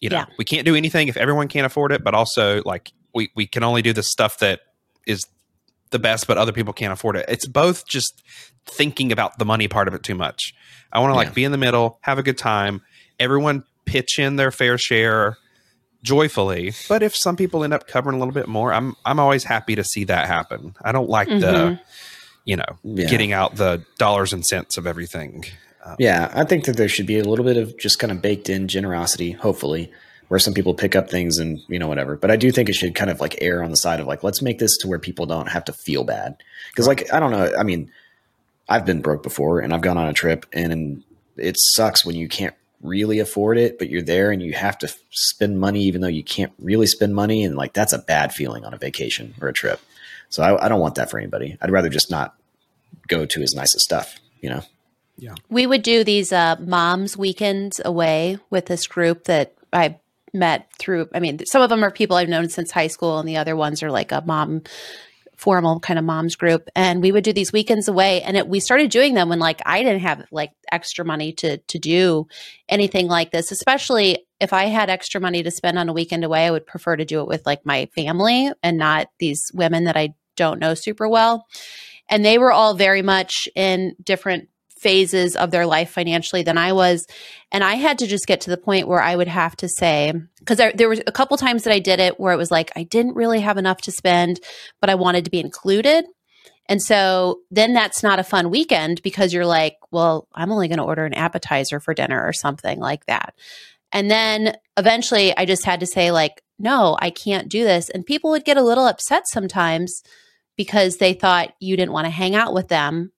you 0.00 0.08
know, 0.08 0.16
Yeah. 0.16 0.26
we 0.38 0.44
can't 0.44 0.64
do 0.64 0.74
anything 0.74 1.08
if 1.08 1.16
everyone 1.16 1.46
can't 1.48 1.66
afford 1.66 1.92
it, 1.92 2.02
but 2.02 2.14
also 2.14 2.62
like 2.64 2.92
we 3.14 3.30
we 3.36 3.46
can 3.46 3.62
only 3.62 3.82
do 3.82 3.92
the 3.92 4.02
stuff 4.02 4.38
that 4.38 4.60
is 5.06 5.24
the 5.90 5.98
best, 5.98 6.26
but 6.26 6.38
other 6.38 6.52
people 6.52 6.72
can't 6.72 6.92
afford 6.92 7.16
it. 7.16 7.26
It's 7.28 7.46
both 7.46 7.86
just 7.86 8.22
thinking 8.66 9.12
about 9.12 9.38
the 9.38 9.44
money 9.44 9.68
part 9.68 9.88
of 9.88 9.94
it 9.94 10.02
too 10.02 10.14
much. 10.14 10.54
I 10.92 11.00
want 11.00 11.10
to 11.12 11.16
like 11.16 11.28
Yeah. 11.28 11.34
be 11.34 11.44
in 11.44 11.52
the 11.52 11.58
middle, 11.58 11.98
have 12.02 12.18
a 12.18 12.22
good 12.22 12.38
time. 12.38 12.80
Everyone 13.18 13.64
pitch 13.84 14.18
in 14.18 14.36
their 14.36 14.50
fair 14.50 14.78
share 14.78 15.36
joyfully. 16.02 16.72
But 16.88 17.02
if 17.02 17.14
some 17.16 17.36
people 17.36 17.64
end 17.64 17.72
up 17.74 17.86
covering 17.86 18.16
a 18.16 18.18
little 18.18 18.34
bit 18.34 18.48
more, 18.48 18.72
I'm 18.72 18.96
I'm 19.04 19.20
always 19.20 19.44
happy 19.44 19.74
to 19.76 19.84
see 19.84 20.04
that 20.04 20.26
happen. 20.26 20.74
I 20.82 20.92
don't 20.92 21.08
like 21.10 21.28
the 21.28 21.34
Mhm. 21.34 21.80
you 22.44 22.56
know 22.56 22.78
Yeah. 22.82 23.08
getting 23.08 23.32
out 23.32 23.56
the 23.56 23.82
dollars 23.98 24.32
and 24.32 24.44
cents 24.44 24.76
of 24.76 24.86
everything. 24.86 25.44
Yeah, 25.98 26.30
I 26.34 26.44
think 26.44 26.66
that 26.66 26.76
there 26.76 26.88
should 26.88 27.06
be 27.06 27.18
a 27.18 27.24
little 27.24 27.44
bit 27.44 27.56
of 27.56 27.76
just 27.78 27.98
kind 27.98 28.12
of 28.12 28.20
baked 28.22 28.48
in 28.50 28.68
generosity, 28.68 29.32
hopefully, 29.32 29.90
where 30.28 30.38
some 30.38 30.52
people 30.54 30.74
pick 30.74 30.94
up 30.94 31.10
things 31.10 31.38
and 31.38 31.58
you 31.68 31.78
know 31.78 31.88
whatever. 31.88 32.16
But 32.16 32.30
I 32.30 32.36
do 32.36 32.52
think 32.52 32.68
it 32.68 32.74
should 32.74 32.94
kind 32.94 33.10
of 33.10 33.20
like 33.20 33.36
err 33.40 33.62
on 33.62 33.70
the 33.70 33.76
side 33.76 33.98
of 33.98 34.06
like 34.06 34.22
let's 34.22 34.42
make 34.42 34.58
this 34.58 34.76
to 34.78 34.88
where 34.88 34.98
people 34.98 35.26
don't 35.26 35.48
have 35.48 35.64
to 35.64 35.72
feel 35.72 36.04
bad 36.04 36.36
because 36.70 36.86
like 36.86 37.12
I 37.12 37.18
don't 37.18 37.30
know. 37.32 37.50
I 37.58 37.62
mean, 37.62 37.90
I've 38.68 38.84
been 38.86 39.00
broke 39.00 39.22
before 39.22 39.60
and 39.60 39.72
I've 39.74 39.80
gone 39.80 39.96
on 39.98 40.06
a 40.06 40.12
trip 40.12 40.46
and 40.52 41.02
it 41.36 41.56
sucks 41.58 42.04
when 42.04 42.14
you 42.14 42.28
can't 42.28 42.54
really 42.82 43.18
afford 43.18 43.58
it, 43.58 43.78
but 43.78 43.90
you're 43.90 44.02
there 44.02 44.30
and 44.30 44.42
you 44.42 44.52
have 44.52 44.78
to 44.78 44.88
spend 45.10 45.58
money 45.60 45.82
even 45.82 46.00
though 46.00 46.08
you 46.08 46.24
can't 46.24 46.52
really 46.58 46.86
spend 46.86 47.14
money, 47.14 47.44
and 47.44 47.56
like 47.56 47.72
that's 47.72 47.92
a 47.92 47.98
bad 47.98 48.32
feeling 48.32 48.64
on 48.64 48.74
a 48.74 48.78
vacation 48.78 49.34
or 49.40 49.48
a 49.48 49.52
trip. 49.52 49.80
So 50.28 50.42
I, 50.42 50.66
I 50.66 50.68
don't 50.68 50.80
want 50.80 50.94
that 50.94 51.10
for 51.10 51.18
anybody. 51.18 51.56
I'd 51.60 51.70
rather 51.70 51.88
just 51.88 52.10
not 52.10 52.34
go 53.08 53.26
to 53.26 53.40
his 53.40 53.54
nicest 53.54 53.84
stuff, 53.84 54.18
you 54.40 54.48
know. 54.48 54.62
Yeah. 55.18 55.34
We 55.50 55.66
would 55.66 55.82
do 55.82 56.02
these 56.02 56.32
uh, 56.32 56.56
moms 56.60 57.16
weekends 57.16 57.80
away 57.84 58.38
with 58.48 58.66
this 58.66 58.86
group 58.86 59.24
that 59.24 59.54
I 59.72 59.98
met 60.32 60.72
through. 60.78 61.08
I 61.12 61.20
mean, 61.20 61.44
some 61.44 61.60
of 61.60 61.68
them 61.68 61.84
are 61.84 61.90
people 61.90 62.16
I've 62.16 62.28
known 62.28 62.48
since 62.48 62.70
high 62.70 62.86
school, 62.86 63.18
and 63.18 63.28
the 63.28 63.36
other 63.36 63.54
ones 63.56 63.82
are 63.82 63.90
like 63.90 64.12
a 64.12 64.22
mom 64.24 64.62
formal 65.40 65.80
kind 65.80 65.98
of 65.98 66.04
moms 66.04 66.36
group. 66.36 66.68
And 66.76 67.02
we 67.02 67.12
would 67.12 67.24
do 67.24 67.32
these 67.32 67.52
weekends 67.52 67.88
away, 67.88 68.22
and 68.22 68.36
it, 68.36 68.46
we 68.46 68.60
started 68.60 68.90
doing 68.90 69.14
them 69.14 69.28
when 69.28 69.38
like 69.38 69.60
I 69.64 69.82
didn't 69.82 70.02
have 70.02 70.24
like 70.30 70.52
extra 70.70 71.04
money 71.04 71.32
to 71.34 71.56
to 71.58 71.78
do 71.78 72.26
anything 72.68 73.08
like 73.08 73.30
this. 73.30 73.50
Especially 73.50 74.26
if 74.38 74.52
I 74.52 74.64
had 74.64 74.90
extra 74.90 75.20
money 75.20 75.42
to 75.42 75.50
spend 75.50 75.78
on 75.78 75.88
a 75.88 75.92
weekend 75.92 76.24
away, 76.24 76.46
I 76.46 76.50
would 76.50 76.66
prefer 76.66 76.96
to 76.96 77.04
do 77.04 77.20
it 77.20 77.28
with 77.28 77.46
like 77.46 77.64
my 77.64 77.86
family 77.94 78.50
and 78.62 78.76
not 78.76 79.08
these 79.18 79.50
women 79.54 79.84
that 79.84 79.96
I 79.96 80.14
don't 80.36 80.60
know 80.60 80.74
super 80.74 81.08
well. 81.08 81.46
And 82.08 82.24
they 82.24 82.38
were 82.38 82.52
all 82.52 82.74
very 82.74 83.02
much 83.02 83.48
in 83.54 83.94
different 84.02 84.48
phases 84.80 85.36
of 85.36 85.50
their 85.50 85.66
life 85.66 85.90
financially 85.90 86.42
than 86.42 86.56
I 86.56 86.72
was. 86.72 87.06
And 87.52 87.62
I 87.62 87.74
had 87.74 87.98
to 87.98 88.06
just 88.06 88.26
get 88.26 88.40
to 88.42 88.50
the 88.50 88.56
point 88.56 88.88
where 88.88 89.02
I 89.02 89.14
would 89.14 89.28
have 89.28 89.54
to 89.56 89.68
say, 89.68 90.12
because 90.38 90.56
there, 90.56 90.72
there 90.74 90.88
was 90.88 91.02
a 91.06 91.12
couple 91.12 91.36
times 91.36 91.64
that 91.64 91.72
I 91.72 91.78
did 91.80 92.00
it 92.00 92.18
where 92.18 92.32
it 92.32 92.38
was 92.38 92.50
like, 92.50 92.72
I 92.76 92.84
didn't 92.84 93.14
really 93.14 93.40
have 93.40 93.58
enough 93.58 93.82
to 93.82 93.92
spend, 93.92 94.40
but 94.80 94.88
I 94.88 94.94
wanted 94.94 95.26
to 95.26 95.30
be 95.30 95.40
included. 95.40 96.06
And 96.66 96.80
so 96.80 97.40
then 97.50 97.74
that's 97.74 98.02
not 98.02 98.20
a 98.20 98.24
fun 98.24 98.48
weekend 98.48 99.02
because 99.02 99.34
you're 99.34 99.44
like, 99.44 99.76
well, 99.90 100.28
I'm 100.34 100.52
only 100.52 100.68
going 100.68 100.78
to 100.78 100.84
order 100.84 101.04
an 101.04 101.14
appetizer 101.14 101.80
for 101.80 101.92
dinner 101.92 102.24
or 102.24 102.32
something 102.32 102.78
like 102.78 103.04
that. 103.06 103.34
And 103.92 104.10
then 104.10 104.56
eventually 104.76 105.36
I 105.36 105.44
just 105.44 105.64
had 105.64 105.80
to 105.80 105.86
say, 105.86 106.10
like, 106.10 106.42
no, 106.58 106.96
I 107.00 107.10
can't 107.10 107.48
do 107.48 107.64
this. 107.64 107.90
And 107.90 108.06
people 108.06 108.30
would 108.30 108.44
get 108.44 108.56
a 108.56 108.62
little 108.62 108.86
upset 108.86 109.24
sometimes 109.26 110.02
because 110.56 110.98
they 110.98 111.12
thought 111.12 111.54
you 111.58 111.76
didn't 111.76 111.92
want 111.92 112.04
to 112.04 112.10
hang 112.10 112.34
out 112.34 112.54
with 112.54 112.68
them 112.68 113.12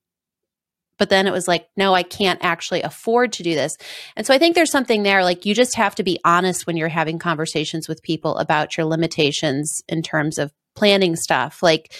but 0.97 1.09
then 1.09 1.27
it 1.27 1.31
was 1.31 1.47
like 1.47 1.67
no 1.75 1.93
i 1.93 2.03
can't 2.03 2.39
actually 2.43 2.81
afford 2.81 3.31
to 3.33 3.43
do 3.43 3.55
this. 3.55 3.75
And 4.15 4.25
so 4.25 4.33
i 4.33 4.37
think 4.37 4.55
there's 4.55 4.71
something 4.71 5.03
there 5.03 5.23
like 5.23 5.45
you 5.45 5.55
just 5.55 5.75
have 5.75 5.95
to 5.95 6.03
be 6.03 6.19
honest 6.25 6.67
when 6.67 6.77
you're 6.77 6.89
having 6.89 7.19
conversations 7.19 7.87
with 7.87 8.03
people 8.03 8.37
about 8.37 8.77
your 8.77 8.85
limitations 8.85 9.81
in 9.87 10.01
terms 10.01 10.37
of 10.37 10.51
planning 10.75 11.15
stuff 11.15 11.61
like 11.61 11.93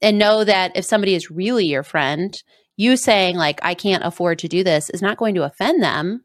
and 0.00 0.18
know 0.18 0.44
that 0.44 0.72
if 0.76 0.84
somebody 0.84 1.14
is 1.14 1.30
really 1.30 1.66
your 1.66 1.82
friend 1.82 2.42
you 2.76 2.96
saying 2.96 3.36
like 3.36 3.60
i 3.62 3.74
can't 3.74 4.04
afford 4.04 4.38
to 4.38 4.48
do 4.48 4.64
this 4.64 4.90
is 4.90 5.02
not 5.02 5.18
going 5.18 5.34
to 5.34 5.44
offend 5.44 5.82
them. 5.82 6.24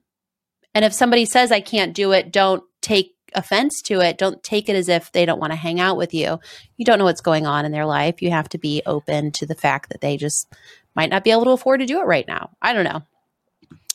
And 0.73 0.85
if 0.85 0.93
somebody 0.93 1.25
says 1.25 1.51
i 1.51 1.61
can't 1.61 1.93
do 1.93 2.11
it 2.11 2.31
don't 2.31 2.63
take 2.81 3.16
offense 3.35 3.81
to 3.81 3.99
it 4.01 4.17
don't 4.17 4.41
take 4.43 4.69
it 4.69 4.75
as 4.75 4.87
if 4.89 5.11
they 5.11 5.25
don't 5.25 5.39
want 5.39 5.51
to 5.51 5.57
hang 5.57 5.79
out 5.79 5.97
with 5.97 6.13
you 6.13 6.39
you 6.77 6.85
don't 6.85 6.97
know 6.97 7.05
what's 7.05 7.21
going 7.21 7.45
on 7.45 7.65
in 7.65 7.71
their 7.71 7.85
life 7.85 8.21
you 8.21 8.29
have 8.31 8.47
to 8.49 8.57
be 8.57 8.81
open 8.85 9.31
to 9.31 9.45
the 9.45 9.55
fact 9.55 9.89
that 9.89 10.01
they 10.01 10.15
just 10.17 10.47
might 10.95 11.09
not 11.09 11.23
be 11.23 11.31
able 11.31 11.43
to 11.45 11.51
afford 11.51 11.79
to 11.79 11.85
do 11.85 11.99
it 11.99 12.05
right 12.05 12.27
now. 12.27 12.49
I 12.61 12.73
don't 12.73 12.83
know. 12.83 13.03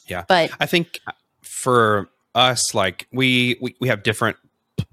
Yeah. 0.07 0.25
But 0.29 0.53
I 0.61 0.67
think 0.67 1.01
for 1.43 2.09
us, 2.35 2.75
like 2.75 3.09
we 3.13 3.57
we, 3.61 3.75
we 3.81 3.89
have 3.89 4.03
different 4.05 4.37
p- 4.79 4.87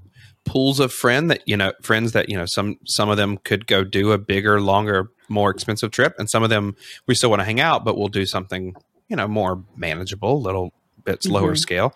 pools 0.45 0.79
of 0.79 0.91
friend 0.91 1.29
that 1.29 1.47
you 1.47 1.55
know 1.55 1.73
friends 1.81 2.13
that 2.13 2.29
you 2.29 2.35
know 2.37 2.45
some 2.47 2.79
some 2.85 3.09
of 3.09 3.17
them 3.17 3.37
could 3.37 3.67
go 3.67 3.83
do 3.83 4.11
a 4.11 4.17
bigger, 4.17 4.59
longer, 4.59 5.11
more 5.27 5.51
expensive 5.51 5.91
trip, 5.91 6.15
and 6.17 6.29
some 6.29 6.41
of 6.43 6.49
them 6.49 6.75
we 7.07 7.13
still 7.15 7.29
want 7.29 7.41
to 7.41 7.45
hang 7.45 7.59
out, 7.59 7.85
but 7.85 7.97
we'll 7.97 8.07
do 8.07 8.25
something 8.25 8.75
you 9.07 9.15
know 9.15 9.27
more 9.27 9.63
manageable, 9.75 10.41
little 10.41 10.73
bits 11.03 11.27
lower 11.27 11.53
Mhm. 11.53 11.59
scale, 11.59 11.93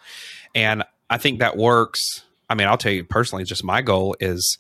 and 0.55 0.83
I 1.09 1.17
think 1.17 1.39
that 1.39 1.57
works. 1.57 2.23
I 2.53 2.55
mean, 2.55 2.67
I'll 2.67 2.77
tell 2.77 2.91
you 2.91 3.03
personally, 3.03 3.43
just 3.45 3.63
my 3.63 3.81
goal 3.81 4.15
is 4.19 4.59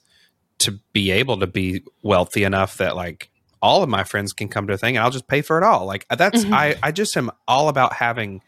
to 0.59 0.79
be 0.93 1.11
able 1.11 1.39
to 1.39 1.45
be 1.47 1.83
wealthy 2.01 2.43
enough 2.43 2.77
that 2.77 2.95
like 2.95 3.29
all 3.61 3.83
of 3.83 3.89
my 3.89 4.03
friends 4.03 4.33
can 4.33 4.47
come 4.47 4.65
to 4.65 4.73
a 4.73 4.77
thing 4.77 4.97
and 4.97 5.03
I'll 5.03 5.11
just 5.11 5.27
pay 5.27 5.43
for 5.43 5.59
it 5.59 5.63
all. 5.63 5.85
Like 5.85 6.07
that's 6.09 6.43
Mhm. 6.43 6.53
I 6.53 6.75
I 6.81 6.91
just 6.91 7.15
am 7.15 7.29
all 7.47 7.69
about 7.69 7.93
having 7.93 8.41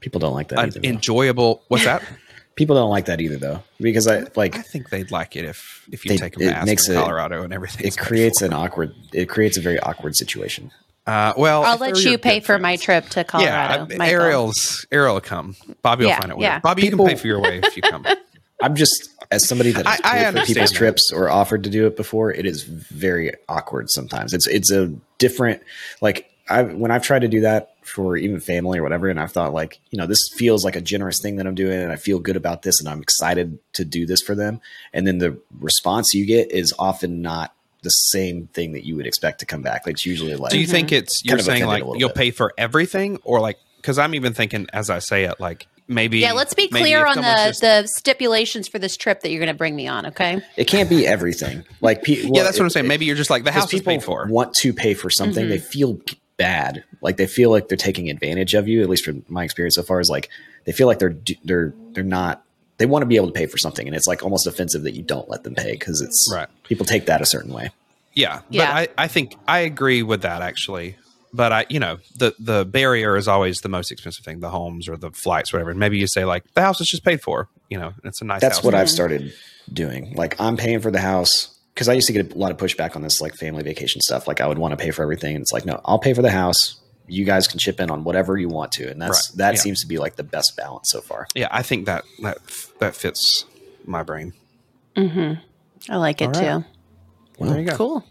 People 0.00 0.18
don't 0.18 0.32
like 0.32 0.48
that 0.48 0.58
an 0.60 0.64
either. 0.68 0.80
though. 0.80 0.88
enjoyable. 0.88 1.62
What's 1.68 1.84
that? 1.84 2.02
People 2.56 2.74
don't 2.74 2.88
like 2.88 3.04
that 3.04 3.20
either, 3.20 3.36
though, 3.36 3.62
because 3.78 4.06
I 4.08 4.24
like 4.34 4.56
I 4.56 4.62
think 4.62 4.88
they'd 4.88 5.10
like 5.10 5.36
it 5.36 5.44
if 5.44 5.86
if 5.92 6.06
you 6.06 6.10
They- 6.12 6.16
take 6.16 6.38
a 6.38 6.42
it 6.42 6.46
mask 6.46 6.66
makes 6.66 6.88
in 6.88 6.96
it- 6.96 7.00
Colorado 7.00 7.42
and 7.42 7.52
everything. 7.52 7.86
it 7.86 7.98
creates 7.98 8.40
an 8.40 8.54
awkward. 8.54 8.94
It 9.12 9.28
creates 9.28 9.58
a 9.58 9.60
very 9.60 9.78
awkward 9.80 10.16
situation. 10.16 10.70
Uh, 11.06 11.32
well, 11.36 11.62
I'll 11.62 11.76
let 11.78 12.02
you 12.02 12.18
pay 12.18 12.40
good 12.40 12.46
for 12.46 12.58
my 12.58 12.74
trip 12.76 13.08
to 13.10 13.22
Colorado. 13.22 13.86
Yeah, 13.90 13.96
Michael. 13.98 14.20
Ariel's 14.22 14.86
Ariel 14.90 15.14
will 15.14 15.20
come. 15.20 15.54
Bobby 15.80 16.02
will 16.04 16.08
Yeah, 16.10 16.18
find 16.20 16.32
it 16.32 16.36
weird. 16.38 16.42
yeah. 16.50 16.58
Bobby, 16.58 16.82
you 16.82 16.90
can 16.90 17.06
pay 17.06 17.14
for 17.14 17.28
your 17.28 17.40
way 17.40 17.60
if 17.62 17.76
you 17.76 17.82
come. 17.82 18.04
I'm 18.62 18.74
just 18.74 19.10
as 19.30 19.46
somebody 19.46 19.72
that 19.72 19.86
has 19.86 20.00
I- 20.04 20.28
I 20.28 20.32
paid 20.32 20.40
for 20.40 20.46
people's 20.46 20.70
that. 20.70 20.76
trips 20.76 21.12
or 21.12 21.28
offered 21.28 21.64
to 21.64 21.70
do 21.70 21.86
it 21.86 21.96
before. 21.96 22.32
It 22.32 22.46
is 22.46 22.62
very 22.62 23.32
awkward 23.48 23.90
sometimes. 23.90 24.32
It's 24.32 24.46
it's 24.46 24.70
a 24.70 24.92
different 25.18 25.62
like 26.00 26.30
I 26.48 26.62
when 26.62 26.90
I've 26.90 27.02
tried 27.02 27.20
to 27.20 27.28
do 27.28 27.40
that 27.40 27.74
for 27.82 28.16
even 28.16 28.40
family 28.40 28.78
or 28.78 28.82
whatever, 28.82 29.08
and 29.08 29.20
I've 29.20 29.32
thought 29.32 29.52
like 29.52 29.80
you 29.90 29.98
know 29.98 30.06
this 30.06 30.28
feels 30.36 30.64
like 30.64 30.76
a 30.76 30.80
generous 30.80 31.20
thing 31.20 31.36
that 31.36 31.46
I'm 31.46 31.54
doing, 31.54 31.80
and 31.80 31.92
I 31.92 31.96
feel 31.96 32.18
good 32.18 32.36
about 32.36 32.62
this, 32.62 32.80
and 32.80 32.88
I'm 32.88 33.02
excited 33.02 33.58
to 33.74 33.84
do 33.84 34.06
this 34.06 34.22
for 34.22 34.34
them, 34.34 34.60
and 34.92 35.06
then 35.06 35.18
the 35.18 35.38
response 35.58 36.14
you 36.14 36.24
get 36.24 36.50
is 36.50 36.72
often 36.78 37.20
not 37.20 37.52
the 37.82 37.90
same 37.90 38.48
thing 38.48 38.72
that 38.72 38.84
you 38.84 38.96
would 38.96 39.06
expect 39.06 39.40
to 39.40 39.46
come 39.46 39.62
back. 39.62 39.86
Like 39.86 39.94
it's 39.94 40.06
usually 40.06 40.34
like 40.34 40.50
Do 40.50 40.58
you 40.58 40.66
think 40.66 40.88
mm-hmm. 40.88 40.96
it's 40.96 41.24
you're 41.24 41.38
saying 41.38 41.66
like 41.66 41.84
you'll 41.84 42.08
bit. 42.08 42.14
pay 42.16 42.30
for 42.30 42.52
everything 42.58 43.18
or 43.22 43.40
like 43.40 43.58
because 43.76 43.98
I'm 43.98 44.14
even 44.14 44.32
thinking 44.34 44.66
as 44.72 44.90
I 44.90 44.98
say 44.98 45.24
it 45.24 45.38
like 45.38 45.68
maybe 45.88 46.18
Yeah, 46.18 46.32
let's 46.32 46.54
be 46.54 46.68
clear 46.68 47.06
on 47.06 47.16
the 47.16 47.22
just- 47.22 47.60
the 47.60 47.86
stipulations 47.86 48.68
for 48.68 48.78
this 48.78 48.96
trip 48.96 49.20
that 49.20 49.30
you're 49.30 49.40
going 49.40 49.52
to 49.52 49.58
bring 49.58 49.74
me 49.76 49.86
on. 49.88 50.06
Okay. 50.06 50.40
it 50.56 50.64
can't 50.66 50.88
be 50.88 51.06
everything. 51.06 51.64
Like 51.80 52.02
pe- 52.02 52.14
yeah 52.22 52.30
well, 52.30 52.44
that's 52.44 52.58
what 52.58 52.64
I'm 52.64 52.70
saying. 52.70 52.86
it- 52.86 52.88
Maybe 52.88 53.04
you're 53.06 53.16
just 53.16 53.30
like 53.30 53.42
the 53.44 53.50
because 53.50 53.62
house 53.64 53.72
is 53.74 53.80
people 53.80 53.92
paid 53.94 54.04
for. 54.04 54.26
want 54.28 54.54
to 54.54 54.72
pay 54.72 54.94
for 54.94 55.10
something 55.10 55.44
Mm-hmm. 55.44 55.50
they 55.50 55.58
feel 55.58 55.98
bad 56.36 56.84
like 57.00 57.16
they 57.16 57.26
feel 57.26 57.50
like 57.50 57.68
they're 57.68 57.78
taking 57.78 58.10
advantage 58.10 58.52
of 58.52 58.68
you 58.68 58.82
at 58.82 58.90
least 58.90 59.04
from 59.06 59.24
my 59.26 59.42
experience 59.42 59.74
so 59.76 59.82
far 59.82 60.00
is 60.00 60.10
like 60.10 60.28
they 60.66 60.72
feel 60.72 60.86
like 60.86 60.98
they're 60.98 61.16
they're 61.44 61.72
they're 61.92 62.04
not 62.04 62.42
they 62.76 62.84
want 62.84 63.00
to 63.00 63.06
be 63.06 63.16
able 63.16 63.28
to 63.28 63.32
pay 63.32 63.46
for 63.46 63.56
something 63.56 63.86
and 63.86 63.96
it's 63.96 64.06
like 64.06 64.22
almost 64.22 64.46
offensive 64.46 64.82
that 64.82 64.92
you 64.92 65.00
don't 65.02 65.30
let 65.30 65.44
them 65.44 65.54
pay 65.54 65.72
because 65.72 66.02
it's 66.02 66.30
Right. 66.30 66.46
people 66.64 66.84
take 66.84 67.06
that 67.06 67.22
a 67.22 67.24
certain 67.26 67.54
way 67.54 67.70
Yeah, 68.12 68.40
Yeah. 68.50 68.66
but 68.84 68.90
I, 68.98 69.04
I 69.04 69.08
think 69.08 69.34
I 69.48 69.60
agree 69.60 70.02
with 70.02 70.22
that 70.22 70.42
actually. 70.42 70.96
But 71.36 71.52
I, 71.52 71.66
you 71.68 71.78
know, 71.80 71.98
the 72.16 72.34
the 72.38 72.64
barrier 72.64 73.16
is 73.16 73.28
always 73.28 73.60
the 73.60 73.68
most 73.68 73.92
expensive 73.92 74.24
thing, 74.24 74.40
the 74.40 74.50
homes 74.50 74.88
or 74.88 74.96
the 74.96 75.10
flights, 75.10 75.52
whatever. 75.52 75.70
And 75.70 75.78
maybe 75.78 75.98
you 75.98 76.06
say 76.06 76.24
like 76.24 76.44
the 76.54 76.62
house 76.62 76.80
is 76.80 76.88
just 76.88 77.04
paid 77.04 77.20
for. 77.20 77.48
You 77.68 77.78
know, 77.78 77.92
it's 78.04 78.20
a 78.22 78.24
nice. 78.24 78.40
that's 78.40 78.58
house. 78.58 78.64
what 78.64 78.74
i've 78.74 78.88
started 78.88 79.32
doing 79.72 80.12
like 80.14 80.40
i'm 80.40 80.56
paying 80.56 80.78
for 80.80 80.92
the 80.92 81.00
house 81.00 81.52
because 81.74 81.88
i 81.88 81.92
used 81.92 82.06
to 82.06 82.12
get 82.12 82.32
a 82.32 82.38
lot 82.38 82.52
of 82.52 82.56
pushback 82.58 82.94
on 82.94 83.02
this 83.02 83.20
like 83.20 83.34
family 83.34 83.64
vacation 83.64 84.00
stuff 84.00 84.28
like 84.28 84.40
i 84.40 84.46
would 84.46 84.58
want 84.58 84.70
to 84.70 84.76
pay 84.76 84.92
for 84.92 85.02
everything 85.02 85.34
and 85.34 85.42
it's 85.42 85.52
like 85.52 85.66
no 85.66 85.80
i'll 85.84 85.98
pay 85.98 86.14
for 86.14 86.22
the 86.22 86.30
house 86.30 86.80
you 87.08 87.24
guys 87.24 87.48
can 87.48 87.58
chip 87.58 87.80
in 87.80 87.90
on 87.90 88.04
whatever 88.04 88.36
you 88.38 88.48
want 88.48 88.70
to 88.70 88.88
and 88.88 89.02
that's 89.02 89.30
Right. 89.30 89.38
that 89.38 89.54
Yeah. 89.54 89.60
seems 89.60 89.80
to 89.80 89.88
be 89.88 89.98
like 89.98 90.14
the 90.14 90.22
best 90.22 90.56
balance 90.56 90.90
so 90.92 91.00
far 91.00 91.26
Yeah, 91.34 91.48
I 91.50 91.62
think 91.62 91.86
that 91.86 92.04
that 92.22 92.38
that 92.78 92.94
fits 92.94 93.44
my 93.84 94.04
brain. 94.04 94.32
Mm-hmm. 94.94 95.92
I 95.92 95.96
like 95.96 96.22
it 96.22 96.26
All 96.26 96.32
right. 96.32 96.62
too. 96.62 96.64
Well, 97.38 97.50
there 97.50 97.60
you 97.60 97.66
go. 97.68 97.76
Cool. 97.76 98.04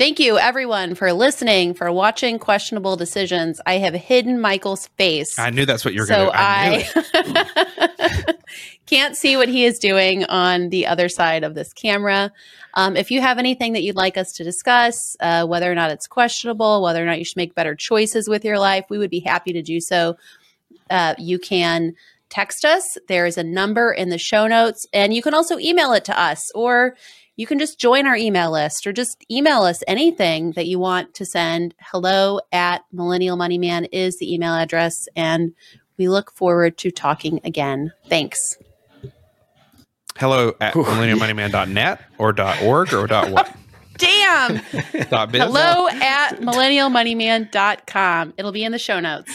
Thank 0.00 0.18
you, 0.18 0.38
everyone, 0.38 0.94
for 0.94 1.12
listening, 1.12 1.74
for 1.74 1.92
watching 1.92 2.38
Questionable 2.38 2.96
Decisions. 2.96 3.60
I 3.66 3.74
have 3.74 3.92
hidden 3.92 4.40
Michael's 4.40 4.86
face. 4.96 5.38
I 5.38 5.50
knew 5.50 5.66
that's 5.66 5.84
what 5.84 5.92
you 5.92 6.00
were 6.00 6.06
going 6.06 6.30
so 6.30 6.94
to 6.94 7.02
do. 7.02 7.10
I. 7.12 8.26
I 8.26 8.34
can't 8.86 9.14
see 9.14 9.36
what 9.36 9.50
he 9.50 9.66
is 9.66 9.78
doing 9.78 10.24
on 10.24 10.70
the 10.70 10.86
other 10.86 11.10
side 11.10 11.44
of 11.44 11.54
this 11.54 11.74
camera. 11.74 12.32
Um, 12.72 12.96
if 12.96 13.10
you 13.10 13.20
have 13.20 13.36
anything 13.36 13.74
that 13.74 13.82
you'd 13.82 13.94
like 13.94 14.16
us 14.16 14.32
to 14.36 14.42
discuss, 14.42 15.18
uh, 15.20 15.44
whether 15.46 15.70
or 15.70 15.74
not 15.74 15.90
it's 15.90 16.06
questionable, 16.06 16.82
whether 16.82 17.02
or 17.02 17.04
not 17.04 17.18
you 17.18 17.24
should 17.26 17.36
make 17.36 17.54
better 17.54 17.74
choices 17.74 18.26
with 18.26 18.42
your 18.42 18.58
life, 18.58 18.86
we 18.88 18.96
would 18.96 19.10
be 19.10 19.20
happy 19.20 19.52
to 19.52 19.60
do 19.60 19.82
so. 19.82 20.16
Uh, 20.88 21.14
you 21.18 21.38
can 21.38 21.92
text 22.30 22.64
us. 22.64 22.96
There 23.08 23.26
is 23.26 23.36
a 23.36 23.44
number 23.44 23.92
in 23.92 24.08
the 24.08 24.16
show 24.16 24.46
notes, 24.46 24.86
and 24.94 25.12
you 25.12 25.20
can 25.20 25.34
also 25.34 25.58
email 25.58 25.92
it 25.92 26.06
to 26.06 26.18
us, 26.18 26.50
or 26.54 26.96
you 27.40 27.46
can 27.46 27.58
just 27.58 27.80
join 27.80 28.06
our 28.06 28.16
email 28.16 28.50
list, 28.50 28.86
or 28.86 28.92
just 28.92 29.24
email 29.30 29.62
us 29.62 29.82
anything 29.88 30.52
that 30.52 30.66
you 30.66 30.78
want 30.78 31.14
to 31.14 31.24
send. 31.24 31.74
Hello 31.80 32.38
at 32.52 32.84
Millennial 32.92 33.38
Money 33.38 33.56
Man 33.56 33.86
is 33.86 34.18
the 34.18 34.30
email 34.30 34.52
address, 34.52 35.08
and 35.16 35.54
we 35.96 36.06
look 36.06 36.32
forward 36.32 36.76
to 36.76 36.90
talking 36.90 37.40
again. 37.42 37.92
Thanks. 38.10 38.58
Hello 40.18 40.54
at 40.60 40.74
millennialmoneyman.net 40.74 42.02
or 42.18 42.34
dot 42.34 42.60
.org 42.60 42.92
or 42.92 43.06
dot 43.06 43.30
.what? 43.30 43.56
Damn. 43.96 44.60
dot 45.08 45.32
biz? 45.32 45.40
Hello 45.40 45.88
at 45.88 46.40
millennialmoneyman.com. 46.40 48.34
It'll 48.36 48.52
be 48.52 48.64
in 48.64 48.72
the 48.72 48.78
show 48.78 49.00
notes. 49.00 49.32